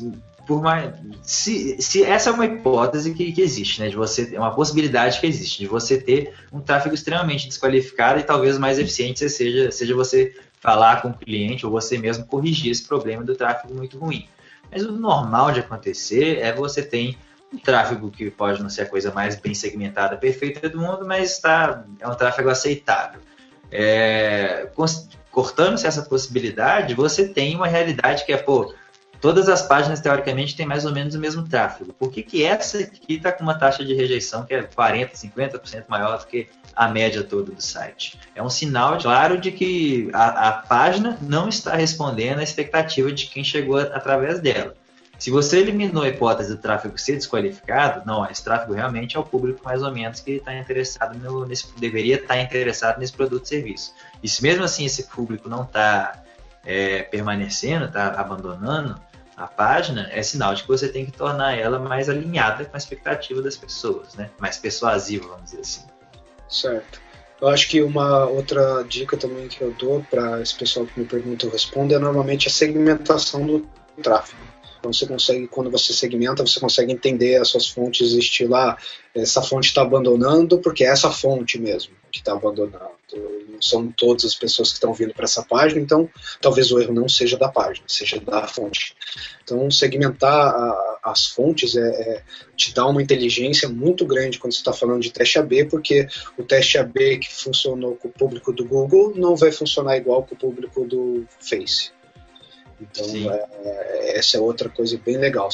por 0.49 0.63
mais. 0.63 0.95
Se, 1.23 1.81
se 1.81 2.03
essa 2.03 2.31
é 2.31 2.33
uma 2.33 2.47
hipótese 2.47 3.13
que, 3.13 3.31
que 3.33 3.43
existe, 3.43 3.83
né? 3.83 3.91
De 3.91 3.97
você. 3.97 4.35
É 4.35 4.41
uma 4.41 4.55
possibilidade 4.55 5.21
que 5.21 5.27
existe, 5.27 5.59
de 5.59 5.67
você 5.67 6.01
ter 6.01 6.33
um 6.51 6.59
tráfego 6.59 6.95
extremamente 6.95 7.47
desqualificado 7.47 8.19
e 8.19 8.23
talvez 8.23 8.57
mais 8.57 8.79
eficiente 8.79 9.29
seja, 9.29 9.71
seja 9.71 9.95
você 9.95 10.35
falar 10.59 11.03
com 11.03 11.11
o 11.11 11.15
cliente 11.15 11.67
ou 11.67 11.71
você 11.71 11.99
mesmo 11.99 12.25
corrigir 12.25 12.73
esse 12.73 12.83
problema 12.83 13.23
do 13.23 13.37
tráfego 13.37 13.75
muito 13.75 13.99
ruim. 13.99 14.27
Mas 14.73 14.83
o 14.85 14.93
normal 14.93 15.53
de 15.53 15.61
acontecer 15.61 16.39
é 16.39 16.51
você 16.51 16.83
ter 16.83 17.17
um 17.53 17.59
tráfego 17.59 18.11
que 18.11 18.31
pode 18.31 18.63
não 18.63 18.71
ser 18.71 18.83
a 18.83 18.87
coisa 18.87 19.13
mais 19.13 19.37
bem 19.37 19.55
segmentada, 19.55 20.17
perfeita 20.17 20.69
do 20.69 20.79
mundo, 20.79 21.07
mas 21.07 21.33
está, 21.33 21.85
é 22.01 22.09
um 22.09 22.15
tráfego 22.15 22.49
aceitável. 22.49 23.21
É, 23.71 24.67
cortando-se 25.31 25.87
essa 25.87 26.03
possibilidade, 26.03 26.95
você 26.95 27.29
tem 27.29 27.55
uma 27.55 27.67
realidade 27.67 28.25
que 28.25 28.33
é, 28.33 28.39
pô, 28.39 28.73
todas 29.21 29.49
as 29.49 29.63
páginas, 29.63 30.01
teoricamente, 30.01 30.57
têm 30.57 30.67
mais 30.67 30.85
ou 30.85 30.93
menos 30.93 31.15
o 31.15 31.19
mesmo 31.19 31.47
tráfego. 31.49 31.93
Por 31.93 32.11
que, 32.11 32.23
que 32.23 32.45
essa 32.45 32.79
aqui 32.79 33.15
está 33.15 33.33
com 33.33 33.43
uma 33.43 33.55
taxa 33.55 33.85
de 33.85 33.95
rejeição 33.95 34.45
que 34.45 34.55
é 34.55 34.63
40%, 34.63 35.13
50% 35.13 35.85
maior 35.89 36.19
do 36.19 36.27
que 36.27 36.49
a 36.75 36.89
média 36.89 37.23
toda 37.23 37.53
do 37.53 37.63
site? 37.63 38.19
É 38.35 38.43
um 38.43 38.51
sinal 38.51 38.99
claro 38.99 39.39
de 39.39 39.51
que 39.51 40.11
a, 40.13 40.49
a 40.49 40.53
página 40.53 41.19
não 41.21 41.49
está 41.49 41.75
respondendo 41.75 42.39
à 42.39 42.43
expectativa 42.43 43.11
de 43.13 43.27
quem 43.27 43.43
chegou 43.43 43.79
através 43.79 44.41
dela. 44.41 44.75
Se 45.19 45.33
você 45.33 45.59
eliminou 45.59 46.05
a 46.05 46.09
hipótese 46.09 46.55
do 46.55 46.63
tráfego 46.63 46.97
ser 46.97 47.17
desqualificado, 47.17 48.07
não, 48.07 48.25
esse 48.31 48.43
tráfego 48.43 48.73
realmente 48.73 49.17
é 49.17 49.21
o 49.21 49.25
público 49.25 49.65
mais 49.65 49.83
ou 49.83 49.91
menos 49.91 50.21
que 50.21 50.33
está 50.33 50.57
interessado 50.57 51.19
no, 51.19 51.45
nesse, 51.45 51.67
deveria 51.77 52.15
estar 52.15 52.35
tá 52.35 52.41
interessado 52.41 53.01
nesse 53.01 53.13
produto 53.13 53.45
e 53.45 53.49
serviço. 53.49 53.93
E 54.23 54.29
se 54.29 54.41
mesmo 54.41 54.63
assim 54.63 54.85
esse 54.85 55.09
público 55.09 55.49
não 55.49 55.65
está 55.65 56.23
é, 56.65 57.03
permanecendo, 57.03 57.87
está 57.87 58.13
abandonando, 58.13 59.01
a 59.39 59.47
página, 59.47 60.09
é 60.11 60.21
sinal 60.21 60.53
de 60.53 60.63
que 60.63 60.69
você 60.69 60.89
tem 60.89 61.07
que 61.07 61.13
tornar 61.13 61.57
ela 61.57 61.79
mais 61.79 62.09
alinhada 62.09 62.65
com 62.65 62.75
a 62.75 62.79
expectativa 62.79 63.41
das 63.41 63.57
pessoas, 63.57 64.15
né? 64.15 64.31
Mais 64.39 64.59
persuasiva, 64.59 65.29
vamos 65.29 65.45
dizer 65.45 65.61
assim. 65.61 65.85
Certo. 66.49 67.01
Eu 67.41 67.47
acho 67.47 67.69
que 67.69 67.81
uma 67.81 68.25
outra 68.27 68.83
dica 68.83 69.17
também 69.17 69.47
que 69.47 69.63
eu 69.63 69.71
dou 69.79 70.05
para 70.11 70.43
esse 70.43 70.57
pessoal 70.57 70.87
que 70.87 70.99
me 70.99 71.07
pergunta 71.07 71.47
eu 71.47 71.51
respondo 71.51 71.95
é 71.95 71.99
normalmente 71.99 72.49
a 72.49 72.51
segmentação 72.51 73.47
do 73.47 73.69
tráfego. 74.03 74.43
Então 74.81 74.93
você 74.93 75.07
consegue, 75.07 75.47
quando 75.47 75.71
você 75.71 75.93
segmenta, 75.93 76.45
você 76.45 76.59
consegue 76.59 76.93
entender 76.93 77.37
as 77.37 77.49
suas 77.49 77.69
fontes 77.69 78.13
estilar. 78.13 78.77
Essa 79.15 79.41
fonte 79.41 79.69
está 79.69 79.83
abandonando 79.83 80.59
porque 80.59 80.83
é 80.83 80.89
essa 80.89 81.11
fonte 81.11 81.59
mesmo 81.61 81.95
que 82.11 82.19
está 82.19 82.33
abandonando. 82.33 82.99
Não 83.49 83.61
são 83.61 83.91
todas 83.91 84.25
as 84.25 84.35
pessoas 84.35 84.69
que 84.69 84.75
estão 84.75 84.93
vindo 84.93 85.15
para 85.15 85.25
essa 85.25 85.43
página, 85.43 85.81
então 85.81 86.09
talvez 86.41 86.71
o 86.71 86.81
erro 86.81 86.93
não 86.93 87.09
seja 87.09 87.37
da 87.37 87.49
página, 87.49 87.87
seja 87.89 88.21
da 88.21 88.47
fonte. 88.47 88.95
Então 89.43 89.71
segmentar 89.71 90.55
a, 90.55 90.99
as 91.05 91.27
fontes 91.27 91.75
é, 91.77 91.81
é, 91.81 92.23
te 92.57 92.75
dá 92.75 92.87
uma 92.87 93.03
inteligência 93.03 93.69
muito 93.69 94.05
grande 94.07 94.39
quando 94.39 94.53
você 94.53 94.59
está 94.59 94.73
falando 94.73 95.01
de 95.01 95.13
teste 95.13 95.39
AB, 95.39 95.65
porque 95.67 96.07
o 96.37 96.43
teste 96.43 96.79
AB 96.79 97.19
que 97.19 97.33
funcionou 97.33 97.97
com 97.97 98.09
o 98.09 98.13
público 98.13 98.53
do 98.53 98.65
Google 98.65 99.15
não 99.17 99.37
vai 99.37 99.51
funcionar 99.51 99.97
igual 99.97 100.25
com 100.25 100.35
o 100.35 100.39
público 100.39 100.85
do 100.85 101.27
Face. 101.41 101.91
Então, 102.81 103.33
é, 103.33 104.19
essa 104.19 104.37
é 104.37 104.41
outra 104.41 104.69
coisa 104.69 104.99
bem 105.05 105.17
legal. 105.17 105.49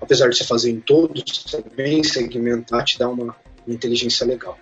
apesar 0.00 0.28
de 0.28 0.36
você 0.36 0.44
fazer 0.44 0.70
em 0.70 0.80
todos, 0.80 1.44
também 1.44 2.02
segmentar 2.02 2.84
te 2.84 2.98
dá 2.98 3.08
uma 3.08 3.36
inteligência 3.72 4.26
legal. 4.26 4.58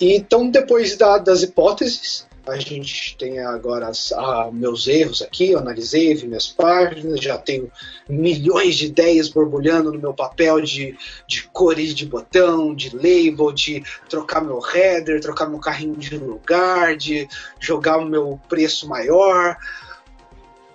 Então, 0.00 0.50
depois 0.50 0.96
da, 0.96 1.18
das 1.18 1.42
hipóteses, 1.42 2.26
a 2.46 2.58
gente 2.58 3.16
tem 3.16 3.38
agora 3.38 3.88
as, 3.88 4.12
ah, 4.12 4.50
meus 4.52 4.86
erros 4.86 5.22
aqui, 5.22 5.52
eu 5.52 5.58
analisei, 5.58 6.14
vi 6.14 6.26
minhas 6.26 6.46
páginas, 6.46 7.20
já 7.20 7.38
tenho 7.38 7.72
milhões 8.06 8.76
de 8.76 8.86
ideias 8.86 9.30
borbulhando 9.30 9.90
no 9.90 9.98
meu 9.98 10.12
papel 10.12 10.60
de, 10.60 10.96
de 11.26 11.44
cores 11.44 11.94
de 11.94 12.04
botão, 12.04 12.74
de 12.74 12.94
label, 12.94 13.50
de 13.50 13.82
trocar 14.08 14.44
meu 14.44 14.60
header, 14.60 15.20
trocar 15.20 15.48
meu 15.48 15.58
carrinho 15.58 15.96
de 15.96 16.18
lugar, 16.18 16.96
de 16.96 17.26
jogar 17.58 17.98
o 17.98 18.04
meu 18.04 18.38
preço 18.48 18.86
maior 18.86 19.56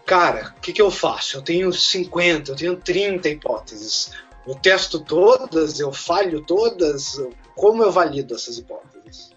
cara, 0.10 0.56
o 0.58 0.62
que, 0.62 0.74
que 0.74 0.82
eu 0.82 0.90
faço? 0.90 1.38
Eu 1.38 1.44
tenho 1.44 1.72
50, 1.72 2.50
eu 2.50 2.56
tenho 2.56 2.76
30 2.76 3.30
hipóteses. 3.30 4.12
Eu 4.48 4.56
testo 4.56 5.00
todas, 5.00 5.80
eu 5.80 5.94
falho 5.94 6.42
todas. 6.42 7.22
Como 7.60 7.84
eu 7.84 7.92
valido 7.92 8.36
essas 8.36 8.58
hipóteses? 8.58 9.32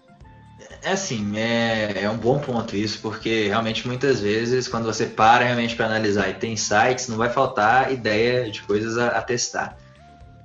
É 0.81 0.91
assim, 0.91 1.37
é, 1.37 2.03
é 2.03 2.09
um 2.09 2.15
bom 2.15 2.39
ponto 2.39 2.73
isso, 2.73 2.99
porque 3.01 3.47
realmente 3.49 3.85
muitas 3.85 4.21
vezes, 4.21 4.65
quando 4.65 4.85
você 4.85 5.05
para 5.05 5.43
realmente 5.43 5.75
para 5.75 5.87
analisar 5.87 6.29
e 6.29 6.33
tem 6.33 6.55
sites, 6.55 7.09
não 7.09 7.17
vai 7.17 7.29
faltar 7.29 7.91
ideia 7.91 8.49
de 8.49 8.61
coisas 8.61 8.97
a, 8.97 9.09
a 9.09 9.21
testar. 9.21 9.77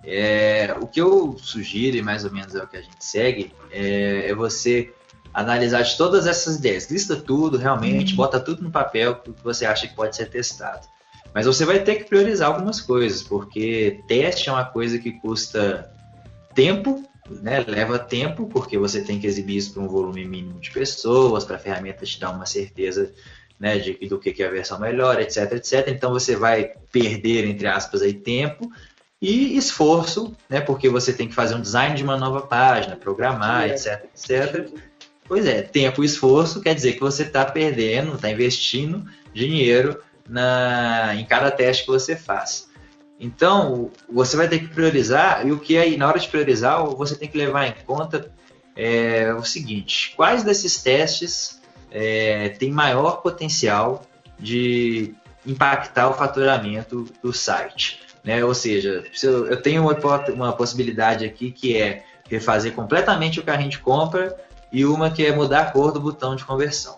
É, 0.03 0.74
o 0.81 0.89
que 0.89 1.01
eu 1.01 1.37
sugiro, 1.39 1.97
e 1.97 2.03
mais 2.03 2.24
ou 2.24 2.33
menos 2.33 2.53
é 2.57 2.62
o 2.64 2.66
que 2.66 2.79
a 2.79 2.83
gente 2.83 2.97
segue, 2.99 3.55
é, 3.70 4.29
é 4.29 4.35
você 4.35 4.93
analisar 5.33 5.83
de 5.83 5.97
todas 5.97 6.26
essas 6.26 6.57
ideias. 6.57 6.91
Lista 6.91 7.14
tudo, 7.14 7.59
realmente, 7.59 8.11
uhum. 8.11 8.16
bota 8.16 8.41
tudo 8.41 8.61
no 8.61 8.72
papel 8.72 9.16
que 9.16 9.33
você 9.45 9.64
acha 9.64 9.87
que 9.87 9.95
pode 9.95 10.16
ser 10.16 10.29
testado. 10.29 10.85
Mas 11.33 11.47
você 11.47 11.64
vai 11.64 11.79
ter 11.79 11.95
que 11.95 12.05
priorizar 12.05 12.49
algumas 12.49 12.81
coisas, 12.81 13.22
porque 13.22 14.03
teste 14.09 14.49
é 14.49 14.53
uma 14.53 14.64
coisa 14.64 14.99
que 14.99 15.12
custa 15.12 15.93
tempo 16.57 17.09
né, 17.31 17.64
leva 17.66 17.99
tempo, 17.99 18.47
porque 18.47 18.79
você 18.79 19.03
tem 19.03 19.18
que 19.20 19.26
exibir 19.26 19.57
isso 19.57 19.72
para 19.72 19.83
um 19.83 19.89
volume 19.89 20.24
mínimo 20.24 20.61
de 20.61 20.70
pessoas, 20.70 21.45
para 21.45 21.57
a 21.57 21.59
ferramenta 21.59 22.05
te 22.05 22.18
dar 22.18 22.31
uma 22.31 22.47
certeza 22.47 23.12
né, 23.59 23.79
de, 23.79 23.95
do 24.09 24.18
que 24.18 24.43
é 24.43 24.47
a 24.47 24.51
versão 24.51 24.79
melhor, 24.79 25.20
etc, 25.20 25.53
etc. 25.53 25.89
Então 25.89 26.12
você 26.12 26.37
vai 26.37 26.72
perder, 26.93 27.45
entre 27.45 27.66
aspas, 27.66 28.03
aí, 28.03 28.12
tempo 28.12 28.70
e 29.20 29.57
esforço, 29.57 30.37
né, 30.49 30.61
porque 30.61 30.89
você 30.89 31.12
tem 31.12 31.29
que 31.29 31.35
fazer 31.35 31.55
um 31.55 31.61
design 31.61 31.97
de 31.97 32.05
uma 32.05 32.16
nova 32.16 32.43
página, 32.43 32.97
programar, 32.97 33.68
etc, 33.68 34.05
etc. 34.05 34.70
Pois 35.26 35.47
é, 35.47 35.61
tempo 35.61 36.03
e 36.03 36.07
esforço 36.07 36.61
quer 36.61 36.74
dizer 36.74 36.95
que 36.95 37.01
você 37.01 37.24
está 37.24 37.45
perdendo, 37.45 38.14
está 38.14 38.31
investindo 38.31 39.05
dinheiro 39.35 40.01
na, 40.29 41.14
em 41.16 41.24
cada 41.26 41.51
teste 41.51 41.85
que 41.85 41.91
você 41.91 42.14
faz. 42.14 42.68
Então, 43.21 43.91
você 44.11 44.37
vai 44.37 44.49
ter 44.49 44.61
que 44.61 44.69
priorizar, 44.69 45.47
e 45.47 45.51
o 45.51 45.59
que 45.59 45.77
aí, 45.77 45.97
na 45.97 46.07
hora 46.07 46.19
de 46.19 46.29
priorizar, 46.29 46.85
você 46.87 47.16
tem 47.16 47.29
que 47.29 47.37
levar 47.37 47.66
em 47.66 47.75
conta 47.85 48.31
é, 48.77 49.35
o 49.35 49.43
seguinte: 49.43 50.14
quais 50.16 50.45
desses 50.45 50.81
testes 50.81 51.61
é, 51.91 52.51
têm 52.51 52.71
maior 52.71 53.21
potencial 53.21 54.03
de 54.39 55.14
impactar 55.45 56.09
o 56.09 56.14
faturamento 56.14 57.07
do 57.21 57.33
site? 57.33 58.01
Né? 58.23 58.45
Ou 58.45 58.55
seja, 58.55 59.03
eu, 59.23 59.47
eu 59.49 59.61
tenho 59.61 59.83
uma, 59.83 59.97
uma 60.31 60.53
possibilidade 60.53 61.25
aqui 61.25 61.51
que 61.51 61.77
é 61.77 62.05
refazer 62.31 62.73
completamente 62.73 63.41
o 63.41 63.43
carrinho 63.43 63.71
de 63.71 63.79
compra 63.79 64.37
e 64.71 64.85
uma 64.85 65.11
que 65.11 65.25
é 65.25 65.35
mudar 65.35 65.61
a 65.61 65.71
cor 65.73 65.91
do 65.91 66.01
botão 66.01 66.37
de 66.37 66.45
conversão. 66.45 66.97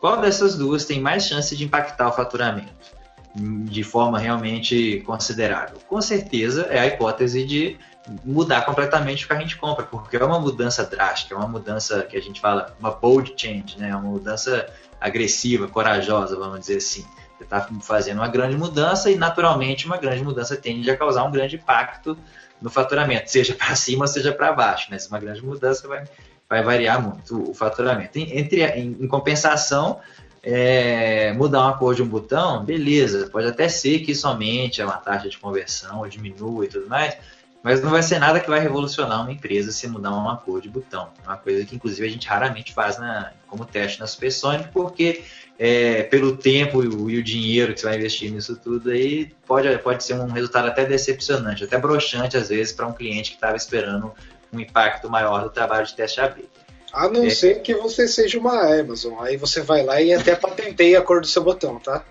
Qual 0.00 0.20
dessas 0.20 0.56
duas 0.56 0.86
tem 0.86 1.00
mais 1.00 1.26
chance 1.26 1.54
de 1.54 1.64
impactar 1.64 2.08
o 2.08 2.12
faturamento? 2.12 2.99
De 3.34 3.82
forma 3.84 4.18
realmente 4.18 5.02
considerável? 5.06 5.78
Com 5.86 6.00
certeza 6.00 6.66
é 6.70 6.80
a 6.80 6.86
hipótese 6.86 7.44
de 7.44 7.78
mudar 8.24 8.62
completamente 8.62 9.24
o 9.24 9.28
que 9.28 9.34
a 9.34 9.38
gente 9.38 9.56
compra, 9.56 9.84
porque 9.84 10.16
é 10.16 10.24
uma 10.24 10.40
mudança 10.40 10.84
drástica, 10.84 11.34
é 11.34 11.38
uma 11.38 11.46
mudança 11.46 12.02
que 12.02 12.16
a 12.16 12.20
gente 12.20 12.40
fala, 12.40 12.74
uma 12.80 12.90
bold 12.90 13.34
change, 13.36 13.78
né? 13.78 13.90
É 13.90 13.96
uma 13.96 14.10
mudança 14.10 14.66
agressiva, 15.00 15.68
corajosa, 15.68 16.36
vamos 16.36 16.60
dizer 16.60 16.78
assim. 16.78 17.04
Você 17.36 17.44
está 17.44 17.68
fazendo 17.80 18.18
uma 18.18 18.28
grande 18.28 18.56
mudança 18.56 19.10
e, 19.10 19.16
naturalmente, 19.16 19.86
uma 19.86 19.96
grande 19.96 20.22
mudança 20.22 20.56
tende 20.56 20.90
a 20.90 20.96
causar 20.96 21.24
um 21.24 21.30
grande 21.30 21.56
impacto 21.56 22.16
no 22.60 22.68
faturamento, 22.68 23.30
seja 23.30 23.54
para 23.54 23.74
cima, 23.74 24.06
seja 24.06 24.32
para 24.32 24.52
baixo. 24.52 24.90
Né? 24.90 24.98
Se 24.98 25.08
uma 25.08 25.18
grande 25.18 25.42
mudança 25.42 25.88
vai, 25.88 26.04
vai 26.48 26.62
variar 26.62 27.00
muito 27.00 27.50
o 27.50 27.54
faturamento. 27.54 28.18
Entre, 28.18 28.62
em, 28.62 28.96
em 29.00 29.08
compensação, 29.08 30.00
é, 30.42 31.32
mudar 31.32 31.60
uma 31.60 31.76
cor 31.76 31.94
de 31.94 32.02
um 32.02 32.08
botão, 32.08 32.64
beleza, 32.64 33.28
pode 33.30 33.46
até 33.46 33.68
ser 33.68 34.00
que 34.00 34.14
somente 34.14 34.82
uma 34.82 34.96
taxa 34.96 35.28
de 35.28 35.38
conversão 35.38 36.06
diminua 36.08 36.64
e 36.64 36.68
tudo 36.68 36.88
mais, 36.88 37.16
mas 37.62 37.82
não 37.82 37.90
vai 37.90 38.02
ser 38.02 38.18
nada 38.18 38.40
que 38.40 38.48
vai 38.48 38.58
revolucionar 38.58 39.20
uma 39.20 39.32
empresa 39.32 39.70
se 39.70 39.86
mudar 39.86 40.12
uma 40.12 40.36
cor 40.38 40.62
de 40.62 40.68
botão. 40.68 41.10
Uma 41.24 41.36
coisa 41.36 41.64
que, 41.66 41.76
inclusive, 41.76 42.06
a 42.06 42.10
gente 42.10 42.26
raramente 42.26 42.72
faz 42.72 42.98
na, 42.98 43.32
como 43.46 43.66
teste 43.66 44.00
na 44.00 44.06
Supersonic, 44.06 44.70
porque 44.72 45.22
é, 45.58 46.04
pelo 46.04 46.38
tempo 46.38 46.82
e 46.82 46.88
o, 46.88 47.10
e 47.10 47.18
o, 47.18 47.22
dinheiro 47.22 47.74
que 47.74 47.80
você 47.80 47.86
vai 47.86 47.98
investir 47.98 48.32
nisso 48.32 48.56
tudo 48.56 48.90
aí, 48.90 49.30
pode, 49.46 49.76
pode 49.78 50.02
ser 50.02 50.14
um 50.14 50.26
resultado 50.26 50.68
até 50.68 50.86
decepcionante, 50.86 51.64
até 51.64 51.76
broxante, 51.76 52.34
às 52.34 52.48
vezes, 52.48 52.72
para 52.72 52.86
um 52.86 52.94
cliente 52.94 53.32
que 53.32 53.36
estava 53.36 53.56
esperando 53.56 54.10
um 54.50 54.58
impacto 54.58 55.10
maior 55.10 55.42
do 55.42 55.50
trabalho 55.50 55.86
de 55.86 55.94
teste 55.94 56.18
AB. 56.18 56.48
A 56.92 57.08
não 57.08 57.24
é. 57.24 57.30
ser 57.30 57.62
que 57.62 57.74
você 57.74 58.08
seja 58.08 58.38
uma 58.38 58.80
Amazon. 58.80 59.14
Aí 59.20 59.36
você 59.36 59.60
vai 59.60 59.84
lá 59.84 60.00
e 60.00 60.12
até 60.12 60.34
patenteia 60.34 60.98
a 60.98 61.02
cor 61.02 61.20
do 61.20 61.26
seu 61.26 61.42
botão, 61.42 61.78
tá? 61.78 62.04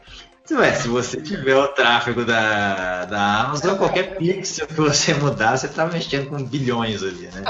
Ué, 0.52 0.74
se 0.74 0.88
você 0.88 1.22
tiver 1.22 1.56
o 1.56 1.68
tráfego 1.68 2.26
da, 2.26 3.06
da 3.06 3.42
Amazon, 3.42 3.78
qualquer 3.78 4.18
pixel 4.18 4.66
que 4.66 4.74
você 4.74 5.14
mudar, 5.14 5.56
você 5.56 5.68
tá 5.68 5.86
mexendo 5.86 6.30
com 6.30 6.44
bilhões 6.44 7.04
ali, 7.04 7.28
né? 7.28 7.44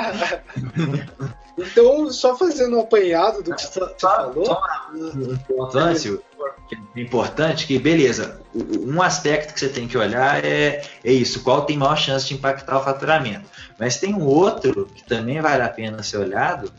então, 1.58 2.12
só 2.12 2.36
fazendo 2.36 2.76
um 2.76 2.82
apanhado 2.82 3.42
do 3.42 3.56
que 3.56 3.62
você 3.62 3.80
falou. 3.98 4.46
Só 4.46 4.62
um 4.94 6.20
que 6.68 6.76
é 6.76 7.02
importante, 7.02 7.66
que 7.66 7.80
beleza, 7.80 8.42
um 8.54 9.02
aspecto 9.02 9.54
que 9.54 9.60
você 9.60 9.70
tem 9.70 9.88
que 9.88 9.98
olhar 9.98 10.44
é, 10.46 10.84
é 11.04 11.12
isso, 11.12 11.42
qual 11.42 11.66
tem 11.66 11.78
maior 11.78 11.98
chance 11.98 12.28
de 12.28 12.36
impactar 12.36 12.78
o 12.78 12.84
faturamento. 12.84 13.50
Mas 13.80 13.98
tem 13.98 14.14
um 14.14 14.26
outro 14.26 14.88
que 14.94 15.04
também 15.04 15.42
vale 15.42 15.64
a 15.64 15.70
pena 15.70 16.04
ser 16.04 16.18
olhado, 16.18 16.72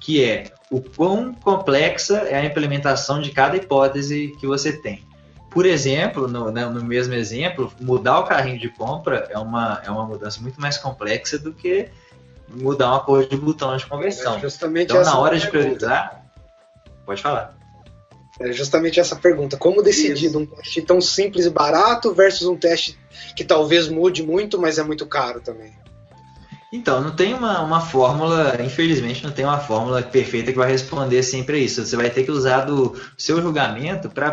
que 0.00 0.22
é 0.22 0.52
o 0.70 0.80
quão 0.80 1.32
complexa 1.34 2.18
é 2.28 2.36
a 2.36 2.44
implementação 2.44 3.20
de 3.20 3.30
cada 3.30 3.56
hipótese 3.56 4.34
que 4.38 4.46
você 4.46 4.72
tem. 4.72 5.06
Por 5.50 5.64
exemplo, 5.64 6.28
no, 6.28 6.50
né, 6.50 6.66
no, 6.66 6.84
mesmo 6.84 7.14
exemplo, 7.14 7.72
mudar 7.80 8.20
o 8.20 8.24
carrinho 8.24 8.58
de 8.58 8.68
compra 8.68 9.26
é 9.30 9.38
uma, 9.38 9.80
é 9.84 9.90
uma 9.90 10.04
mudança 10.04 10.40
muito 10.40 10.60
mais 10.60 10.76
complexa 10.76 11.38
do 11.38 11.54
que 11.54 11.88
mudar 12.48 12.90
uma 12.90 13.00
cor 13.00 13.26
de 13.26 13.36
botão 13.36 13.76
de 13.76 13.86
conversão. 13.86 14.36
É 14.36 14.82
então, 14.82 15.02
na 15.02 15.18
hora 15.18 15.38
de 15.38 15.48
priorizar, 15.48 16.22
pode 17.04 17.22
falar. 17.22 17.56
É 18.40 18.52
justamente 18.52 19.00
essa 19.00 19.16
pergunta: 19.16 19.56
como 19.56 19.82
decidir 19.82 20.34
um 20.36 20.46
teste 20.46 20.82
tão 20.82 21.00
simples 21.00 21.46
e 21.46 21.50
barato 21.50 22.12
versus 22.14 22.46
um 22.46 22.56
teste 22.56 22.98
que 23.34 23.42
talvez 23.42 23.88
mude 23.88 24.22
muito, 24.22 24.58
mas 24.60 24.78
é 24.78 24.82
muito 24.82 25.06
caro 25.06 25.40
também? 25.40 25.72
Então, 26.70 27.00
não 27.00 27.16
tem 27.16 27.32
uma, 27.32 27.62
uma 27.62 27.80
fórmula, 27.80 28.54
infelizmente, 28.62 29.24
não 29.24 29.30
tem 29.30 29.42
uma 29.42 29.58
fórmula 29.58 30.02
perfeita 30.02 30.52
que 30.52 30.58
vai 30.58 30.70
responder 30.70 31.22
sempre 31.22 31.56
a 31.56 31.58
isso. 31.60 31.84
Você 31.84 31.96
vai 31.96 32.10
ter 32.10 32.24
que 32.24 32.30
usar 32.30 32.66
do 32.66 32.94
seu 33.16 33.40
julgamento 33.40 34.10
para 34.10 34.30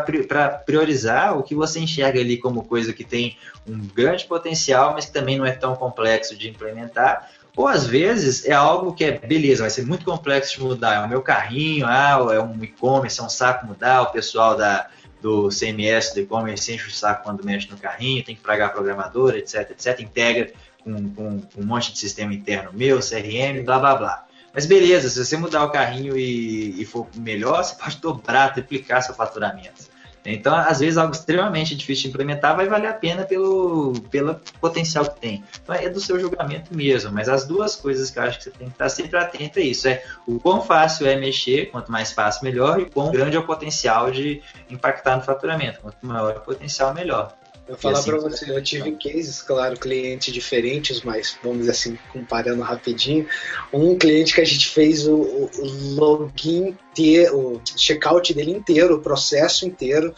priorizar 0.50 1.38
o 1.38 1.42
que 1.42 1.54
você 1.54 1.80
enxerga 1.80 2.20
ali 2.20 2.36
como 2.36 2.64
coisa 2.64 2.92
que 2.92 3.04
tem 3.04 3.38
um 3.66 3.78
grande 3.78 4.26
potencial, 4.26 4.92
mas 4.92 5.06
que 5.06 5.12
também 5.12 5.38
não 5.38 5.46
é 5.46 5.52
tão 5.52 5.74
complexo 5.74 6.36
de 6.36 6.50
implementar. 6.50 7.30
Ou 7.56 7.66
às 7.66 7.86
vezes 7.86 8.44
é 8.44 8.52
algo 8.52 8.92
que 8.92 9.02
é, 9.02 9.12
beleza, 9.12 9.62
vai 9.62 9.70
ser 9.70 9.86
muito 9.86 10.04
complexo 10.04 10.58
de 10.58 10.62
mudar. 10.62 10.96
É 10.96 11.06
o 11.06 11.08
meu 11.08 11.22
carrinho, 11.22 11.86
ah, 11.86 12.18
é 12.34 12.38
um 12.38 12.62
e-commerce, 12.62 13.18
é 13.18 13.22
um 13.22 13.30
saco 13.30 13.66
mudar, 13.66 14.02
o 14.02 14.12
pessoal 14.12 14.54
da, 14.54 14.88
do 15.22 15.48
CMS, 15.48 16.12
do 16.12 16.20
e-commerce, 16.20 16.70
enche 16.70 16.86
o 16.86 16.92
saco 16.92 17.24
quando 17.24 17.42
mexe 17.42 17.70
no 17.70 17.78
carrinho, 17.78 18.22
tem 18.22 18.36
que 18.36 18.42
pagar 18.42 18.74
programador, 18.74 19.34
etc, 19.34 19.70
etc, 19.70 20.00
integra 20.00 20.52
com, 20.86 21.10
com, 21.10 21.40
com, 21.40 21.60
um 21.60 21.66
monte 21.66 21.92
de 21.92 21.98
sistema 21.98 22.32
interno 22.32 22.70
meu, 22.72 23.00
CRM, 23.00 23.64
blá 23.64 23.78
blá 23.80 23.96
blá. 23.96 24.26
Mas 24.54 24.64
beleza, 24.64 25.10
se 25.10 25.22
você 25.22 25.36
mudar 25.36 25.64
o 25.64 25.70
carrinho 25.70 26.16
e, 26.16 26.80
e 26.80 26.84
for 26.86 27.08
melhor, 27.16 27.62
você 27.62 27.74
pode 27.74 27.98
dobrar, 27.98 28.54
triplicar 28.54 29.02
seu 29.02 29.14
faturamento. 29.14 29.96
Então, 30.28 30.54
às 30.54 30.80
vezes, 30.80 30.98
algo 30.98 31.12
extremamente 31.12 31.76
difícil 31.76 32.04
de 32.04 32.08
implementar 32.08 32.56
vai 32.56 32.66
valer 32.66 32.88
a 32.88 32.92
pena 32.92 33.24
pelo, 33.24 33.92
pelo 34.10 34.34
potencial 34.60 35.04
que 35.04 35.20
tem. 35.20 35.44
Então, 35.62 35.74
é 35.74 35.88
do 35.88 36.00
seu 36.00 36.18
julgamento 36.18 36.74
mesmo. 36.76 37.12
Mas 37.12 37.28
as 37.28 37.46
duas 37.46 37.76
coisas 37.76 38.10
que 38.10 38.18
eu 38.18 38.24
acho 38.24 38.38
que 38.38 38.44
você 38.44 38.50
tem 38.50 38.66
que 38.66 38.74
estar 38.74 38.88
sempre 38.88 39.16
atento 39.18 39.60
é 39.60 39.62
isso: 39.62 39.86
é 39.86 40.02
o 40.26 40.40
quão 40.40 40.62
fácil 40.62 41.06
é 41.06 41.16
mexer, 41.16 41.66
quanto 41.66 41.92
mais 41.92 42.12
fácil, 42.12 42.44
melhor, 42.44 42.80
e 42.80 42.82
o 42.82 42.90
quão 42.90 43.12
grande 43.12 43.36
é 43.36 43.38
o 43.38 43.46
potencial 43.46 44.10
de 44.10 44.42
impactar 44.68 45.16
no 45.16 45.22
faturamento. 45.22 45.80
Quanto 45.80 46.04
maior 46.04 46.36
o 46.36 46.40
potencial, 46.40 46.92
melhor. 46.92 47.32
Eu 47.68 47.76
falar 47.76 47.98
assim, 47.98 48.10
para 48.10 48.20
você, 48.20 48.50
eu 48.50 48.62
tive 48.62 48.92
cases, 48.92 49.42
claro, 49.42 49.76
clientes 49.76 50.32
diferentes, 50.32 51.02
mas 51.02 51.36
vamos 51.42 51.60
dizer 51.60 51.72
assim, 51.72 51.98
comparando 52.12 52.62
rapidinho. 52.62 53.26
Um 53.72 53.98
cliente 53.98 54.34
que 54.34 54.40
a 54.40 54.44
gente 54.44 54.68
fez 54.68 55.06
o, 55.06 55.16
o 55.16 55.50
login 55.94 56.68
inteiro, 56.68 57.36
o 57.36 57.62
checkout 57.64 58.32
dele 58.32 58.52
inteiro, 58.52 58.94
o 58.94 59.00
processo 59.00 59.66
inteiro, 59.66 60.14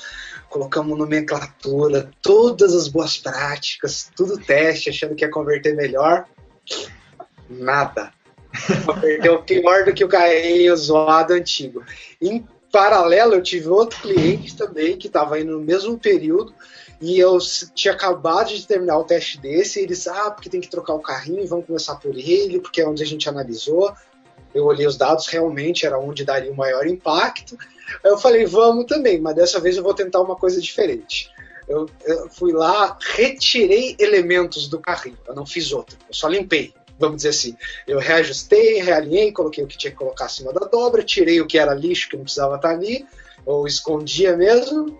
colocamos 0.51 0.99
nomenclatura, 0.99 2.11
todas 2.21 2.75
as 2.75 2.87
boas 2.87 3.17
práticas, 3.17 4.11
tudo 4.15 4.39
teste, 4.39 4.91
achando 4.91 5.15
que 5.15 5.25
ia 5.25 5.31
converter 5.31 5.75
melhor. 5.75 6.27
Nada. 7.49 8.13
Converteu 8.85 9.43
pior 9.43 9.85
do 9.87 9.95
que 9.95 10.05
o 10.05 10.09
carrinho 10.09 10.77
zoado 10.77 11.33
antigo. 11.33 11.83
Em 12.21 12.47
paralelo, 12.71 13.35
eu 13.35 13.43
tive 13.43 13.69
outro 13.69 13.99
cliente 14.01 14.55
também 14.55 14.99
que 14.99 15.07
estava 15.07 15.41
indo 15.41 15.53
no 15.53 15.65
mesmo 15.65 15.99
período 15.99 16.55
e 17.01 17.19
eu 17.19 17.39
tinha 17.75 17.95
acabado 17.95 18.49
de 18.49 18.67
terminar 18.67 18.99
o 18.99 19.05
teste 19.05 19.39
desse, 19.41 19.79
e 19.79 19.85
eles, 19.85 20.07
ah, 20.09 20.31
porque 20.31 20.51
tem 20.51 20.61
que 20.61 20.69
trocar 20.69 20.95
o 20.95 21.01
carrinho, 21.01 21.47
vamos 21.47 21.67
começar 21.67 21.95
por 21.97 22.17
ele, 22.17 22.61
porque 22.61 22.81
é 22.81 22.89
onde 22.89 23.03
a 23.03 23.07
gente 23.07 23.29
analisou. 23.29 23.95
Eu 24.53 24.65
olhei 24.65 24.87
os 24.87 24.97
dados, 24.97 25.29
realmente 25.29 25.87
era 25.87 25.99
onde 25.99 26.25
daria 26.25 26.51
o 26.51 26.57
maior 26.57 26.87
impacto. 26.87 27.57
Aí 28.05 28.11
eu 28.11 28.19
falei, 28.19 28.47
vamos 28.47 28.87
também, 28.87 29.21
mas 29.21 29.37
dessa 29.37 29.61
vez 29.61 29.77
eu 29.77 29.83
vou 29.83 29.95
tentar 29.95 30.21
uma 30.21 30.35
coisa 30.35 30.61
diferente. 30.61 31.31
Eu, 31.69 31.89
eu 32.05 32.29
fui 32.31 32.53
lá, 32.53 32.97
retirei 33.15 33.95
elementos 33.99 34.69
do 34.69 34.81
carrinho, 34.81 35.19
eu 35.27 35.35
não 35.35 35.47
fiz 35.47 35.71
outro, 35.71 35.97
eu 36.09 36.15
só 36.15 36.27
limpei. 36.27 36.73
vamos 36.99 37.19
dizer 37.19 37.29
assim, 37.29 37.57
eu 37.87 37.99
reajustei, 37.99 38.83
realinhei, 38.83 39.31
coloquei 39.31 39.63
o 39.63 39.67
que 39.67 39.79
tinha 39.79 39.91
que 39.91 39.97
colocar 39.99 40.25
acima 40.25 40.53
da 40.53 40.67
dobra, 40.67 41.05
tirei 41.05 41.41
o 41.41 41.47
que 41.47 41.59
era 41.59 41.75
lixo 41.75 42.09
que 42.09 42.17
não 42.17 42.25
precisava 42.25 42.57
estar 42.57 42.71
ali, 42.71 43.07
ou 43.47 43.67
escondia 43.67 44.37
mesmo, 44.37 44.99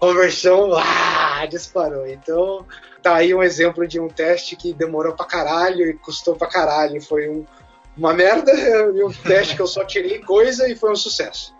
conversão 0.00 0.72
ah, 0.74 1.46
disparou. 1.46 2.06
Então, 2.06 2.66
tá 3.02 3.16
aí 3.16 3.34
um 3.34 3.42
exemplo 3.42 3.86
de 3.86 4.00
um 4.00 4.08
teste 4.08 4.56
que 4.56 4.72
demorou 4.72 5.14
pra 5.14 5.26
caralho 5.26 5.86
e 5.86 5.94
custou 5.94 6.34
pra 6.34 6.48
caralho. 6.48 7.00
Foi 7.02 7.28
um, 7.28 7.44
uma 7.96 8.14
merda, 8.14 8.50
e 8.96 9.04
um 9.04 9.12
teste 9.12 9.54
que 9.54 9.62
eu 9.62 9.66
só 9.66 9.84
tirei 9.84 10.18
coisa 10.20 10.68
e 10.68 10.74
foi 10.74 10.90
um 10.90 10.96
sucesso. 10.96 11.54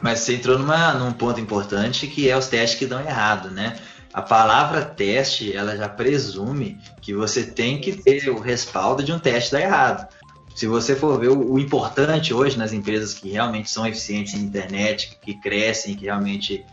Mas 0.00 0.20
você 0.20 0.34
entrou 0.34 0.58
numa, 0.58 0.94
num 0.94 1.12
ponto 1.12 1.40
importante 1.40 2.06
que 2.06 2.28
é 2.28 2.36
os 2.36 2.46
testes 2.46 2.78
que 2.78 2.86
dão 2.86 3.00
errado, 3.00 3.50
né? 3.50 3.76
A 4.12 4.22
palavra 4.22 4.84
teste, 4.84 5.54
ela 5.54 5.76
já 5.76 5.88
presume 5.88 6.78
que 7.00 7.12
você 7.12 7.44
tem 7.44 7.80
que 7.80 7.92
ter 7.92 8.28
o 8.30 8.38
respaldo 8.38 9.02
de 9.02 9.12
um 9.12 9.18
teste 9.18 9.52
dar 9.52 9.60
errado. 9.60 10.08
Se 10.54 10.66
você 10.66 10.96
for 10.96 11.18
ver 11.20 11.28
o, 11.28 11.52
o 11.52 11.58
importante 11.58 12.34
hoje 12.34 12.58
nas 12.58 12.72
empresas 12.72 13.14
que 13.14 13.30
realmente 13.30 13.70
são 13.70 13.86
eficientes 13.86 14.34
na 14.34 14.40
internet, 14.40 15.18
que 15.22 15.34
crescem, 15.34 15.94
que 15.94 16.06
realmente 16.06 16.64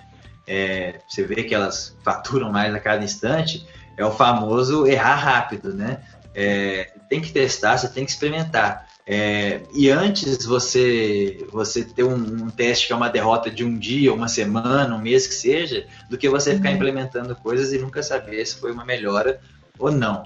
é, 0.47 0.99
você 1.07 1.23
vê 1.23 1.43
que 1.43 1.55
elas 1.55 1.95
faturam 2.03 2.51
mais 2.51 2.73
a 2.73 2.79
cada 2.79 3.03
instante, 3.03 3.65
é 3.97 4.05
o 4.05 4.11
famoso 4.11 4.85
errar 4.85 5.15
rápido, 5.15 5.73
né? 5.73 6.01
É, 6.33 6.91
tem 7.09 7.21
que 7.21 7.31
testar, 7.31 7.77
você 7.77 7.87
tem 7.87 8.05
que 8.05 8.11
experimentar. 8.11 8.87
É, 9.07 9.61
e 9.73 9.89
antes 9.89 10.43
você 10.45 11.45
você 11.51 11.83
ter 11.83 12.03
um, 12.03 12.15
um, 12.15 12.49
teste 12.49 12.87
que 12.87 12.93
é 12.93 12.95
uma 12.95 13.07
derrota 13.07 13.51
de 13.51 13.63
um 13.63 13.77
dia, 13.77 14.11
uma 14.11 14.27
semana, 14.27 14.95
um 14.95 14.99
mês 14.99 15.27
que 15.27 15.35
seja, 15.35 15.85
do 16.09 16.17
que 16.17 16.27
você 16.27 16.55
ficar 16.55 16.69
uhum. 16.69 16.75
implementando 16.75 17.35
coisas 17.35 17.71
e 17.71 17.77
nunca 17.77 18.01
saber 18.01 18.43
se 18.45 18.55
foi 18.55 18.71
uma 18.71 18.83
melhora 18.83 19.39
ou 19.77 19.91
não. 19.91 20.23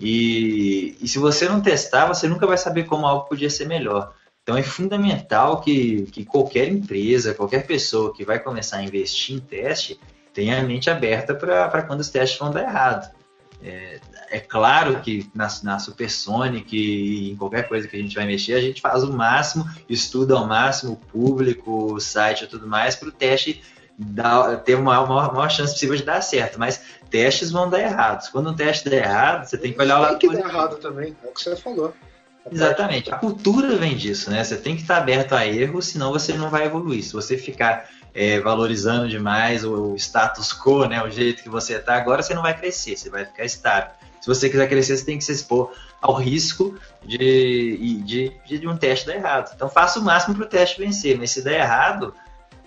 E, 0.00 0.96
e 1.00 1.06
se 1.06 1.18
você 1.18 1.46
não 1.48 1.60
testar, 1.60 2.06
você 2.06 2.26
nunca 2.26 2.46
vai 2.46 2.56
saber 2.56 2.84
como 2.84 3.06
algo 3.06 3.28
podia 3.28 3.50
ser 3.50 3.66
melhor. 3.66 4.14
Então 4.42 4.56
é 4.56 4.62
fundamental 4.62 5.60
que, 5.60 6.02
que 6.06 6.24
qualquer 6.24 6.68
empresa, 6.68 7.34
qualquer 7.34 7.64
pessoa 7.64 8.12
que 8.12 8.24
vai 8.24 8.40
começar 8.40 8.78
a 8.78 8.82
investir 8.82 9.36
em 9.36 9.38
teste, 9.38 10.00
tenha 10.34 10.58
a 10.58 10.62
mente 10.62 10.90
aberta 10.90 11.34
para 11.34 11.82
quando 11.82 12.00
os 12.00 12.08
testes 12.08 12.38
vão 12.38 12.50
dar 12.50 12.62
errado. 12.62 13.14
É, 13.62 14.00
é 14.30 14.40
claro 14.40 15.00
que 15.00 15.30
na, 15.32 15.46
na 15.62 15.78
Supersonic 15.78 16.76
e 16.76 17.30
em 17.30 17.36
qualquer 17.36 17.68
coisa 17.68 17.86
que 17.86 17.94
a 17.94 17.98
gente 18.00 18.16
vai 18.16 18.26
mexer, 18.26 18.54
a 18.54 18.60
gente 18.60 18.80
faz 18.80 19.04
o 19.04 19.12
máximo, 19.12 19.64
estuda 19.88 20.34
ao 20.34 20.44
máximo 20.44 20.94
o 20.94 20.96
público, 20.96 21.94
o 21.94 22.00
site 22.00 22.42
e 22.42 22.46
tudo 22.48 22.66
mais, 22.66 22.96
para 22.96 23.10
o 23.10 23.12
teste 23.12 23.62
dar, 23.96 24.56
ter 24.64 24.74
uma 24.74 25.06
maior, 25.06 25.32
maior, 25.32 25.48
chance 25.50 25.74
possível 25.74 25.94
de 25.94 26.02
dar 26.02 26.20
certo. 26.20 26.58
Mas 26.58 26.82
testes 27.10 27.52
vão 27.52 27.70
dar 27.70 27.78
errados. 27.78 28.28
Quando 28.28 28.50
um 28.50 28.56
teste 28.56 28.88
der 28.88 29.04
errado, 29.04 29.44
você 29.46 29.56
tem 29.56 29.72
que 29.72 29.80
olhar 29.80 29.98
o 29.98 30.02
lado. 30.02 30.18
Tem 30.18 30.30
que 30.30 30.36
dar 30.36 30.48
errado 30.48 30.78
também, 30.78 31.16
é 31.22 31.28
o 31.28 31.32
que 31.32 31.40
você 31.40 31.54
falou. 31.54 31.94
Exatamente. 32.50 33.12
A 33.12 33.16
cultura 33.16 33.76
vem 33.76 33.96
disso, 33.96 34.30
né? 34.30 34.42
Você 34.42 34.56
tem 34.56 34.74
que 34.74 34.82
estar 34.82 34.98
aberto 34.98 35.34
a 35.34 35.46
erros, 35.46 35.86
senão 35.86 36.10
você 36.10 36.32
não 36.34 36.50
vai 36.50 36.66
evoluir. 36.66 37.02
Se 37.02 37.12
você 37.12 37.36
ficar 37.36 37.88
é, 38.14 38.40
valorizando 38.40 39.08
demais 39.08 39.64
o 39.64 39.94
status 39.96 40.52
quo, 40.52 40.86
né? 40.86 41.02
O 41.02 41.10
jeito 41.10 41.42
que 41.42 41.48
você 41.48 41.74
está 41.74 41.94
agora, 41.94 42.22
você 42.22 42.34
não 42.34 42.42
vai 42.42 42.56
crescer, 42.56 42.96
você 42.96 43.08
vai 43.08 43.24
ficar 43.24 43.44
estável. 43.44 43.90
Se 44.20 44.28
você 44.28 44.48
quiser 44.48 44.68
crescer, 44.68 44.96
você 44.96 45.04
tem 45.04 45.18
que 45.18 45.24
se 45.24 45.32
expor 45.32 45.72
ao 46.00 46.14
risco 46.14 46.78
de, 47.04 48.00
de, 48.04 48.58
de 48.58 48.68
um 48.68 48.76
teste 48.76 49.06
dar 49.06 49.14
errado. 49.14 49.52
Então 49.54 49.68
faça 49.68 49.98
o 49.98 50.02
máximo 50.02 50.36
para 50.36 50.44
o 50.44 50.48
teste 50.48 50.80
vencer, 50.80 51.18
mas 51.18 51.30
se 51.30 51.42
der 51.42 51.60
errado, 51.60 52.14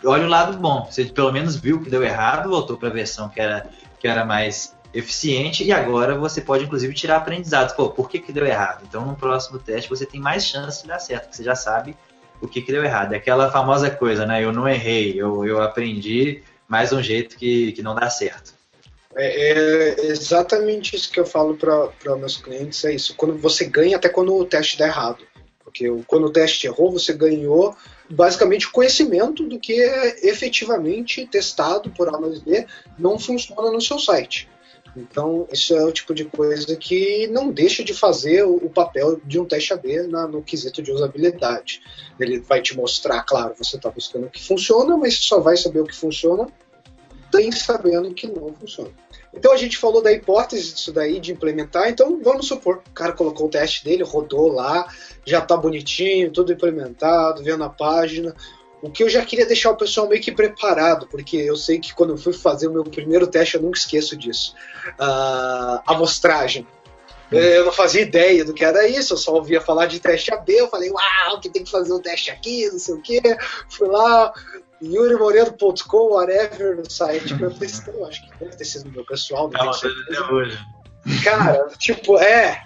olha 0.03 0.25
o 0.25 0.29
lado 0.29 0.57
bom. 0.57 0.85
Você 0.89 1.05
pelo 1.05 1.31
menos 1.31 1.55
viu 1.55 1.81
que 1.81 1.89
deu 1.89 2.03
errado, 2.03 2.49
voltou 2.49 2.75
para 2.75 2.89
a 2.89 2.91
versão 2.91 3.29
que 3.29 3.39
era, 3.39 3.69
que 3.99 4.07
era 4.07 4.25
mais 4.25 4.74
eficiente 4.95 5.63
e 5.63 5.73
agora 5.73 6.17
você 6.17 6.39
pode 6.39 6.63
inclusive 6.63 6.93
tirar 6.93 7.17
aprendizados. 7.17 7.73
Pô, 7.73 7.89
por 7.89 8.09
que, 8.09 8.17
que 8.17 8.31
deu 8.31 8.45
errado? 8.45 8.85
Então 8.87 9.05
no 9.05 9.15
próximo 9.15 9.59
teste 9.59 9.89
você 9.89 10.05
tem 10.05 10.21
mais 10.21 10.45
chance 10.45 10.81
de 10.81 10.87
dar 10.87 10.99
certo, 10.99 11.23
porque 11.23 11.35
você 11.35 11.43
já 11.43 11.55
sabe 11.55 11.95
o 12.41 12.47
que, 12.47 12.61
que 12.61 12.71
deu 12.71 12.83
errado. 12.83 13.13
É 13.13 13.17
aquela 13.17 13.51
famosa 13.51 13.89
coisa, 13.91 14.25
né? 14.25 14.43
Eu 14.43 14.53
não 14.53 14.67
errei, 14.67 15.13
eu, 15.19 15.45
eu 15.45 15.61
aprendi 15.61 16.41
mais 16.67 16.93
um 16.93 17.03
jeito 17.03 17.37
que, 17.37 17.73
que 17.73 17.81
não 17.81 17.93
dá 17.93 18.09
certo. 18.09 18.53
É, 19.17 19.51
é 19.51 20.05
exatamente 20.07 20.95
isso 20.95 21.11
que 21.11 21.19
eu 21.19 21.25
falo 21.25 21.55
para 21.55 22.15
meus 22.15 22.37
clientes, 22.37 22.83
é 22.85 22.93
isso. 22.93 23.15
Quando 23.15 23.37
você 23.37 23.65
ganha 23.65 23.97
até 23.97 24.07
quando 24.09 24.33
o 24.33 24.45
teste 24.45 24.77
dá 24.77 24.87
errado. 24.87 25.25
Porque 25.63 25.89
quando 26.07 26.27
o 26.27 26.31
teste 26.31 26.67
errou, 26.67 26.91
você 26.91 27.11
ganhou 27.11 27.75
basicamente 28.09 28.67
o 28.67 28.71
conhecimento 28.71 29.43
do 29.43 29.59
que 29.59 29.73
é 29.73 30.29
efetivamente 30.29 31.25
testado 31.27 31.89
por 31.89 32.07
A 32.07 32.19
mais 32.19 32.39
B 32.39 32.65
não 32.97 33.19
funciona 33.19 33.71
no 33.71 33.81
seu 33.81 33.99
site. 33.99 34.47
Então, 34.95 35.47
isso 35.51 35.75
é 35.75 35.83
o 35.83 35.91
tipo 35.91 36.13
de 36.13 36.25
coisa 36.25 36.75
que 36.75 37.27
não 37.27 37.51
deixa 37.51 37.83
de 37.83 37.93
fazer 37.93 38.43
o, 38.43 38.69
papel 38.69 39.19
de 39.25 39.39
um 39.39 39.45
teste 39.45 39.73
AB 39.73 40.07
na, 40.07 40.27
no 40.27 40.41
quesito 40.41 40.81
de 40.81 40.91
usabilidade. 40.91 41.81
Ele 42.19 42.39
vai 42.39 42.61
te 42.61 42.75
mostrar, 42.75 43.21
claro, 43.23 43.53
você 43.57 43.75
está 43.75 43.89
buscando 43.89 44.27
o 44.27 44.29
que 44.29 44.41
funciona, 44.41 44.95
mas 44.95 45.15
só 45.15 45.39
vai 45.39 45.57
saber 45.57 45.81
o 45.81 45.85
que 45.85 45.95
funciona 45.95 46.47
tem 47.35 47.51
sabendo 47.51 48.13
que 48.13 48.27
não 48.27 48.53
funciona. 48.53 48.89
Então 49.33 49.51
a 49.51 49.57
gente 49.57 49.77
falou 49.77 50.01
da 50.01 50.11
hipótese 50.11 50.73
disso 50.73 50.93
daí, 50.93 51.19
de 51.19 51.33
implementar. 51.33 51.89
Então 51.89 52.21
vamos 52.23 52.47
supor, 52.47 52.81
o 52.87 52.91
cara 52.91 53.11
colocou 53.11 53.47
o 53.47 53.49
teste 53.49 53.83
dele, 53.83 54.03
rodou 54.03 54.47
lá, 54.47 54.87
já 55.25 55.39
está 55.39 55.57
bonitinho, 55.57 56.31
tudo 56.31 56.53
implementado, 56.53 57.43
vendo 57.43 57.63
a 57.63 57.69
página. 57.69 58.33
O 58.85 58.91
que 58.91 59.01
eu 59.01 59.09
já 59.09 59.25
queria 59.25 59.47
deixar 59.47 59.71
o 59.71 59.75
pessoal 59.75 60.07
meio 60.07 60.21
que 60.21 60.31
preparado, 60.31 61.07
porque 61.07 61.37
eu 61.37 61.55
sei 61.55 61.79
que 61.79 61.91
quando 61.91 62.11
eu 62.11 62.17
fui 62.17 62.33
fazer 62.33 62.67
o 62.67 62.71
meu 62.71 62.83
primeiro 62.83 63.25
teste, 63.25 63.55
eu 63.55 63.61
nunca 63.63 63.79
esqueço 63.79 64.15
disso. 64.15 64.53
Uh, 64.99 65.81
amostragem. 65.87 66.67
Eu 67.31 67.65
não 67.65 67.71
fazia 67.71 68.03
ideia 68.03 68.45
do 68.45 68.53
que 68.53 68.63
era 68.63 68.87
isso, 68.87 69.13
eu 69.13 69.17
só 69.17 69.33
ouvia 69.33 69.59
falar 69.59 69.87
de 69.87 69.99
teste 69.99 70.31
AB. 70.31 70.53
Eu 70.53 70.69
falei, 70.69 70.91
uau, 70.91 71.39
que 71.39 71.49
tem 71.49 71.63
que 71.63 71.71
fazer 71.71 71.91
o 71.91 71.97
um 71.97 71.99
teste 71.99 72.29
aqui, 72.29 72.69
não 72.69 72.77
sei 72.77 72.93
o 72.93 73.01
quê. 73.01 73.21
Fui 73.69 73.87
lá, 73.87 74.31
yurimoreno.com, 74.79 76.13
whatever, 76.13 76.77
no 76.77 76.87
site. 76.87 77.31
Eu 77.31 77.51
falei, 77.51 77.69
acho 78.07 78.29
que 78.29 78.37
deve 78.39 78.55
ter 78.55 78.65
sido 78.65 78.91
meu 78.91 79.03
pessoal. 79.03 79.49
Não, 79.51 79.65
não 79.65 80.33
hoje. 80.35 80.59
Cara, 81.23 81.69
tipo, 81.79 82.19
é, 82.19 82.63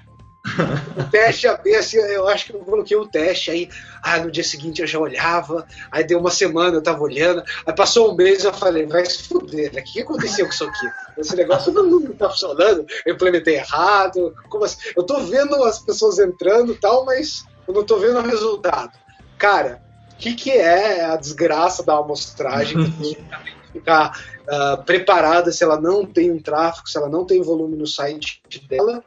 o 0.98 1.10
teste 1.12 1.48
AB, 1.48 1.76
assim, 1.76 1.98
eu 1.98 2.28
acho 2.28 2.46
que 2.46 2.54
eu 2.54 2.60
coloquei 2.60 2.96
o 2.96 3.08
teste, 3.08 3.52
aí 3.52 3.70
ah, 4.02 4.20
no 4.20 4.32
dia 4.32 4.44
seguinte 4.44 4.82
eu 4.82 4.88
já 4.88 4.98
olhava, 4.98 5.68
aí 5.92 6.04
deu 6.04 6.20
uma 6.20 6.32
semana 6.32 6.78
eu 6.78 6.82
tava 6.82 7.04
olhando, 7.04 7.44
aí 7.66 7.76
passou 7.76 8.12
um 8.12 8.16
mês 8.16 8.44
eu 8.44 8.54
falei, 8.54 8.86
vai 8.86 9.06
se 9.06 9.24
fuder, 9.24 9.74
né? 9.74 9.82
O 9.82 9.84
que 9.84 10.02
aconteceu 10.02 10.46
com 10.46 10.54
isso 10.54 10.64
aqui? 10.64 10.90
Esse 11.18 11.36
negócio 11.36 11.74
não, 11.74 11.84
não 11.84 12.14
tá 12.14 12.30
funcionando, 12.30 12.86
eu 13.06 13.14
implementei 13.14 13.56
errado, 13.56 14.34
como 14.50 14.64
assim? 14.64 14.78
Eu 14.96 15.04
tô 15.04 15.20
vendo 15.22 15.62
as 15.64 15.80
pessoas 15.80 16.20
entrando 16.20 16.72
e 16.72 16.76
tal, 16.76 17.06
mas 17.06 17.46
eu 17.68 17.74
não 17.74 17.84
tô 17.84 17.98
vendo 17.98 18.20
o 18.20 18.24
resultado. 18.24 18.98
Cara, 19.38 19.82
o 20.14 20.16
que, 20.18 20.34
que 20.34 20.52
é 20.52 21.06
a 21.06 21.16
desgraça 21.16 21.84
da 21.84 21.98
amostragem? 21.98 22.78
ficar 23.72 24.20
uh, 24.48 24.84
preparada 24.84 25.52
se 25.52 25.64
ela 25.64 25.80
não 25.80 26.06
tem 26.06 26.32
um 26.32 26.42
tráfego, 26.42 26.90
se 26.90 26.98
ela 26.98 27.08
não 27.08 27.26
tem 27.26 27.42
volume 27.42 27.76
no 27.78 27.86
site 27.86 28.42
dela, 28.68 29.04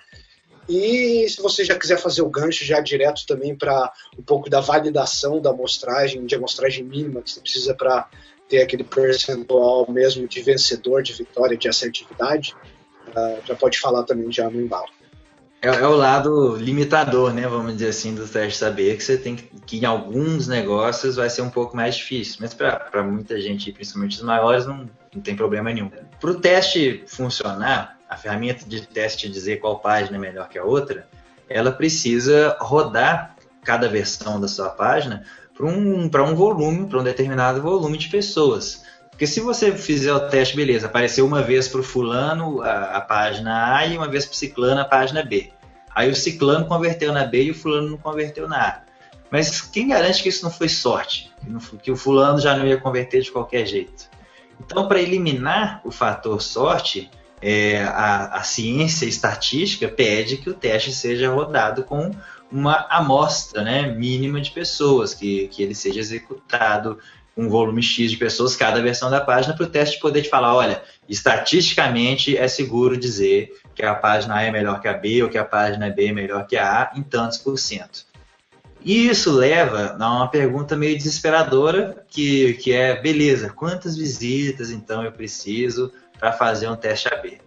e 0.72 1.28
se 1.28 1.42
você 1.42 1.64
já 1.64 1.78
quiser 1.78 1.98
fazer 1.98 2.22
o 2.22 2.30
gancho 2.30 2.64
já 2.64 2.80
direto 2.80 3.26
também 3.26 3.54
para 3.54 3.92
um 4.18 4.22
pouco 4.22 4.48
da 4.48 4.60
validação 4.60 5.40
da 5.40 5.50
amostragem, 5.50 6.24
de 6.24 6.34
amostragem 6.34 6.82
mínima 6.82 7.20
que 7.20 7.30
você 7.30 7.40
precisa 7.40 7.74
para 7.74 8.08
ter 8.48 8.62
aquele 8.62 8.82
percentual 8.82 9.90
mesmo 9.90 10.26
de 10.26 10.40
vencedor, 10.40 11.02
de 11.02 11.12
vitória, 11.12 11.56
de 11.56 11.68
assertividade, 11.68 12.54
uh, 13.08 13.46
já 13.46 13.54
pode 13.54 13.78
falar 13.78 14.04
também 14.04 14.32
já 14.32 14.48
no 14.48 14.60
embalo. 14.60 14.88
É, 15.60 15.68
é, 15.68 15.86
o 15.86 15.94
lado 15.94 16.56
limitador, 16.56 17.32
né? 17.32 17.46
Vamos 17.46 17.74
dizer 17.74 17.90
assim, 17.90 18.14
do 18.14 18.26
teste 18.26 18.58
saber 18.58 18.96
que 18.96 19.04
você 19.04 19.16
tem 19.16 19.36
que, 19.36 19.44
que 19.60 19.78
em 19.78 19.84
alguns 19.84 20.48
negócios 20.48 21.16
vai 21.16 21.30
ser 21.30 21.42
um 21.42 21.50
pouco 21.50 21.76
mais 21.76 21.96
difícil, 21.96 22.38
mas 22.40 22.52
para 22.52 23.02
muita 23.04 23.40
gente, 23.40 23.70
principalmente 23.70 24.16
os 24.16 24.22
maiores, 24.22 24.66
não, 24.66 24.90
não 25.14 25.22
tem 25.22 25.36
problema 25.36 25.72
nenhum. 25.72 25.90
Para 26.20 26.30
o 26.30 26.40
teste 26.40 27.04
funcionar, 27.06 27.91
a 28.12 28.16
ferramenta 28.16 28.68
de 28.68 28.86
teste 28.86 29.26
dizer 29.26 29.58
qual 29.58 29.78
página 29.78 30.18
é 30.18 30.20
melhor 30.20 30.46
que 30.46 30.58
a 30.58 30.64
outra, 30.64 31.08
ela 31.48 31.72
precisa 31.72 32.54
rodar 32.60 33.34
cada 33.64 33.88
versão 33.88 34.38
da 34.38 34.46
sua 34.46 34.68
página 34.68 35.24
para 35.56 35.66
um, 35.66 36.04
um 36.04 36.34
volume, 36.34 36.86
para 36.86 37.00
um 37.00 37.02
determinado 37.02 37.62
volume 37.62 37.96
de 37.96 38.08
pessoas. 38.08 38.84
Porque 39.10 39.26
se 39.26 39.40
você 39.40 39.72
fizer 39.72 40.12
o 40.12 40.28
teste, 40.28 40.54
beleza, 40.54 40.86
apareceu 40.86 41.24
uma 41.24 41.40
vez 41.40 41.68
para 41.68 41.80
o 41.80 41.82
fulano 41.82 42.60
a, 42.60 42.96
a, 42.96 43.00
página 43.00 43.76
A 43.76 43.86
e 43.86 43.96
uma 43.96 44.08
vez 44.08 44.26
para 44.26 44.34
o 44.34 44.36
ciclano 44.36 44.80
a 44.82 44.84
página 44.84 45.22
B. 45.22 45.50
Aí 45.94 46.10
o 46.10 46.14
ciclano 46.16 46.66
converteu 46.66 47.12
na 47.12 47.24
B 47.24 47.44
e 47.44 47.50
o 47.50 47.54
fulano 47.54 47.90
não 47.90 47.98
converteu 47.98 48.46
na 48.46 48.68
A. 48.68 48.80
Mas 49.30 49.62
quem 49.62 49.88
garante 49.88 50.22
que 50.22 50.28
isso 50.28 50.44
não 50.44 50.50
foi 50.50 50.68
sorte? 50.68 51.32
Que 51.82 51.90
o 51.90 51.96
fulano 51.96 52.38
já 52.38 52.54
não 52.56 52.66
ia 52.66 52.76
converter 52.76 53.22
de 53.22 53.32
qualquer 53.32 53.64
jeito? 53.64 54.10
Então, 54.60 54.86
para 54.86 55.00
eliminar 55.00 55.80
o 55.82 55.90
fator 55.90 56.42
sorte, 56.42 57.10
é, 57.42 57.82
a, 57.82 58.36
a 58.36 58.42
ciência 58.42 59.04
estatística 59.04 59.88
pede 59.88 60.36
que 60.36 60.48
o 60.48 60.54
teste 60.54 60.92
seja 60.92 61.30
rodado 61.30 61.82
com 61.82 62.12
uma 62.50 62.86
amostra 62.88 63.62
né, 63.62 63.88
mínima 63.88 64.40
de 64.40 64.50
pessoas, 64.50 65.12
que, 65.12 65.48
que 65.48 65.62
ele 65.62 65.74
seja 65.74 65.98
executado 65.98 66.98
um 67.36 67.48
volume 67.48 67.82
X 67.82 68.10
de 68.10 68.16
pessoas 68.16 68.54
cada 68.54 68.80
versão 68.80 69.10
da 69.10 69.20
página 69.20 69.56
para 69.56 69.64
o 69.64 69.68
teste 69.68 69.98
poder 69.98 70.22
te 70.22 70.28
falar, 70.28 70.54
olha, 70.54 70.82
estatisticamente 71.08 72.36
é 72.36 72.46
seguro 72.46 72.96
dizer 72.96 73.58
que 73.74 73.82
a 73.82 73.94
página 73.94 74.36
A 74.36 74.42
é 74.42 74.50
melhor 74.50 74.80
que 74.80 74.88
a 74.88 74.92
B 74.92 75.22
ou 75.22 75.30
que 75.30 75.38
a 75.38 75.44
página 75.44 75.90
B 75.90 76.08
é 76.08 76.12
melhor 76.12 76.46
que 76.46 76.56
a 76.56 76.82
A 76.82 76.98
em 76.98 77.02
tantos 77.02 77.38
por 77.38 77.58
cento. 77.58 78.04
E 78.84 79.08
isso 79.08 79.32
leva 79.32 79.96
a 79.98 80.16
uma 80.16 80.28
pergunta 80.28 80.76
meio 80.76 80.96
desesperadora, 80.96 82.04
que, 82.08 82.54
que 82.54 82.72
é, 82.72 83.00
beleza, 83.00 83.48
quantas 83.48 83.96
visitas 83.96 84.70
então 84.70 85.02
eu 85.02 85.12
preciso 85.12 85.90
para 86.22 86.32
fazer 86.32 86.68
um 86.68 86.76
teste 86.76 87.12
AB? 87.12 87.40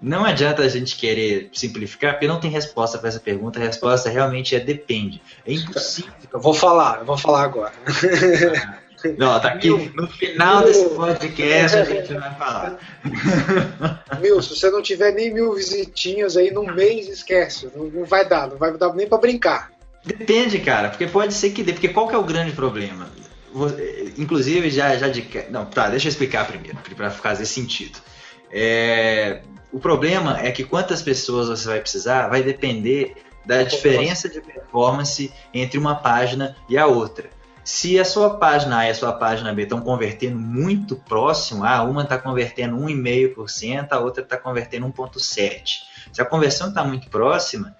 Não 0.00 0.24
adianta 0.24 0.62
a 0.62 0.68
gente 0.68 0.94
querer 0.94 1.50
simplificar, 1.52 2.12
porque 2.12 2.28
não 2.28 2.38
tem 2.38 2.48
resposta 2.48 2.96
para 2.96 3.08
essa 3.08 3.18
pergunta. 3.18 3.58
A 3.58 3.62
resposta 3.62 4.08
realmente 4.08 4.54
é 4.54 4.60
depende. 4.60 5.20
É 5.44 5.52
impossível. 5.52 6.12
Eu 6.32 6.38
vou 6.38 6.54
falar, 6.54 7.00
eu 7.00 7.04
vou 7.04 7.18
falar 7.18 7.42
agora. 7.42 7.72
Não, 9.18 9.38
tá 9.38 9.48
aqui 9.48 9.68
no 9.68 10.06
final 10.06 10.64
desse 10.64 10.88
podcast 10.88 11.76
a 11.76 11.84
gente 11.84 12.14
vai 12.14 12.34
falar. 12.36 12.78
Mil, 14.18 14.40
se 14.40 14.56
você 14.56 14.70
não 14.70 14.80
tiver 14.80 15.12
nem 15.12 15.34
mil 15.34 15.52
visitinhas 15.52 16.38
aí 16.38 16.50
no 16.50 16.62
mês, 16.62 17.06
esquece. 17.08 17.68
Não, 17.76 17.84
não 17.84 18.04
vai 18.06 18.26
dar, 18.26 18.48
não 18.48 18.56
vai 18.56 18.72
dar 18.78 18.94
nem 18.94 19.06
para 19.06 19.18
brincar. 19.18 19.72
Depende, 20.02 20.58
cara, 20.58 20.88
porque 20.88 21.06
pode 21.06 21.34
ser 21.34 21.50
que 21.50 21.62
dê. 21.62 21.74
Porque 21.74 21.88
qual 21.88 22.08
que 22.08 22.14
é 22.14 22.18
o 22.18 22.22
grande 22.22 22.52
problema? 22.52 23.06
Inclusive, 24.18 24.70
já, 24.70 24.96
já 24.96 25.08
de. 25.08 25.26
Não, 25.50 25.64
tá, 25.64 25.88
deixa 25.88 26.08
eu 26.08 26.10
explicar 26.10 26.46
primeiro, 26.46 26.76
para 26.96 27.10
fazer 27.10 27.46
sentido. 27.46 27.98
É, 28.50 29.42
o 29.72 29.78
problema 29.78 30.38
é 30.40 30.50
que 30.50 30.64
quantas 30.64 31.02
pessoas 31.02 31.48
você 31.48 31.66
vai 31.66 31.80
precisar 31.80 32.28
vai 32.28 32.42
depender 32.42 33.16
da 33.44 33.62
diferença 33.62 34.28
de 34.28 34.40
performance 34.40 35.32
entre 35.52 35.78
uma 35.78 35.96
página 35.96 36.56
e 36.68 36.78
a 36.78 36.86
outra. 36.86 37.28
Se 37.64 37.98
a 37.98 38.04
sua 38.04 38.38
página 38.38 38.78
A 38.78 38.86
e 38.86 38.90
a 38.90 38.94
sua 38.94 39.12
página 39.12 39.52
B 39.52 39.62
estão 39.62 39.80
convertendo 39.80 40.38
muito 40.38 40.96
próximo, 40.96 41.64
ah, 41.64 41.82
uma 41.82 42.02
está 42.02 42.18
convertendo 42.18 42.76
1,5%, 42.76 43.88
a 43.90 43.98
outra 43.98 44.22
está 44.22 44.36
convertendo 44.36 44.86
1,7%. 44.86 45.62
Se 46.12 46.20
a 46.20 46.24
conversão 46.26 46.68
está 46.68 46.84
muito 46.84 47.08
próxima, 47.08 47.74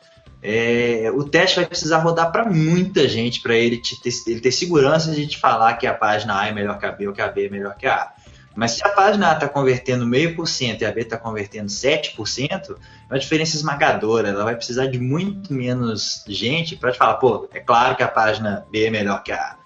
é, 0.46 1.10
o 1.10 1.24
teste 1.24 1.56
vai 1.56 1.64
precisar 1.64 1.98
rodar 2.00 2.30
para 2.30 2.44
muita 2.44 3.08
gente 3.08 3.40
para 3.40 3.56
ele, 3.56 3.78
ter, 3.78 4.10
ele 4.26 4.40
ter 4.40 4.52
segurança 4.52 5.10
de 5.10 5.26
te 5.26 5.38
falar 5.38 5.72
que 5.78 5.86
a 5.86 5.94
página 5.94 6.38
A 6.38 6.48
é 6.48 6.52
melhor 6.52 6.78
que 6.78 6.84
a 6.84 6.92
B 6.92 7.08
ou 7.08 7.14
que 7.14 7.22
a 7.22 7.28
B 7.28 7.46
é 7.46 7.48
melhor 7.48 7.74
que 7.74 7.86
a 7.86 7.94
A. 7.94 8.12
Mas 8.54 8.72
se 8.72 8.86
a 8.86 8.90
página 8.90 9.30
A 9.30 9.32
está 9.32 9.48
convertendo 9.48 10.06
meio 10.06 10.36
por 10.36 10.46
cento 10.46 10.82
e 10.82 10.84
a 10.84 10.92
B 10.92 11.00
está 11.00 11.16
convertendo 11.16 11.68
7%, 11.68 12.10
é 12.50 12.74
uma 13.10 13.18
diferença 13.18 13.56
esmagadora. 13.56 14.28
Ela 14.28 14.44
vai 14.44 14.54
precisar 14.54 14.86
de 14.86 14.98
muito 14.98 15.50
menos 15.50 16.22
gente 16.28 16.76
para 16.76 16.92
te 16.92 16.98
falar, 16.98 17.14
pô, 17.14 17.48
é 17.50 17.60
claro 17.60 17.96
que 17.96 18.02
a 18.02 18.08
página 18.08 18.66
B 18.70 18.84
é 18.84 18.90
melhor 18.90 19.22
que 19.22 19.32
a 19.32 19.36
A. 19.36 19.56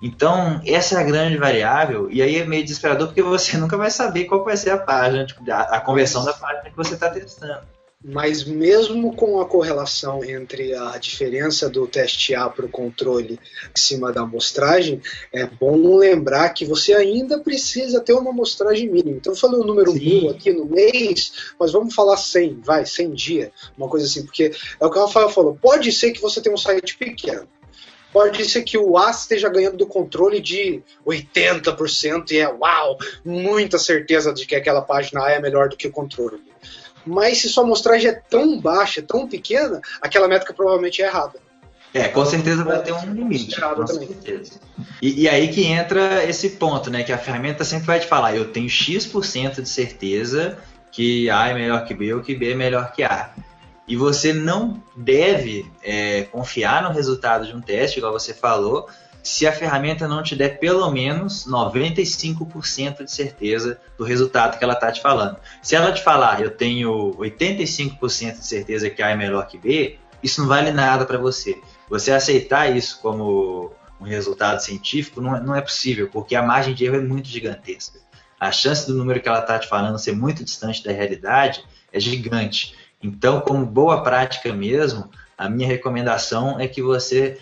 Então, 0.00 0.62
essa 0.64 0.94
é 0.94 1.00
a 1.00 1.04
grande 1.04 1.36
variável, 1.38 2.08
e 2.08 2.22
aí 2.22 2.36
é 2.36 2.46
meio 2.46 2.62
desesperador 2.62 3.08
porque 3.08 3.20
você 3.20 3.56
nunca 3.58 3.76
vai 3.76 3.90
saber 3.90 4.26
qual 4.26 4.44
vai 4.44 4.56
ser 4.56 4.70
a 4.70 4.78
página, 4.78 5.26
tipo, 5.26 5.42
a, 5.50 5.62
a 5.62 5.80
conversão 5.80 6.24
da 6.24 6.32
página 6.32 6.70
que 6.70 6.76
você 6.76 6.94
está 6.94 7.10
testando. 7.10 7.79
Mas 8.02 8.44
mesmo 8.44 9.14
com 9.14 9.38
a 9.42 9.46
correlação 9.46 10.24
entre 10.24 10.74
a 10.74 10.96
diferença 10.96 11.68
do 11.68 11.86
teste 11.86 12.34
A 12.34 12.48
para 12.48 12.64
o 12.64 12.70
controle 12.70 13.34
em 13.34 13.78
cima 13.78 14.10
da 14.10 14.22
amostragem, 14.22 15.02
é 15.30 15.44
bom 15.44 15.96
lembrar 15.96 16.48
que 16.50 16.64
você 16.64 16.94
ainda 16.94 17.38
precisa 17.38 18.00
ter 18.00 18.14
uma 18.14 18.30
amostragem 18.30 18.88
mínima. 18.88 19.18
Então 19.18 19.34
eu 19.34 19.38
falei 19.38 19.60
o 19.60 19.66
número 19.66 19.92
mil 19.92 20.30
aqui 20.30 20.50
no 20.50 20.64
mês, 20.64 21.52
mas 21.58 21.72
vamos 21.72 21.94
falar 21.94 22.16
100, 22.16 22.60
vai, 22.64 22.86
100 22.86 23.10
dia, 23.10 23.52
uma 23.76 23.86
coisa 23.86 24.06
assim, 24.06 24.24
porque 24.24 24.50
é 24.80 24.86
o 24.86 24.90
que 24.90 24.98
o 24.98 25.04
Rafael 25.04 25.28
falou, 25.28 25.58
pode 25.60 25.92
ser 25.92 26.12
que 26.12 26.22
você 26.22 26.40
tenha 26.40 26.54
um 26.54 26.58
site 26.58 26.96
pequeno, 26.96 27.46
pode 28.10 28.48
ser 28.48 28.62
que 28.62 28.78
o 28.78 28.96
A 28.96 29.10
esteja 29.10 29.50
ganhando 29.50 29.76
do 29.76 29.86
controle 29.86 30.40
de 30.40 30.82
80% 31.06 32.30
e 32.30 32.38
é 32.38 32.48
uau, 32.48 32.96
muita 33.22 33.78
certeza 33.78 34.32
de 34.32 34.46
que 34.46 34.54
aquela 34.54 34.80
página 34.80 35.22
A 35.22 35.32
é 35.32 35.38
melhor 35.38 35.68
do 35.68 35.76
que 35.76 35.88
o 35.88 35.92
controle. 35.92 36.40
Mas 37.06 37.38
se 37.38 37.48
sua 37.48 37.64
amostragem 37.64 38.10
é 38.10 38.14
tão 38.14 38.60
baixa, 38.60 39.02
tão 39.02 39.28
pequena, 39.28 39.80
aquela 40.00 40.28
métrica 40.28 40.52
provavelmente 40.52 41.02
é 41.02 41.06
errada. 41.06 41.38
É, 41.92 42.06
com 42.06 42.24
certeza 42.24 42.62
vai 42.62 42.80
ter 42.82 42.92
um 42.92 43.12
limite. 43.12 43.60
Com 43.60 43.86
certeza. 43.86 44.60
E, 45.02 45.22
e, 45.22 45.28
aí 45.28 45.48
que 45.48 45.64
entra 45.64 46.24
esse 46.24 46.50
ponto, 46.50 46.88
né? 46.88 47.02
Que 47.02 47.12
a 47.12 47.18
ferramenta 47.18 47.64
sempre 47.64 47.86
vai 47.86 47.98
te 47.98 48.06
falar, 48.06 48.36
eu 48.36 48.52
tenho 48.52 48.68
X% 48.68 49.60
de 49.60 49.68
certeza 49.68 50.56
que 50.92 51.28
A 51.30 51.48
é 51.48 51.54
melhor 51.54 51.84
que 51.84 51.94
B 51.94 52.14
ou 52.14 52.20
que 52.20 52.34
B 52.34 52.52
é 52.52 52.54
melhor 52.54 52.92
que 52.92 53.02
A. 53.02 53.30
E 53.88 53.96
você 53.96 54.32
não 54.32 54.80
deve 54.96 55.68
é, 55.82 56.22
confiar 56.22 56.82
no 56.82 56.90
resultado 56.90 57.44
de 57.44 57.54
um 57.54 57.60
teste, 57.60 57.98
igual 57.98 58.12
você 58.12 58.32
falou, 58.32 58.88
se 59.22 59.46
a 59.46 59.52
ferramenta 59.52 60.08
não 60.08 60.22
te 60.22 60.34
der 60.34 60.58
pelo 60.58 60.90
menos 60.90 61.46
95% 61.46 63.04
de 63.04 63.10
certeza 63.10 63.78
do 63.98 64.04
resultado 64.04 64.58
que 64.58 64.64
ela 64.64 64.74
está 64.74 64.90
te 64.90 65.00
falando. 65.00 65.36
Se 65.62 65.74
ela 65.74 65.92
te 65.92 66.02
falar, 66.02 66.40
eu 66.40 66.50
tenho 66.50 67.14
85% 67.18 68.38
de 68.38 68.46
certeza 68.46 68.90
que 68.90 69.02
A 69.02 69.10
é 69.10 69.16
melhor 69.16 69.46
que 69.46 69.58
B, 69.58 69.98
isso 70.22 70.40
não 70.40 70.48
vale 70.48 70.70
nada 70.70 71.04
para 71.04 71.18
você. 71.18 71.60
Você 71.88 72.12
aceitar 72.12 72.74
isso 72.74 73.00
como 73.00 73.72
um 74.00 74.04
resultado 74.04 74.60
científico 74.60 75.20
não 75.20 75.36
é, 75.36 75.40
não 75.40 75.54
é 75.54 75.60
possível, 75.60 76.08
porque 76.10 76.34
a 76.34 76.42
margem 76.42 76.74
de 76.74 76.84
erro 76.84 76.96
é 76.96 77.00
muito 77.00 77.28
gigantesca. 77.28 77.98
A 78.38 78.50
chance 78.50 78.86
do 78.86 78.94
número 78.94 79.20
que 79.20 79.28
ela 79.28 79.40
está 79.40 79.58
te 79.58 79.68
falando 79.68 79.98
ser 79.98 80.16
muito 80.16 80.42
distante 80.42 80.82
da 80.82 80.92
realidade 80.92 81.62
é 81.92 82.00
gigante. 82.00 82.74
Então, 83.02 83.40
como 83.40 83.66
boa 83.66 84.02
prática 84.02 84.52
mesmo, 84.52 85.10
a 85.36 85.48
minha 85.48 85.66
recomendação 85.66 86.58
é 86.60 86.66
que 86.66 86.82
você 86.82 87.38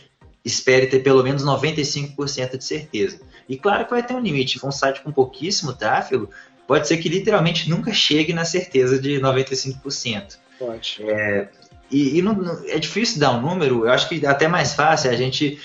espere 0.49 0.87
ter 0.87 1.01
pelo 1.01 1.23
menos 1.23 1.45
95% 1.45 2.57
de 2.57 2.65
certeza. 2.65 3.21
E 3.49 3.57
claro 3.57 3.85
que 3.85 3.91
vai 3.91 4.03
ter 4.03 4.15
um 4.15 4.21
limite. 4.21 4.65
Um 4.65 4.73
site 4.73 5.03
com 5.03 5.13
pouquíssimo 5.13 5.73
tráfego, 5.73 6.31
pode 6.67 6.89
ser 6.89 6.99
que 6.99 7.09
literalmente 7.09 7.69
nunca 7.71 7.93
chegue 7.93 8.33
na 8.33 8.45
certeza 8.45 8.99
de 8.99 9.21
95%. 9.21 10.37
Pode. 10.59 10.99
É, 11.01 11.49
e, 11.91 12.19
e 12.19 12.23
não, 12.23 12.35
não, 12.35 12.65
é 12.67 12.79
difícil 12.79 13.21
dar 13.21 13.31
um 13.33 13.41
número, 13.41 13.87
eu 13.87 13.93
acho 13.93 14.09
que 14.09 14.27
até 14.27 14.49
mais 14.49 14.75
fácil 14.75 15.11
a 15.11 15.15
gente 15.15 15.59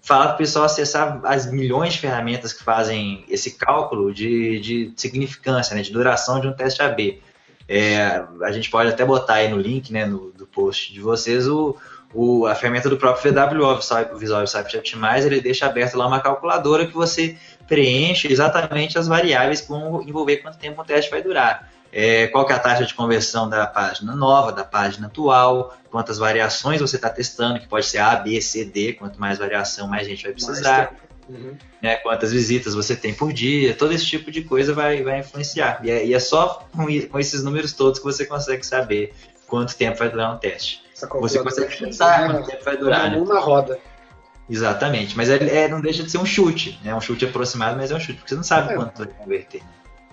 falar 0.00 0.26
para 0.28 0.34
o 0.34 0.38
pessoal 0.38 0.64
acessar 0.64 1.20
as 1.24 1.50
milhões 1.50 1.94
de 1.94 1.98
ferramentas 1.98 2.52
que 2.52 2.62
fazem 2.62 3.24
esse 3.28 3.52
cálculo 3.52 4.14
de, 4.14 4.60
de 4.60 4.92
significância, 4.96 5.74
né, 5.74 5.82
de 5.82 5.92
duração 5.92 6.40
de 6.40 6.46
um 6.46 6.52
teste 6.52 6.80
AB. 6.80 7.20
É, 7.68 8.22
a 8.42 8.52
gente 8.52 8.70
pode 8.70 8.90
até 8.90 9.04
botar 9.04 9.34
aí 9.34 9.48
no 9.48 9.58
link 9.58 9.92
né, 9.92 10.06
no, 10.06 10.30
do 10.30 10.46
post 10.46 10.92
de 10.92 11.00
vocês 11.00 11.48
o, 11.48 11.76
o, 12.16 12.46
a 12.46 12.54
ferramenta 12.54 12.88
do 12.88 12.96
próprio 12.96 13.30
VWO, 13.30 13.78
o 14.14 14.16
Visual 14.16 14.40
Website 14.40 14.78
Optimizer, 14.78 15.26
ele 15.26 15.40
deixa 15.42 15.66
aberto 15.66 15.96
lá 15.96 16.06
uma 16.06 16.18
calculadora 16.18 16.86
que 16.86 16.94
você 16.94 17.36
preenche 17.68 18.32
exatamente 18.32 18.98
as 18.98 19.06
variáveis 19.06 19.60
que 19.60 19.68
vão 19.68 20.02
envolver 20.02 20.38
quanto 20.38 20.56
tempo 20.56 20.80
o 20.80 20.84
teste 20.84 21.10
vai 21.10 21.22
durar. 21.22 21.70
É, 21.92 22.26
qual 22.28 22.46
que 22.46 22.52
é 22.52 22.56
a 22.56 22.58
taxa 22.58 22.86
de 22.86 22.94
conversão 22.94 23.48
da 23.48 23.66
página 23.66 24.16
nova, 24.16 24.50
da 24.50 24.64
página 24.64 25.08
atual, 25.08 25.76
quantas 25.90 26.16
variações 26.16 26.80
você 26.80 26.96
está 26.96 27.10
testando, 27.10 27.60
que 27.60 27.68
pode 27.68 27.84
ser 27.84 27.98
A, 27.98 28.16
B, 28.16 28.40
C, 28.40 28.64
D, 28.64 28.94
quanto 28.94 29.20
mais 29.20 29.38
variação, 29.38 29.86
mais 29.86 30.06
gente 30.06 30.24
vai 30.24 30.32
precisar. 30.32 30.94
Uhum. 31.28 31.54
Né, 31.82 31.96
quantas 31.96 32.32
visitas 32.32 32.74
você 32.74 32.96
tem 32.96 33.12
por 33.12 33.32
dia, 33.32 33.74
todo 33.74 33.92
esse 33.92 34.06
tipo 34.06 34.30
de 34.30 34.42
coisa 34.42 34.72
vai, 34.72 35.02
vai 35.02 35.20
influenciar. 35.20 35.80
E 35.82 35.90
é, 35.90 36.06
e 36.06 36.14
é 36.14 36.18
só 36.18 36.66
com, 36.72 36.86
com, 37.08 37.18
esses 37.18 37.42
números 37.42 37.72
todos 37.72 37.98
que 37.98 38.04
você 38.04 38.24
consegue 38.24 38.64
saber 38.64 39.12
quanto 39.46 39.76
tempo 39.76 39.98
vai 39.98 40.08
durar 40.08 40.34
um 40.34 40.38
teste. 40.38 40.85
Você 40.96 41.38
consegue 41.42 41.70
chutar 41.70 42.30
quanto 42.30 42.46
tempo 42.46 42.64
vai 42.64 42.76
durar. 42.76 43.10
Né? 43.10 43.20
na 43.20 43.38
roda. 43.38 43.78
Exatamente, 44.48 45.16
mas 45.16 45.28
é, 45.28 45.64
é, 45.64 45.68
não 45.68 45.80
deixa 45.80 46.02
de 46.02 46.10
ser 46.10 46.18
um 46.18 46.24
chute, 46.24 46.80
né? 46.82 46.94
Um 46.94 47.00
chute 47.00 47.24
aproximado, 47.24 47.76
mas 47.76 47.90
é 47.90 47.94
um 47.94 48.00
chute, 48.00 48.14
porque 48.14 48.28
você 48.30 48.36
não 48.36 48.42
sabe 48.42 48.72
é. 48.72 48.76
quanto 48.76 48.96
vai 48.98 49.08
converter. 49.08 49.60
Né? 49.60 49.68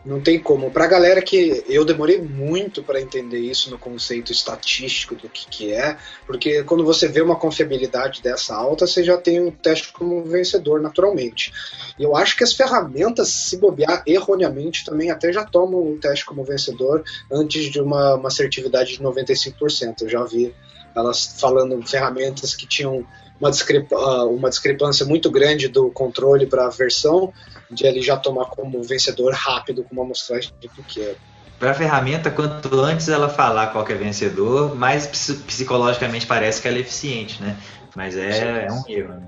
Não 0.06 0.20
tem 0.20 0.38
como. 0.38 0.70
Para 0.70 0.86
galera 0.86 1.22
que 1.22 1.64
eu 1.68 1.86
demorei 1.86 2.22
muito 2.22 2.84
para 2.84 3.00
entender 3.00 3.40
isso 3.40 3.72
no 3.72 3.78
conceito 3.78 4.34
estatístico 4.34 5.16
do 5.16 5.30
que, 5.30 5.48
que 5.48 5.72
é, 5.72 5.98
porque 6.28 6.62
quando 6.64 6.84
você 6.84 7.08
vê 7.08 7.22
uma 7.22 7.38
confiabilidade 7.38 8.22
dessa 8.22 8.54
alta, 8.54 8.86
você 8.86 9.02
já 9.02 9.18
tem 9.18 9.40
um 9.40 9.50
teste 9.50 9.94
como 9.94 10.22
vencedor 10.26 10.82
naturalmente. 10.82 11.54
E 11.98 12.04
eu 12.04 12.18
acho 12.18 12.36
que 12.36 12.44
as 12.44 12.52
ferramentas, 12.52 13.30
se 13.30 13.56
bobear 13.56 14.04
erroneamente, 14.06 14.84
também 14.84 15.10
até 15.10 15.32
já 15.32 15.46
tomam 15.46 15.80
o 15.80 15.98
teste 15.98 16.26
como 16.26 16.44
vencedor 16.44 17.02
antes 17.32 17.72
de 17.72 17.80
uma, 17.80 18.16
uma 18.16 18.28
assertividade 18.28 18.98
de 18.98 19.04
95%. 19.04 20.02
Eu 20.02 20.10
já 20.10 20.24
vi 20.26 20.54
elas 20.96 21.36
falando 21.39 21.82
ferramentas 21.88 22.56
que 22.56 22.68
tinham 22.68 23.06
uma, 23.39 23.50
discrepa, 23.50 23.96
ah, 23.96 24.26
uma 24.26 24.50
discrepância 24.50 25.06
muito 25.06 25.30
grande 25.30 25.68
do 25.68 25.89
controle 25.89 26.46
para 26.46 26.66
a 26.66 26.70
versão, 26.70 27.34
de 27.70 27.86
ele 27.86 28.02
já 28.02 28.16
tomar 28.18 28.46
como 28.46 28.82
vencedor 28.84 29.34
rápido 29.34 29.84
com 29.84 29.94
uma 29.94 30.04
amostragem 30.04 30.52
pequena. 30.62 31.16
Para 31.60 31.72
a 31.72 31.74
ferramenta, 31.74 32.30
quanto 32.30 32.80
antes 32.80 33.08
ela 33.08 33.30
falar 33.30 33.68
qual 33.68 33.88
é 33.88 33.94
vencedor, 33.94 34.76
mais 34.76 35.08
psicologicamente 35.08 36.26
parece 36.26 36.62
que 36.62 36.68
ela 36.68 36.78
é 36.78 36.82
eficiente, 36.82 37.41
né? 37.41 37.58
Mas 37.96 38.18
é, 38.18 38.66
é 38.66 38.72
um 38.72 38.84
erro, 38.88 39.14
né? 39.14 39.28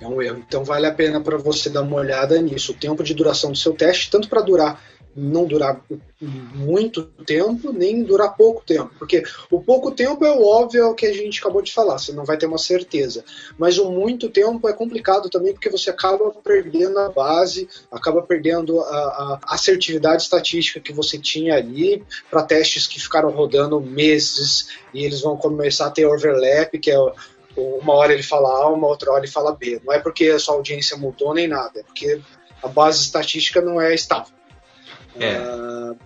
É 0.00 0.06
um 0.06 0.20
erro. 0.20 0.44
Então 0.46 0.62
vale 0.62 0.86
a 0.86 0.92
pena 0.92 1.20
para 1.20 1.38
você 1.38 1.70
dar 1.70 1.82
uma 1.82 1.96
olhada 1.96 2.40
nisso. 2.40 2.72
O 2.72 2.74
tempo 2.74 3.02
de 3.02 3.14
duração 3.14 3.50
do 3.50 3.56
seu 3.56 3.72
teste, 3.72 4.10
tanto 4.10 4.28
para 4.28 4.42
durar 4.42 4.80
não 5.16 5.46
durar 5.46 5.80
muito 6.20 7.02
tempo, 7.02 7.72
nem 7.72 8.02
durar 8.02 8.36
pouco 8.36 8.62
tempo. 8.64 8.90
Porque 8.98 9.22
o 9.50 9.60
pouco 9.62 9.90
tempo 9.90 10.24
é 10.24 10.30
o 10.30 10.44
óbvio 10.44 10.82
é 10.82 10.86
o 10.86 10.94
que 10.94 11.06
a 11.06 11.12
gente 11.12 11.40
acabou 11.40 11.62
de 11.62 11.72
falar, 11.72 11.98
você 11.98 12.12
não 12.12 12.24
vai 12.24 12.36
ter 12.36 12.46
uma 12.46 12.58
certeza. 12.58 13.24
Mas 13.58 13.78
o 13.78 13.90
muito 13.90 14.28
tempo 14.28 14.68
é 14.68 14.72
complicado 14.72 15.30
também, 15.30 15.54
porque 15.54 15.70
você 15.70 15.88
acaba 15.88 16.30
perdendo 16.44 16.98
a 16.98 17.08
base, 17.08 17.68
acaba 17.90 18.22
perdendo 18.22 18.80
a, 18.80 18.84
a 18.84 19.54
assertividade 19.54 20.22
estatística 20.22 20.80
que 20.80 20.92
você 20.92 21.18
tinha 21.18 21.54
ali 21.54 22.04
para 22.30 22.42
testes 22.42 22.86
que 22.86 23.00
ficaram 23.00 23.30
rodando 23.30 23.80
meses 23.80 24.68
e 24.92 25.04
eles 25.04 25.22
vão 25.22 25.36
começar 25.36 25.86
a 25.86 25.90
ter 25.90 26.06
overlap, 26.06 26.78
que 26.78 26.90
é 26.90 26.98
uma 27.56 27.94
hora 27.94 28.12
ele 28.12 28.22
fala 28.22 28.48
A, 28.48 28.68
uma 28.68 28.86
outra 28.86 29.10
hora 29.10 29.20
ele 29.24 29.32
fala 29.32 29.54
B. 29.54 29.80
Não 29.84 29.94
é 29.94 29.98
porque 29.98 30.26
a 30.28 30.38
sua 30.38 30.54
audiência 30.54 30.96
mudou 30.96 31.32
nem 31.32 31.48
nada, 31.48 31.80
é 31.80 31.82
porque 31.82 32.20
a 32.62 32.68
base 32.68 33.00
estatística 33.00 33.60
não 33.60 33.80
é 33.80 33.94
estável. 33.94 34.35
É. 35.18 35.38
Uh, 35.38 35.96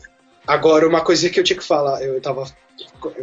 agora, 0.46 0.88
uma 0.88 1.00
coisa 1.00 1.28
que 1.28 1.38
eu 1.38 1.44
tinha 1.44 1.58
que 1.58 1.64
falar, 1.64 2.02
eu 2.02 2.18
estava 2.18 2.44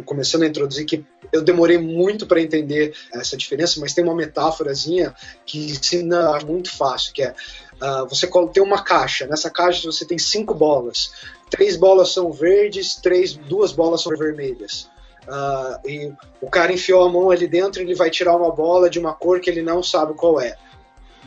começando 0.04 0.42
a 0.42 0.46
introduzir 0.46 0.84
que 0.84 1.04
eu 1.32 1.42
demorei 1.42 1.78
muito 1.78 2.26
para 2.26 2.40
entender 2.40 2.94
essa 3.12 3.36
diferença, 3.36 3.80
mas 3.80 3.92
tem 3.92 4.04
uma 4.04 4.14
metáforazinha 4.14 5.14
que 5.44 5.70
ensina 5.70 6.38
muito 6.46 6.74
fácil, 6.74 7.12
que 7.12 7.22
é 7.22 7.34
uh, 7.82 8.06
você 8.08 8.28
tem 8.52 8.62
uma 8.62 8.82
caixa, 8.82 9.26
nessa 9.26 9.50
caixa 9.50 9.90
você 9.90 10.04
tem 10.04 10.18
cinco 10.18 10.54
bolas, 10.54 11.10
três 11.50 11.76
bolas 11.76 12.12
são 12.12 12.30
verdes, 12.32 12.96
três, 12.96 13.34
duas 13.34 13.72
bolas 13.72 14.02
são 14.02 14.16
vermelhas. 14.16 14.88
Uh, 15.26 15.88
e 15.88 16.12
o 16.40 16.48
cara 16.48 16.72
enfiou 16.72 17.04
a 17.04 17.08
mão 17.08 17.30
ali 17.30 17.46
dentro, 17.46 17.82
ele 17.82 17.94
vai 17.94 18.10
tirar 18.10 18.34
uma 18.34 18.50
bola 18.50 18.88
de 18.88 18.98
uma 18.98 19.12
cor 19.12 19.40
que 19.40 19.50
ele 19.50 19.62
não 19.62 19.82
sabe 19.82 20.14
qual 20.14 20.40
é. 20.40 20.56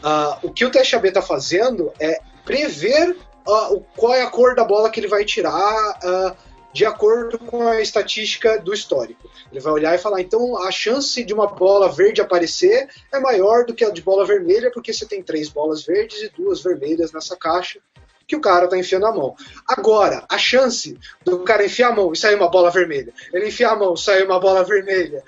Uh, 0.04 0.48
o 0.48 0.52
que 0.52 0.66
o 0.66 0.72
teste 0.72 0.96
AB 0.96 1.10
está 1.10 1.22
fazendo 1.22 1.92
é 2.00 2.20
prever 2.44 3.16
uh, 3.48 3.84
qual 3.96 4.14
é 4.14 4.22
a 4.22 4.30
cor 4.30 4.56
da 4.56 4.64
bola 4.64 4.90
que 4.90 5.00
ele 5.00 5.08
vai 5.08 5.26
tirar 5.26 6.00
uh, 6.04 6.36
de 6.74 6.86
acordo 6.86 7.38
com 7.38 7.68
a 7.68 7.82
estatística 7.82 8.58
do 8.60 8.74
histórico. 8.74 9.30
Ele 9.52 9.60
vai 9.60 9.74
olhar 9.74 9.96
e 9.96 9.98
falar, 9.98 10.22
então 10.22 10.64
a 10.64 10.72
chance 10.72 11.24
de 11.24 11.34
uma 11.34 11.48
bola 11.48 11.90
verde 11.90 12.22
aparecer 12.22 12.88
é 13.12 13.20
maior 13.20 13.66
do 13.66 13.74
que 13.74 13.84
a 13.84 13.90
de 13.90 14.02
bola 14.02 14.26
vermelha, 14.26 14.72
porque 14.72 14.94
você 14.94 15.06
tem 15.06 15.22
três 15.22 15.50
bolas 15.50 15.84
verdes 15.84 16.22
e 16.22 16.30
duas 16.30 16.62
vermelhas 16.62 17.12
nessa 17.12 17.36
caixa 17.36 17.80
que 18.26 18.36
o 18.36 18.42
cara 18.42 18.68
tá 18.68 18.78
enfiando 18.78 19.08
a 19.08 19.12
mão. 19.12 19.36
Agora, 19.68 20.24
a 20.30 20.38
chance 20.38 20.98
do 21.26 21.40
cara 21.40 21.66
enfiar 21.66 21.90
a 21.90 21.96
mão 21.96 22.14
e 22.14 22.18
sair 22.18 22.36
uma 22.36 22.50
bola 22.50 22.72
vermelha, 22.72 23.14
ele 23.34 23.50
enfiar 23.50 23.74
a 23.74 23.76
mão 23.76 23.98
sair 23.98 24.24
uma 24.24 24.40
bola 24.40 24.64
vermelha, 24.64 25.22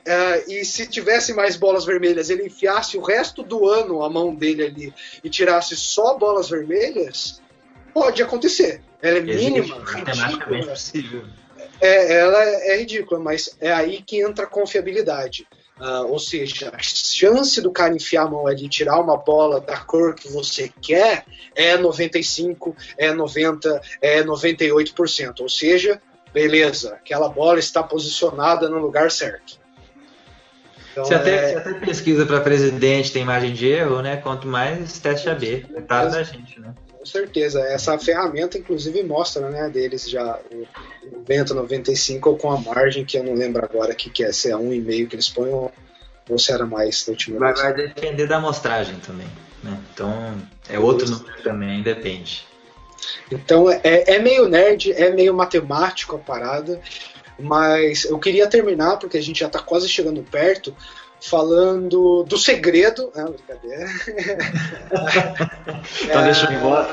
Uh, 0.00 0.50
e 0.50 0.64
se 0.64 0.86
tivesse 0.86 1.34
mais 1.34 1.56
bolas 1.56 1.84
vermelhas, 1.84 2.30
ele 2.30 2.46
enfiasse 2.46 2.96
o 2.96 3.02
resto 3.02 3.42
do 3.42 3.68
ano 3.68 4.02
a 4.02 4.08
mão 4.08 4.34
dele 4.34 4.64
ali 4.64 4.94
e 5.22 5.28
tirasse 5.28 5.76
só 5.76 6.16
bolas 6.16 6.48
vermelhas, 6.48 7.40
Pode 7.92 8.22
acontecer. 8.22 8.82
Ela 9.02 9.18
é 9.18 9.20
mínima. 9.20 9.78
Matematicamente 9.78 10.66
possível. 10.68 11.24
É, 11.80 12.18
ela 12.18 12.42
é 12.42 12.78
ridícula, 12.78 13.18
mas 13.18 13.56
é 13.60 13.72
aí 13.72 14.02
que 14.02 14.20
entra 14.20 14.44
a 14.44 14.48
confiabilidade. 14.48 15.46
Uh, 15.80 16.06
ou 16.08 16.18
seja, 16.18 16.70
a 16.74 16.78
chance 16.82 17.58
do 17.62 17.70
cara 17.70 17.94
enfiar 17.94 18.24
a 18.24 18.30
mão 18.30 18.46
ali 18.46 18.66
e 18.66 18.68
tirar 18.68 19.00
uma 19.00 19.16
bola 19.16 19.62
da 19.62 19.78
cor 19.78 20.14
que 20.14 20.30
você 20.30 20.70
quer 20.82 21.24
é 21.54 21.78
95, 21.78 22.76
é 22.98 23.14
90, 23.14 23.80
é 24.02 24.22
98%. 24.22 25.40
Ou 25.40 25.48
seja, 25.48 25.98
beleza, 26.34 26.92
aquela 26.92 27.30
bola 27.30 27.58
está 27.58 27.82
posicionada 27.82 28.68
no 28.68 28.78
lugar 28.78 29.10
certo. 29.10 29.58
Então, 30.92 31.04
você, 31.04 31.14
até, 31.14 31.34
é... 31.34 31.48
você 31.48 31.56
até 31.56 31.72
pesquisa 31.80 32.26
para 32.26 32.40
presidente 32.40 33.10
tem 33.10 33.24
margem 33.24 33.54
de 33.54 33.68
erro, 33.68 34.02
né? 34.02 34.18
Quanto 34.18 34.46
mais 34.46 34.98
teste 34.98 35.30
AB, 35.30 35.66
metade 35.70 36.12
da 36.12 36.22
gente, 36.22 36.60
né? 36.60 36.74
Com 37.00 37.06
certeza. 37.06 37.62
Essa 37.62 37.98
ferramenta, 37.98 38.58
inclusive, 38.58 39.02
mostra, 39.02 39.48
né, 39.48 39.70
deles 39.70 40.08
já 40.08 40.38
o 40.52 41.16
90, 41.20 41.54
95 41.54 42.36
com 42.36 42.50
a 42.52 42.60
margem, 42.60 43.06
que 43.06 43.16
eu 43.16 43.24
não 43.24 43.32
lembro 43.32 43.64
agora 43.64 43.94
que, 43.94 44.10
que 44.10 44.22
é, 44.22 44.30
se 44.32 44.50
é 44.50 44.54
1,5 44.54 45.08
que 45.08 45.16
eles 45.16 45.30
põem 45.30 45.48
ou, 45.48 45.72
ou 46.28 46.38
se 46.38 46.52
era 46.52 46.66
mais 46.66 47.02
da 47.06 47.12
última 47.12 47.38
vai, 47.38 47.54
vez. 47.54 47.62
Vai 47.62 47.72
depender 47.72 48.26
da 48.26 48.36
amostragem 48.36 48.96
também. 48.96 49.26
Né? 49.62 49.80
Então, 49.94 50.12
é 50.68 50.78
outro 50.78 51.10
número 51.10 51.42
também, 51.42 51.82
depende. 51.82 52.46
Então, 53.32 53.70
é, 53.70 53.80
é 53.82 54.18
meio 54.18 54.46
nerd, 54.46 54.92
é 54.92 55.10
meio 55.10 55.32
matemático 55.32 56.16
a 56.16 56.18
parada, 56.18 56.82
mas 57.38 58.04
eu 58.04 58.18
queria 58.18 58.46
terminar, 58.46 58.98
porque 58.98 59.16
a 59.16 59.22
gente 59.22 59.40
já 59.40 59.46
está 59.46 59.58
quase 59.58 59.88
chegando 59.88 60.22
perto, 60.22 60.76
falando 61.20 62.24
do 62.24 62.38
segredo. 62.38 63.12
Ah, 63.14 63.24
brincadeira. 63.24 63.86
então 66.02 66.24
deixa 66.24 66.46
eu 66.46 66.52
ir 66.52 66.56
embora. 66.56 66.88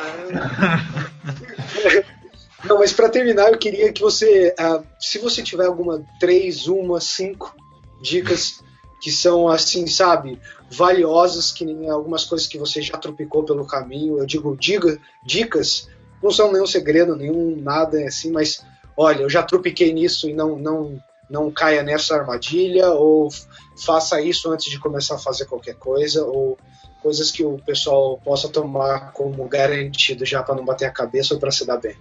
Não, 2.66 2.80
mas 2.80 2.92
para 2.92 3.10
terminar, 3.10 3.52
eu 3.52 3.58
queria 3.58 3.94
que 3.94 4.02
você, 4.02 4.54
uh, 4.60 4.84
se 5.00 5.20
você 5.20 5.42
tiver 5.42 5.66
alguma 5.66 6.04
três, 6.20 6.68
uma, 6.68 7.00
cinco 7.00 7.56
dicas 8.02 8.62
que 9.02 9.12
são 9.12 9.48
assim, 9.48 9.86
sabe, 9.88 10.40
valiosas, 10.70 11.52
que 11.52 11.64
nem 11.64 11.90
algumas 11.90 12.26
coisas 12.26 12.48
que 12.48 12.58
você 12.58 12.82
já 12.82 12.98
tropicou 12.98 13.44
pelo 13.44 13.66
caminho, 13.66 14.18
eu 14.18 14.26
digo 14.26 14.58
diga, 14.58 15.00
dicas, 15.24 15.88
não 16.22 16.32
são 16.32 16.52
nenhum 16.52 16.66
segredo, 16.66 17.16
nenhum 17.16 17.56
nada 17.62 18.04
assim, 18.06 18.32
mas 18.32 18.64
olha, 18.98 19.22
eu 19.22 19.30
já 19.30 19.44
tropiquei 19.44 19.94
nisso 19.94 20.28
e 20.28 20.34
não 20.34 20.58
não 20.58 21.00
não 21.30 21.52
caia 21.52 21.84
nessa 21.84 22.16
armadilha, 22.16 22.90
ou 22.90 23.30
faça 23.86 24.22
isso 24.22 24.52
antes 24.52 24.70
de 24.70 24.80
começar 24.80 25.16
a 25.16 25.20
fazer 25.20 25.46
qualquer 25.46 25.76
coisa, 25.76 26.24
ou 26.26 26.58
coisas 27.02 27.32
que 27.32 27.44
o 27.44 27.58
pessoal 27.60 28.20
possa 28.24 28.50
tomar 28.50 29.12
como 29.12 29.48
garantido 29.48 30.26
já 30.26 30.42
para 30.42 30.56
não 30.56 30.66
bater 30.66 30.86
a 30.86 30.92
cabeça 30.92 31.34
ou 31.34 31.40
para 31.40 31.52
se 31.52 31.66
dar 31.66 31.78
bem. 31.78 31.96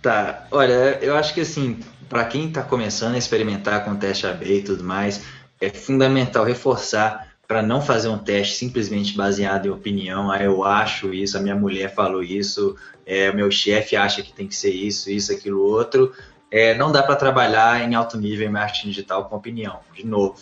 Tá, 0.00 0.46
olha, 0.50 0.98
eu 1.00 1.16
acho 1.16 1.32
que 1.32 1.40
assim, 1.40 1.78
para 2.08 2.24
quem 2.24 2.48
está 2.48 2.62
começando 2.62 3.14
a 3.14 3.18
experimentar 3.18 3.84
com 3.84 3.94
teste 3.96 4.26
AB 4.26 4.58
e 4.58 4.62
tudo 4.62 4.82
mais, 4.82 5.22
é 5.60 5.70
fundamental 5.70 6.44
reforçar 6.44 7.32
para 7.46 7.62
não 7.62 7.80
fazer 7.80 8.08
um 8.08 8.18
teste 8.18 8.56
simplesmente 8.56 9.16
baseado 9.16 9.66
em 9.66 9.70
opinião. 9.70 10.30
Ah, 10.30 10.42
eu 10.42 10.64
acho 10.64 11.12
isso, 11.12 11.36
a 11.36 11.40
minha 11.40 11.54
mulher 11.54 11.94
falou 11.94 12.22
isso, 12.22 12.76
é, 13.06 13.32
meu 13.32 13.50
chefe 13.50 13.94
acha 13.94 14.22
que 14.22 14.32
tem 14.32 14.48
que 14.48 14.54
ser 14.54 14.70
isso, 14.70 15.10
isso, 15.10 15.32
aquilo, 15.32 15.62
outro 15.62 16.12
é, 16.52 16.74
não 16.74 16.92
dá 16.92 17.02
para 17.02 17.16
trabalhar 17.16 17.80
em 17.80 17.94
alto 17.94 18.18
nível 18.18 18.46
em 18.46 18.50
marketing 18.52 18.88
digital 18.88 19.24
com 19.24 19.36
opinião. 19.36 19.80
De 19.94 20.06
novo, 20.06 20.36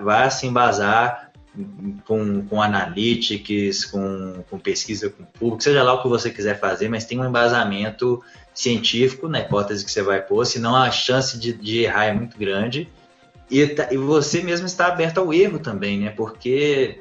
vai 0.00 0.30
se 0.30 0.46
embasar 0.46 1.32
com, 2.06 2.46
com 2.46 2.62
analytics, 2.62 3.84
com, 3.86 4.44
com 4.48 4.58
pesquisa 4.60 5.10
com 5.10 5.24
público, 5.24 5.60
seja 5.60 5.82
lá 5.82 5.94
o 5.94 6.02
que 6.02 6.08
você 6.08 6.30
quiser 6.30 6.60
fazer, 6.60 6.88
mas 6.88 7.04
tem 7.04 7.18
um 7.18 7.26
embasamento 7.26 8.22
científico 8.54 9.28
na 9.28 9.40
hipótese 9.40 9.84
que 9.84 9.90
você 9.90 10.02
vai 10.02 10.22
pôr, 10.22 10.46
senão 10.46 10.76
a 10.76 10.88
chance 10.92 11.36
de, 11.36 11.52
de 11.52 11.80
errar 11.80 12.04
é 12.04 12.12
muito 12.12 12.38
grande. 12.38 12.88
E, 13.50 13.66
tá, 13.66 13.88
e 13.90 13.96
você 13.96 14.40
mesmo 14.40 14.66
está 14.66 14.86
aberto 14.86 15.18
ao 15.18 15.34
erro 15.34 15.58
também, 15.58 15.98
né? 15.98 16.10
Porque 16.10 17.00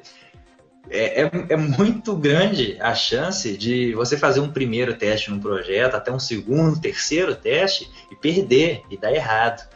é, 0.90 1.24
é, 1.24 1.32
é, 1.50 1.58
muito 1.58 2.16
grande 2.16 2.78
a 2.80 2.94
chance 2.96 3.58
de 3.58 3.94
você 3.94 4.18
fazer 4.18 4.40
um 4.40 4.52
primeiro 4.52 4.94
teste 4.94 5.30
num 5.30 5.40
projeto, 5.40 5.96
até 5.96 6.12
um 6.12 6.20
segundo, 6.20 6.80
terceiro 6.80 7.36
teste 7.36 7.90
e 8.12 8.16
perder 8.16 8.84
e 8.90 8.98
dar 8.98 9.14
errado. 9.14 9.68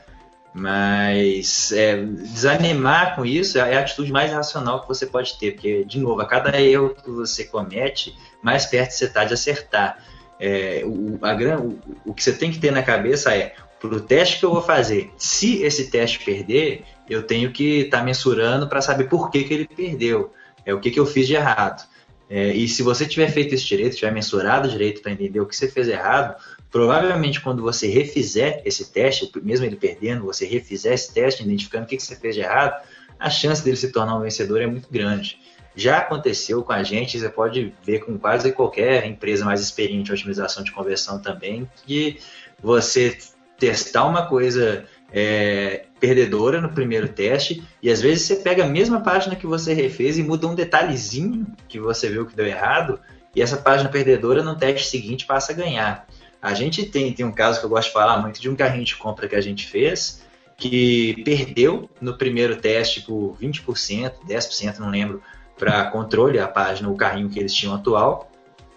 Mas 0.54 1.72
é, 1.72 1.96
desanimar 2.04 3.16
com 3.16 3.26
isso 3.26 3.58
é 3.58 3.78
a 3.78 3.80
atitude 3.80 4.12
mais 4.12 4.32
racional 4.32 4.82
que 4.82 4.88
você 4.88 5.06
pode 5.06 5.38
ter, 5.40 5.52
porque, 5.52 5.86
de 5.86 6.00
novo, 6.00 6.22
a 6.22 6.26
cada 6.26 6.60
erro 6.60 6.94
que 6.94 7.10
você 7.10 7.46
comete, 7.46 8.18
mais 8.42 8.66
perto 8.66 8.92
você 8.92 9.06
está 9.06 9.24
de 9.24 9.34
acertar. 9.34 9.98
É, 10.40 10.82
o, 10.86 11.20
a, 11.22 11.34
o, 11.58 11.80
o 12.08 12.14
que 12.14 12.24
você 12.24 12.34
tem 12.34 12.52
que 12.52 12.60
ter 12.60 12.72
na 12.72 12.84
cabeça 12.84 13.34
é: 13.34 13.54
para 13.80 13.96
o 13.96 14.02
teste 14.02 14.40
que 14.40 14.46
eu 14.46 14.52
vou 14.52 14.62
fazer, 14.62 15.12
se 15.18 15.64
esse 15.64 15.90
teste 15.90 16.20
perder, 16.20 16.84
eu 17.10 17.24
tenho 17.24 17.52
que 17.52 17.82
estar 17.82 18.00
tá 18.00 18.04
mensurando 18.04 18.68
para 18.68 18.82
saber 18.82 19.06
por 19.06 19.32
que, 19.32 19.44
que 19.44 19.54
ele 19.54 19.68
perdeu. 19.68 20.34
É 20.66 20.74
o 20.74 20.80
que, 20.80 20.92
que 20.92 21.00
eu 21.00 21.06
fiz 21.06 21.28
de 21.28 21.36
errado. 21.36 21.88
É, 22.30 22.54
e 22.54 22.68
se 22.68 22.82
você 22.82 23.06
tiver 23.06 23.30
feito 23.30 23.54
isso 23.54 23.68
direito, 23.68 23.98
tiver 23.98 24.12
mensurado 24.12 24.70
direito 24.70 25.02
para 25.02 25.12
entender 25.12 25.40
o 25.42 25.46
que 25.46 25.56
você 25.56 25.68
fez 25.68 25.90
errado, 25.90 26.36
provavelmente 26.72 27.42
quando 27.42 27.62
você 27.62 27.88
refizer 27.88 28.62
esse 28.64 28.90
teste, 28.90 29.30
mesmo 29.44 29.66
ele 29.66 29.76
perdendo, 29.76 30.24
você 30.24 30.46
refizer 30.46 30.94
esse 30.94 31.14
teste, 31.14 31.44
identificando 31.44 31.84
o 31.84 31.88
que, 31.88 31.98
que 31.98 32.04
você 32.04 32.16
fez 32.16 32.36
de 32.36 32.42
errado, 32.42 32.82
a 33.20 33.30
chance 33.30 33.62
dele 33.62 33.76
se 33.76 33.92
tornar 33.92 34.16
um 34.16 34.22
vencedor 34.22 34.62
é 34.62 34.66
muito 34.66 34.88
grande. 34.90 35.40
Já 35.76 36.00
aconteceu 36.00 36.64
com 36.64 36.72
a 36.72 36.84
gente, 36.84 37.20
você 37.20 37.30
pode 37.30 37.74
ver 37.84 38.00
com 38.00 38.18
quase 38.18 38.52
qualquer 38.54 39.06
empresa 39.06 39.44
mais 39.44 39.62
experiente 39.62 40.10
em 40.10 40.14
otimização 40.14 40.64
de 40.64 40.72
conversão 40.72 41.22
também, 41.22 41.70
que 41.86 42.18
você 42.62 43.18
testar 43.60 44.06
uma 44.06 44.26
coisa 44.26 44.86
é, 45.12 45.86
perdedora 46.00 46.62
no 46.62 46.70
primeiro 46.70 47.08
teste 47.08 47.64
e 47.82 47.90
às 47.90 48.02
vezes 48.02 48.24
você 48.26 48.36
pega 48.38 48.64
a 48.64 48.68
mesma 48.68 49.02
página 49.02 49.36
que 49.36 49.46
você 49.46 49.74
refez 49.74 50.18
e 50.18 50.24
muda 50.24 50.48
um 50.48 50.56
detalhezinho 50.56 51.46
que 51.68 51.80
você 51.80 52.10
viu 52.10 52.26
que 52.26 52.36
deu 52.36 52.46
errado 52.46 53.00
e 53.36 53.42
essa 53.42 53.58
página 53.58 53.90
perdedora 53.90 54.44
no 54.44 54.56
teste 54.56 54.88
seguinte 54.88 55.26
passa 55.26 55.52
a 55.52 55.56
ganhar. 55.56 56.08
A 56.42 56.54
gente 56.54 56.86
tem, 56.86 57.14
tem 57.14 57.26
um 57.26 57.32
caso 57.32 57.60
que 57.60 57.66
eu 57.66 57.70
gosto 57.70 57.88
de 57.88 57.94
falar 57.94 58.18
muito 58.18 58.42
de 58.42 58.50
um 58.50 58.56
carrinho 58.56 58.86
de 58.86 58.96
compra 58.96 59.28
que 59.28 59.36
a 59.36 59.42
gente 59.42 59.68
fez 59.68 60.22
que 60.62 61.24
perdeu 61.24 61.90
no 62.00 62.16
primeiro 62.18 62.56
teste 62.56 63.02
por 63.02 63.36
20%, 63.42 64.14
10%, 64.28 64.78
não 64.78 64.92
lembro, 64.92 65.22
para 65.58 65.86
controle 65.86 66.40
a 66.40 66.48
página, 66.48 66.88
o 66.88 66.96
carrinho 66.96 67.30
que 67.30 67.40
eles 67.40 67.52
tinham 67.52 67.74
atual. 67.74 68.32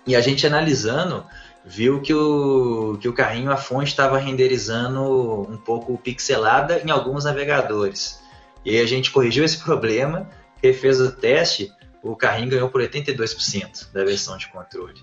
E 0.07 0.17
a 0.17 0.21
gente 0.23 0.47
analisando, 0.47 1.25
viu 1.65 2.01
que 2.01 2.13
o, 2.13 2.99
que 3.01 3.09
o 3.09 3.13
carrinho, 3.13 3.51
a 3.51 3.57
fonte 3.57 3.89
estava 3.89 4.19
renderizando 4.19 5.43
um 5.51 5.57
pouco 5.57 5.97
pixelada 5.97 6.83
em 6.85 6.91
alguns 6.91 7.25
navegadores. 7.25 8.21
E 8.65 8.71
aí 8.71 8.81
a 8.81 8.87
gente 8.87 9.11
corrigiu 9.11 9.45
esse 9.45 9.59
problema, 9.65 10.29
refez 10.63 11.01
o 11.01 11.11
teste, 11.11 11.73
o 12.03 12.15
carrinho 12.15 12.51
ganhou 12.51 12.69
por 12.69 12.83
82% 12.83 13.93
da 13.93 14.05
versão 14.05 14.37
de 14.37 14.49
controle. 14.49 15.03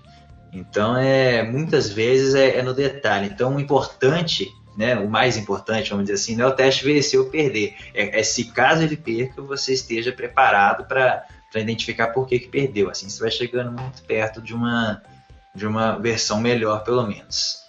Então, 0.52 0.96
é 0.96 1.42
muitas 1.42 1.88
vezes 1.88 2.34
é, 2.34 2.58
é, 2.58 2.62
no 2.62 2.74
detalhe. 2.74 3.26
Então, 3.26 3.56
o 3.56 3.60
importante, 3.60 4.48
né, 4.76 4.94
o 4.96 5.08
mais 5.08 5.36
importante, 5.36 5.90
vamos 5.90 6.04
dizer 6.04 6.14
assim, 6.14 6.36
não 6.36 6.44
é 6.44 6.48
o 6.48 6.54
teste 6.54 6.84
vencer 6.84 7.18
ou 7.18 7.26
perder. 7.26 7.74
É, 7.94 8.20
é 8.20 8.22
se 8.22 8.44
caso 8.44 8.82
ele 8.82 8.96
perca, 8.96 9.40
você 9.40 9.72
esteja 9.72 10.12
preparado 10.12 10.84
para 10.86 11.24
identificar 11.56 12.08
por 12.08 12.26
que, 12.26 12.38
que 12.38 12.48
perdeu. 12.48 12.90
Assim, 12.90 13.08
você 13.08 13.18
vai 13.18 13.30
chegando 13.30 13.72
muito 13.72 14.02
perto 14.02 14.42
de 14.42 14.54
uma, 14.54 15.02
de 15.54 15.66
uma 15.66 15.98
versão 15.98 16.40
melhor, 16.40 16.82
pelo 16.84 17.06
menos. 17.06 17.62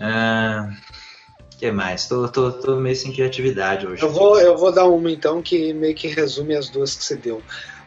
Ah, 0.00 0.70
que 1.58 1.70
mais? 1.70 2.08
Tô, 2.08 2.28
tô, 2.28 2.50
tô 2.52 2.76
meio 2.76 2.96
sem 2.96 3.12
criatividade 3.12 3.86
hoje. 3.86 4.02
Eu 4.02 4.10
vou, 4.10 4.40
eu 4.40 4.56
vou 4.56 4.72
dar 4.72 4.86
uma 4.86 5.10
então 5.10 5.42
que 5.42 5.72
meio 5.72 5.94
que 5.94 6.08
resume 6.08 6.56
as 6.56 6.68
duas 6.68 6.94
que 6.96 7.04
você 7.04 7.16
deu. 7.16 7.42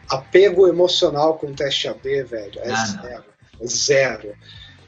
Apego 0.08 0.68
emocional 0.68 1.34
com 1.34 1.48
o 1.48 1.54
teste 1.54 1.88
AB, 1.88 2.22
velho, 2.22 2.60
é 2.60 2.70
ah, 2.70 2.86
zero. 2.86 3.24
É 3.60 3.66
zero. 3.66 4.34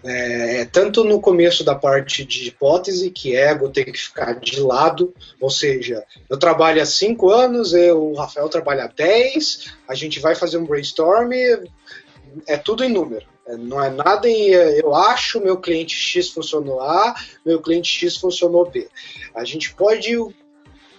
É, 0.04 0.64
tanto 0.66 1.02
no 1.02 1.20
começo 1.20 1.64
da 1.64 1.74
parte 1.74 2.24
de 2.24 2.48
hipótese, 2.48 3.10
que 3.10 3.34
ego 3.34 3.68
tem 3.68 3.84
que 3.84 3.98
ficar 3.98 4.34
de 4.34 4.60
lado, 4.60 5.12
ou 5.40 5.50
seja, 5.50 6.04
eu 6.30 6.38
trabalho 6.38 6.80
há 6.80 6.86
cinco 6.86 7.30
anos, 7.30 7.74
eu, 7.74 8.12
o 8.12 8.14
Rafael 8.14 8.48
trabalha 8.48 8.84
há 8.84 8.86
10, 8.86 9.74
a 9.88 9.94
gente 9.94 10.20
vai 10.20 10.36
fazer 10.36 10.56
um 10.56 10.64
brainstorm, 10.64 11.32
é 12.46 12.56
tudo 12.56 12.84
em 12.84 12.88
número. 12.88 13.26
É, 13.48 13.56
não 13.56 13.82
é 13.82 13.88
nada 13.88 14.28
em 14.28 14.50
eu 14.50 14.94
acho 14.94 15.40
meu 15.40 15.56
cliente 15.56 15.96
X 15.96 16.28
funcionou 16.28 16.80
A, 16.80 17.14
meu 17.44 17.60
cliente 17.60 17.90
X 17.90 18.18
funcionou 18.18 18.70
B. 18.70 18.88
A 19.34 19.42
gente 19.42 19.74
pode 19.74 20.14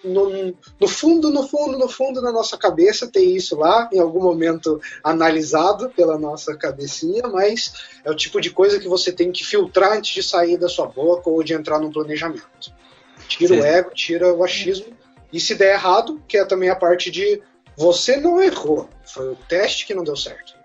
no, 0.04 0.56
no, 0.80 0.88
fundo, 0.88 1.30
no 1.30 1.48
fundo, 1.48 1.78
no 1.78 1.88
fundo 1.88 2.22
da 2.22 2.32
nossa 2.32 2.58
cabeça 2.58 3.08
tem 3.08 3.36
isso 3.36 3.56
lá, 3.56 3.90
em 3.92 4.00
algum 4.00 4.22
momento 4.22 4.82
analisado 5.04 5.90
pela 5.90 6.18
nossa 6.18 6.56
cabecinha, 6.56 7.24
mas 7.28 7.74
é 8.04 8.10
o 8.10 8.16
tipo 8.16 8.40
de 8.40 8.50
coisa 8.50 8.80
que 8.80 8.88
você 8.88 9.12
tem 9.12 9.32
que 9.32 9.46
filtrar 9.46 9.94
antes 9.94 10.14
de 10.14 10.24
sair 10.24 10.58
da 10.58 10.70
sua 10.70 10.88
boca 10.88 11.30
ou 11.30 11.44
de 11.44 11.54
entrar 11.54 11.80
no 11.80 11.92
planejamento. 11.92 12.74
Tira 13.28 13.56
Sim. 13.56 13.62
o 13.62 13.66
ego, 13.66 13.92
tira 13.94 14.34
o 14.34 14.44
achismo, 14.44 14.88
e 15.32 15.40
se 15.40 15.54
der 15.54 15.74
errado, 15.74 16.22
que 16.28 16.38
é 16.38 16.46
também 16.46 16.70
a 16.70 16.76
parte 16.76 17.12
de 17.12 17.42
você 17.76 18.18
não 18.18 18.42
errou, 18.42 18.90
foi 19.06 19.30
o 19.30 19.38
teste 19.48 19.86
que 19.86 19.94
não 19.94 20.04
deu 20.04 20.16
certo. 20.16 20.59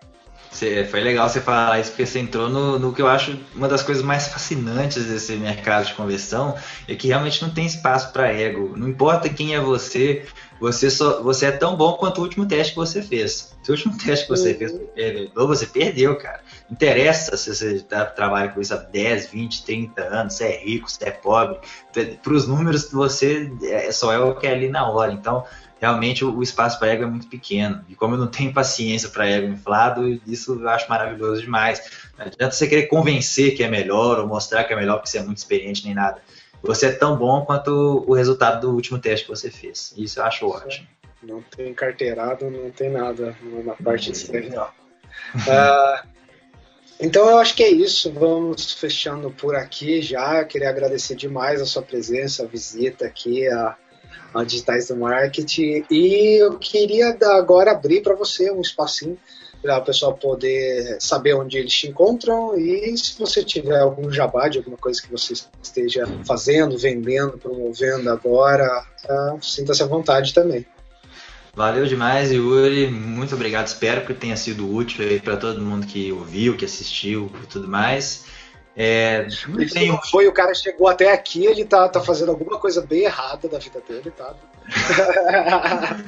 Foi 0.91 1.01
legal 1.01 1.29
você 1.29 1.41
falar 1.41 1.81
isso, 1.81 1.91
porque 1.91 2.07
você 2.07 2.21
entrou 2.21 2.49
no, 2.49 2.79
no, 2.79 2.93
que 2.93 3.03
eu 3.03 3.09
acho 3.09 3.37
uma 3.55 3.67
das 3.67 3.83
coisas 3.83 4.03
mais 4.03 4.29
fascinantes 4.29 5.05
desse 5.05 5.33
mercado 5.35 5.87
de 5.87 5.95
conversão, 5.95 6.55
é 6.87 6.95
que 6.95 7.09
realmente 7.09 7.43
não 7.43 7.51
tem 7.51 7.67
espaço 7.67 8.13
para 8.13 8.33
ego. 8.33 8.75
Não 8.77 8.89
importa 8.89 9.29
quem 9.29 9.55
é 9.55 9.61
você, 9.61 10.25
você, 10.61 10.91
só, 10.91 11.23
você 11.23 11.47
é 11.47 11.53
tão 11.53 11.77
bom 11.77 11.95
quanto 11.95 12.19
o 12.19 12.23
último 12.23 12.47
teste 12.47 12.73
que 12.73 12.79
você 12.79 13.03
fez. 13.03 13.55
Se 13.63 13.71
o 13.71 13.75
último 13.75 13.99
teste 13.99 14.27
que 14.27 14.31
você 14.31 14.53
uhum. 14.53 14.59
fez 14.59 14.73
perdeu, 14.95 15.47
você 15.47 15.67
perdeu, 15.67 16.17
cara. 16.17 16.41
Não 16.69 16.75
interessa 16.75 17.37
se 17.37 17.55
você 17.55 17.81
tá, 17.81 18.05
trabalha 18.05 18.51
com 18.51 18.61
isso 18.61 18.75
há 18.75 18.77
10, 18.77 19.27
20, 19.27 19.65
30 19.65 20.03
anos, 20.03 20.35
se 20.35 20.45
é 20.45 20.57
rico, 20.65 20.91
se 20.91 21.05
é 21.05 21.11
pobre. 21.11 21.59
Para 22.23 22.33
os 22.33 22.47
números, 22.47 22.91
você 22.91 23.53
é, 23.63 23.91
só 23.91 24.13
é 24.13 24.19
o 24.19 24.35
que 24.35 24.47
é 24.47 24.53
ali 24.53 24.69
na 24.69 24.89
hora. 24.89 25.13
Então, 25.13 25.45
realmente 25.85 26.25
o, 26.25 26.43
espaço 26.43 26.79
para 26.79 26.89
ego 26.89 27.03
é 27.03 27.07
muito 27.07 27.27
pequeno. 27.27 27.85
E 27.91 27.95
como 27.95 28.15
eu 28.15 28.19
não 28.19 28.27
tenho 28.27 28.55
paciência 28.55 29.11
para 29.11 29.29
ego 29.29 29.49
inflado, 29.49 30.19
isso 30.27 30.59
eu 30.59 30.69
acho 30.71 30.89
maravilhoso 30.89 31.43
demais. 31.43 32.09
Não 32.19 32.25
adianta 32.25 32.53
você 32.53 32.67
querer 32.67 32.87
convencer 32.87 33.55
que 33.55 33.63
é 33.63 33.69
melhor 33.69 34.19
ou 34.19 34.27
mostrar 34.27 34.65
que 34.65 34.73
é 34.73 34.77
melhor 34.77 34.97
porque 34.97 35.11
você 35.11 35.19
é 35.19 35.23
muito 35.23 35.37
experiente 35.37 35.85
nem 35.85 35.95
nada. 35.95 36.23
Você 36.63 36.87
é 36.87 36.93
tão 36.93 37.19
bom 37.19 37.45
quanto 37.45 38.03
o 38.09 38.15
resultado 38.15 38.63
do 38.63 38.75
último 38.75 38.99
teste 38.99 39.27
que 39.27 39.31
você 39.31 39.51
fez. 39.51 39.93
Isso 39.95 40.19
eu 40.19 40.25
acho 40.25 40.49
ótimo. 40.49 40.89
Não 41.23 41.43
tem 41.43 41.75
carteirado, 41.75 42.51
não 42.51 42.71
tem 42.71 42.91
nada 42.91 43.37
na 43.63 43.75
parte 43.75 44.11
de 44.11 44.17
exterior. 44.17 44.73
uh, 45.35 46.09
então 46.99 47.29
eu 47.29 47.37
acho 47.37 47.55
que 47.55 47.63
é 47.63 47.69
isso. 47.71 48.11
Vamos 48.11 48.73
fechando 48.73 49.31
por 49.31 49.55
aqui 49.55 50.01
já. 50.01 50.41
Eu 50.41 50.47
queria 50.47 50.71
agradecer 50.71 51.15
demais 51.15 51.61
a 51.61 51.67
sua 51.67 51.83
presença, 51.83 52.43
a 52.43 52.47
visita 52.47 53.05
aqui, 53.05 53.47
a 53.47 53.77
a 54.35 54.45
Digitais 54.45 54.89
do 54.89 54.97
Marketing. 54.97 55.85
E 55.91 56.43
eu 56.43 56.59
queria 56.59 57.17
agora 57.39 57.73
abrir 57.73 58.03
para 58.03 58.15
você 58.15 58.51
um 58.51 58.61
espacinho 58.61 59.19
para 59.65 59.79
o 59.79 59.83
pessoal 59.83 60.13
poder 60.13 60.99
saber 61.01 61.35
onde 61.35 61.57
eles 61.57 61.73
te 61.73 61.89
encontram 61.89 62.55
e 62.55 62.97
se 62.99 63.19
você 63.19 63.43
tiver 63.43 63.81
algum 63.81 64.13
jabá 64.13 64.47
de 64.47 64.59
alguma 64.59 64.77
coisa 64.77 65.01
que 65.01 65.11
você 65.11 65.33
esteja 65.63 66.07
fazendo, 66.27 66.77
vendendo, 66.77 67.39
promovendo 67.39 68.11
agora, 68.11 68.85
uh, 69.09 69.43
sinta-se 69.43 69.83
à 69.83 69.87
vontade 69.87 70.35
também. 70.35 70.67
Valeu 71.57 71.87
demais, 71.87 72.31
Yuri. 72.31 72.89
Muito 72.89 73.35
obrigado. 73.35 73.69
Espero 73.69 74.05
que 74.05 74.13
tenha 74.13 74.37
sido 74.37 74.71
útil 74.71 75.21
para 75.23 75.37
todo 75.37 75.63
mundo 75.63 75.87
que 75.87 76.13
ouviu, 76.13 76.57
que 76.57 76.65
assistiu 76.65 77.31
e 77.43 77.47
tudo 77.47 77.67
mais. 77.67 78.27
É, 78.77 79.29
não 79.87 80.03
foi, 80.03 80.27
o 80.27 80.33
cara 80.33 80.53
chegou 80.53 80.89
até 80.89 81.13
aqui, 81.13 81.47
ele 81.47 81.65
tá, 81.65 81.89
tá 81.89 82.01
fazendo 82.01 82.31
alguma 82.31 82.59
coisa 82.59 82.83
bem 82.83 83.05
errada 83.05 83.49
da 83.49 83.59
vida 83.59 83.81
dele, 83.87 84.11
tá? 84.11 84.35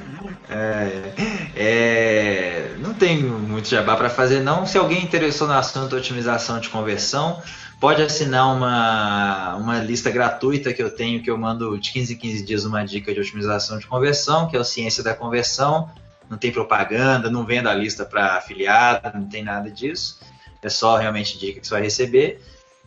é, 0.49 1.13
é, 1.55 2.75
não 2.79 2.93
tenho 2.93 3.39
muito 3.39 3.69
jabá 3.69 3.95
para 3.95 4.09
fazer, 4.09 4.41
não. 4.41 4.65
Se 4.65 4.77
alguém 4.77 5.01
interessou 5.01 5.47
no 5.47 5.53
assunto 5.53 5.95
otimização 5.95 6.59
de 6.59 6.67
conversão, 6.67 7.41
pode 7.79 8.01
assinar 8.01 8.53
uma, 8.53 9.55
uma 9.55 9.79
lista 9.79 10.09
gratuita 10.09 10.73
que 10.73 10.83
eu 10.83 10.89
tenho, 10.89 11.23
que 11.23 11.31
eu 11.31 11.37
mando 11.37 11.77
de 11.79 11.91
15 11.91 12.13
em 12.13 12.17
15 12.17 12.43
dias 12.43 12.65
uma 12.65 12.83
dica 12.83 13.13
de 13.13 13.19
otimização 13.21 13.79
de 13.79 13.87
conversão, 13.87 14.49
que 14.49 14.57
é 14.57 14.59
o 14.59 14.65
Ciência 14.65 15.01
da 15.01 15.13
Conversão. 15.13 15.89
Não 16.29 16.37
tem 16.37 16.51
propaganda, 16.51 17.29
não 17.29 17.45
vendo 17.45 17.69
a 17.69 17.73
lista 17.73 18.03
para 18.03 18.35
afiliado, 18.35 19.17
não 19.17 19.29
tem 19.29 19.41
nada 19.41 19.71
disso. 19.71 20.19
É 20.61 20.69
só 20.69 20.97
realmente 20.97 21.37
dica 21.37 21.61
que 21.61 21.67
você 21.67 21.73
vai 21.73 21.83
receber. 21.83 22.41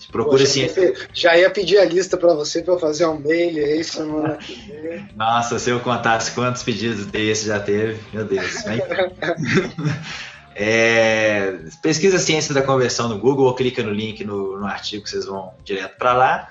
Procura 0.09 0.43
assim. 0.43 0.67
Já 1.13 1.37
ia 1.37 1.51
pedir 1.51 1.79
a 1.79 1.85
lista 1.85 2.17
para 2.17 2.35
você 2.35 2.63
para 2.63 2.79
fazer 2.79 3.07
um 3.07 3.19
mail 3.19 3.65
aí 3.65 3.85
semana 3.85 4.37
que 4.37 4.55
vem. 4.55 5.09
Nossa, 5.15 5.59
se 5.59 5.71
eu 5.71 5.81
contasse 5.81 6.33
quantos 6.33 6.63
pedidos 6.63 7.07
desse 7.07 7.47
já 7.47 7.61
teve, 7.61 8.01
meu 8.13 8.25
Deus. 8.25 8.65
é, 10.55 11.59
pesquisa 11.83 12.19
ciência 12.19 12.55
da 12.55 12.63
conversão 12.63 13.09
no 13.09 13.19
Google 13.19 13.47
ou 13.47 13.55
clica 13.55 13.83
no 13.83 13.93
link 13.93 14.25
no, 14.25 14.59
no 14.59 14.67
artigo 14.67 15.05
que 15.05 15.11
vocês 15.11 15.27
vão 15.27 15.53
direto 15.65 15.97
para 15.97 16.13
lá. 16.13 16.49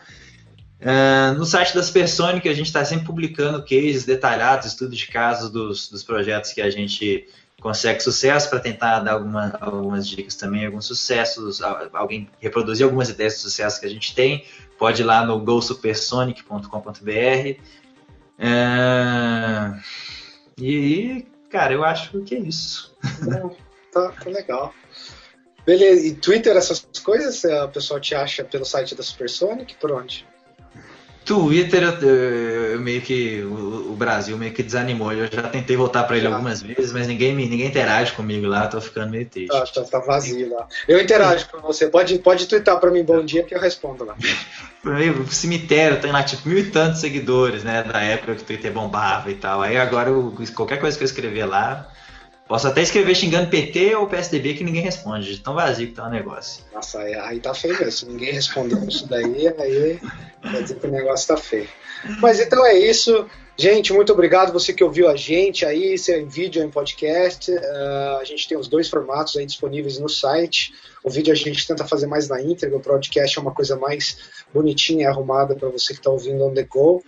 Uh, 0.81 1.37
no 1.37 1.43
site 1.43 1.75
das 1.75 1.89
Personic 1.89 2.47
a 2.47 2.53
gente 2.53 2.67
está 2.67 2.85
sempre 2.85 3.05
publicando 3.05 3.61
cases 3.63 4.05
detalhados, 4.05 4.67
estudos 4.67 4.97
de 4.97 5.07
casos 5.07 5.49
dos, 5.49 5.89
dos 5.89 6.03
projetos 6.03 6.53
que 6.53 6.61
a 6.61 6.69
gente 6.69 7.27
consegue 7.59 7.99
sucesso 7.99 8.49
para 8.49 8.59
tentar 8.59 8.99
dar 8.99 9.13
alguma, 9.13 9.57
algumas 9.59 10.07
dicas 10.07 10.35
também, 10.35 10.65
alguns 10.65 10.85
sucessos, 10.85 11.61
alguém 11.93 12.29
reproduzir 12.39 12.85
algumas 12.85 13.09
ideias 13.09 13.35
de 13.35 13.39
sucesso 13.39 13.79
que 13.79 13.85
a 13.85 13.89
gente 13.89 14.15
tem, 14.15 14.45
pode 14.77 15.01
ir 15.01 15.05
lá 15.05 15.25
no 15.25 15.39
gosupersonic.com.br. 15.39 17.61
É... 18.39 19.73
E, 20.57 21.25
cara, 21.49 21.73
eu 21.73 21.83
acho 21.83 22.21
que 22.21 22.35
é 22.35 22.39
isso. 22.39 22.95
tá, 23.91 24.11
tá 24.11 24.29
legal. 24.29 24.73
Beleza, 25.65 26.07
e 26.07 26.15
Twitter, 26.15 26.55
essas 26.55 26.87
coisas, 27.03 27.43
a 27.45 27.67
pessoa 27.67 27.99
te 27.99 28.15
acha 28.15 28.43
pelo 28.43 28.65
site 28.65 28.95
da 28.95 29.03
Supersonic, 29.03 29.75
por 29.75 29.91
onde? 29.91 30.25
Twitter, 31.25 31.83
eu, 31.83 32.09
eu, 32.09 32.79
meio 32.79 33.01
que. 33.01 33.41
O, 33.41 33.91
o, 33.91 33.95
Brasil 33.95 34.37
meio 34.37 34.53
que 34.53 34.63
desanimou. 34.63 35.11
Eu 35.11 35.27
já 35.31 35.43
tentei 35.43 35.75
voltar 35.75 36.03
para 36.03 36.17
ele 36.17 36.25
já. 36.25 36.31
algumas 36.31 36.61
vezes, 36.61 36.91
mas 36.91 37.07
ninguém, 37.07 37.35
ninguém 37.35 37.67
interage 37.67 38.13
comigo 38.13 38.47
lá, 38.47 38.67
tô 38.67 38.79
ficando 38.81 39.11
meio 39.11 39.25
triste. 39.25 39.51
Tá, 39.51 39.65
tá, 39.65 39.83
tá 39.83 39.99
vazio 39.99 40.49
lá. 40.49 40.67
Eu 40.87 40.99
interajo 40.99 41.47
com 41.49 41.59
você. 41.59 41.87
Pode, 41.87 42.17
pode 42.19 42.47
twittar 42.47 42.79
para 42.79 42.89
mim 42.89 43.03
bom 43.03 43.23
dia 43.23 43.43
que 43.43 43.53
eu 43.53 43.59
respondo 43.59 44.05
lá. 44.05 44.15
o 44.83 45.31
cemitério 45.31 45.99
tem 45.99 46.11
lá 46.11 46.23
tipo 46.23 46.47
mil 46.47 46.59
e 46.59 46.71
tantos 46.71 46.99
seguidores, 46.99 47.63
né? 47.63 47.83
Da 47.83 47.99
época 48.01 48.35
que 48.35 48.41
o 48.41 48.45
Twitter 48.45 48.71
bombava 48.71 49.29
e 49.29 49.35
tal. 49.35 49.61
Aí 49.61 49.77
agora 49.77 50.09
eu, 50.09 50.33
qualquer 50.55 50.79
coisa 50.79 50.97
que 50.97 51.03
eu 51.03 51.07
escrever 51.07 51.45
lá, 51.45 51.91
Posso 52.49 52.67
até 52.67 52.81
escrever 52.81 53.13
xingando 53.13 53.47
PT 53.47 53.95
ou 53.95 54.07
PSDB 54.07 54.55
que 54.55 54.63
ninguém 54.63 54.81
responde, 54.81 55.35
de 55.35 55.39
tão 55.39 55.53
vazio 55.53 55.85
que 55.85 55.93
tá 55.93 56.07
o 56.07 56.09
negócio. 56.09 56.63
Nossa, 56.73 56.97
aí, 56.97 57.39
tá 57.39 57.53
feio 57.53 57.75
mesmo. 57.77 57.91
Se 57.91 58.05
ninguém 58.07 58.33
respondeu 58.33 58.83
isso 58.89 59.07
daí, 59.07 59.47
aí 59.49 59.99
quer 60.41 60.63
dizer 60.63 60.79
que 60.79 60.87
o 60.87 60.91
negócio 60.91 61.27
tá 61.27 61.37
feio. 61.37 61.69
Mas 62.19 62.39
então 62.39 62.65
é 62.65 62.75
isso. 62.75 63.27
Gente, 63.55 63.93
muito 63.93 64.11
obrigado 64.13 64.51
você 64.51 64.73
que 64.73 64.83
ouviu 64.83 65.07
a 65.07 65.15
gente 65.15 65.63
aí, 65.63 65.95
se 65.95 66.11
é 66.11 66.19
em 66.19 66.27
vídeo 66.27 66.59
ou 66.59 66.67
em 66.67 66.71
podcast. 66.71 67.51
Uh, 67.51 68.17
a 68.19 68.23
gente 68.23 68.47
tem 68.47 68.57
os 68.57 68.67
dois 68.67 68.89
formatos 68.89 69.37
aí 69.37 69.45
disponíveis 69.45 69.99
no 69.99 70.09
site. 70.09 70.73
O 71.03 71.09
vídeo 71.11 71.31
a 71.31 71.35
gente 71.35 71.67
tenta 71.67 71.85
fazer 71.85 72.07
mais 72.07 72.27
na 72.27 72.41
íntegra, 72.41 72.77
o 72.77 72.81
podcast 72.81 73.37
é 73.37 73.41
uma 73.41 73.53
coisa 73.53 73.75
mais 73.75 74.17
bonitinha 74.51 75.03
e 75.03 75.05
arrumada 75.05 75.55
para 75.55 75.69
você 75.69 75.93
que 75.93 75.99
está 75.99 76.09
ouvindo 76.09 76.43
on 76.45 76.53
the 76.53 76.63
go. 76.63 77.03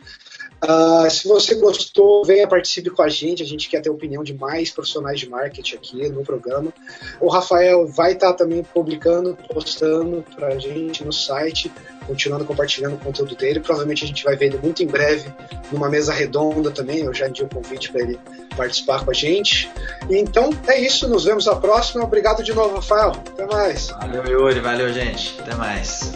Uh, 0.63 1.09
se 1.09 1.27
você 1.27 1.55
gostou, 1.55 2.23
venha 2.23 2.47
participe 2.47 2.91
com 2.91 3.01
a 3.01 3.09
gente. 3.09 3.41
A 3.41 3.45
gente 3.45 3.67
quer 3.67 3.81
ter 3.81 3.89
opinião 3.89 4.23
de 4.23 4.33
mais 4.33 4.69
profissionais 4.69 5.19
de 5.19 5.27
marketing 5.27 5.75
aqui 5.75 6.09
no 6.09 6.23
programa. 6.23 6.71
O 7.19 7.29
Rafael 7.29 7.87
vai 7.87 8.13
estar 8.13 8.31
tá 8.31 8.33
também 8.33 8.63
publicando, 8.63 9.35
postando 9.51 10.23
para 10.35 10.49
a 10.49 10.59
gente 10.59 11.03
no 11.03 11.11
site, 11.11 11.71
continuando 12.05 12.45
compartilhando 12.45 12.95
o 12.95 12.99
conteúdo 12.99 13.35
dele. 13.35 13.59
Provavelmente 13.59 14.03
a 14.03 14.07
gente 14.07 14.23
vai 14.23 14.35
ver 14.35 14.47
ele 14.47 14.59
muito 14.59 14.83
em 14.83 14.87
breve 14.87 15.33
numa 15.71 15.89
mesa 15.89 16.13
redonda 16.13 16.69
também. 16.69 16.99
Eu 16.99 17.13
já 17.13 17.27
enviei 17.27 17.45
o 17.45 17.49
convite 17.49 17.91
para 17.91 18.01
ele 18.01 18.19
participar 18.55 19.03
com 19.03 19.09
a 19.09 19.13
gente. 19.15 19.69
Então 20.09 20.51
é 20.67 20.79
isso. 20.79 21.07
Nos 21.07 21.25
vemos 21.25 21.47
na 21.47 21.55
próxima. 21.55 22.03
Obrigado 22.03 22.43
de 22.43 22.53
novo, 22.53 22.75
Rafael. 22.75 23.11
Até 23.11 23.47
mais. 23.47 23.87
Valeu, 23.89 24.25
Yuri. 24.25 24.59
Valeu, 24.59 24.93
gente. 24.93 25.35
Até 25.41 25.55
mais. 25.55 26.11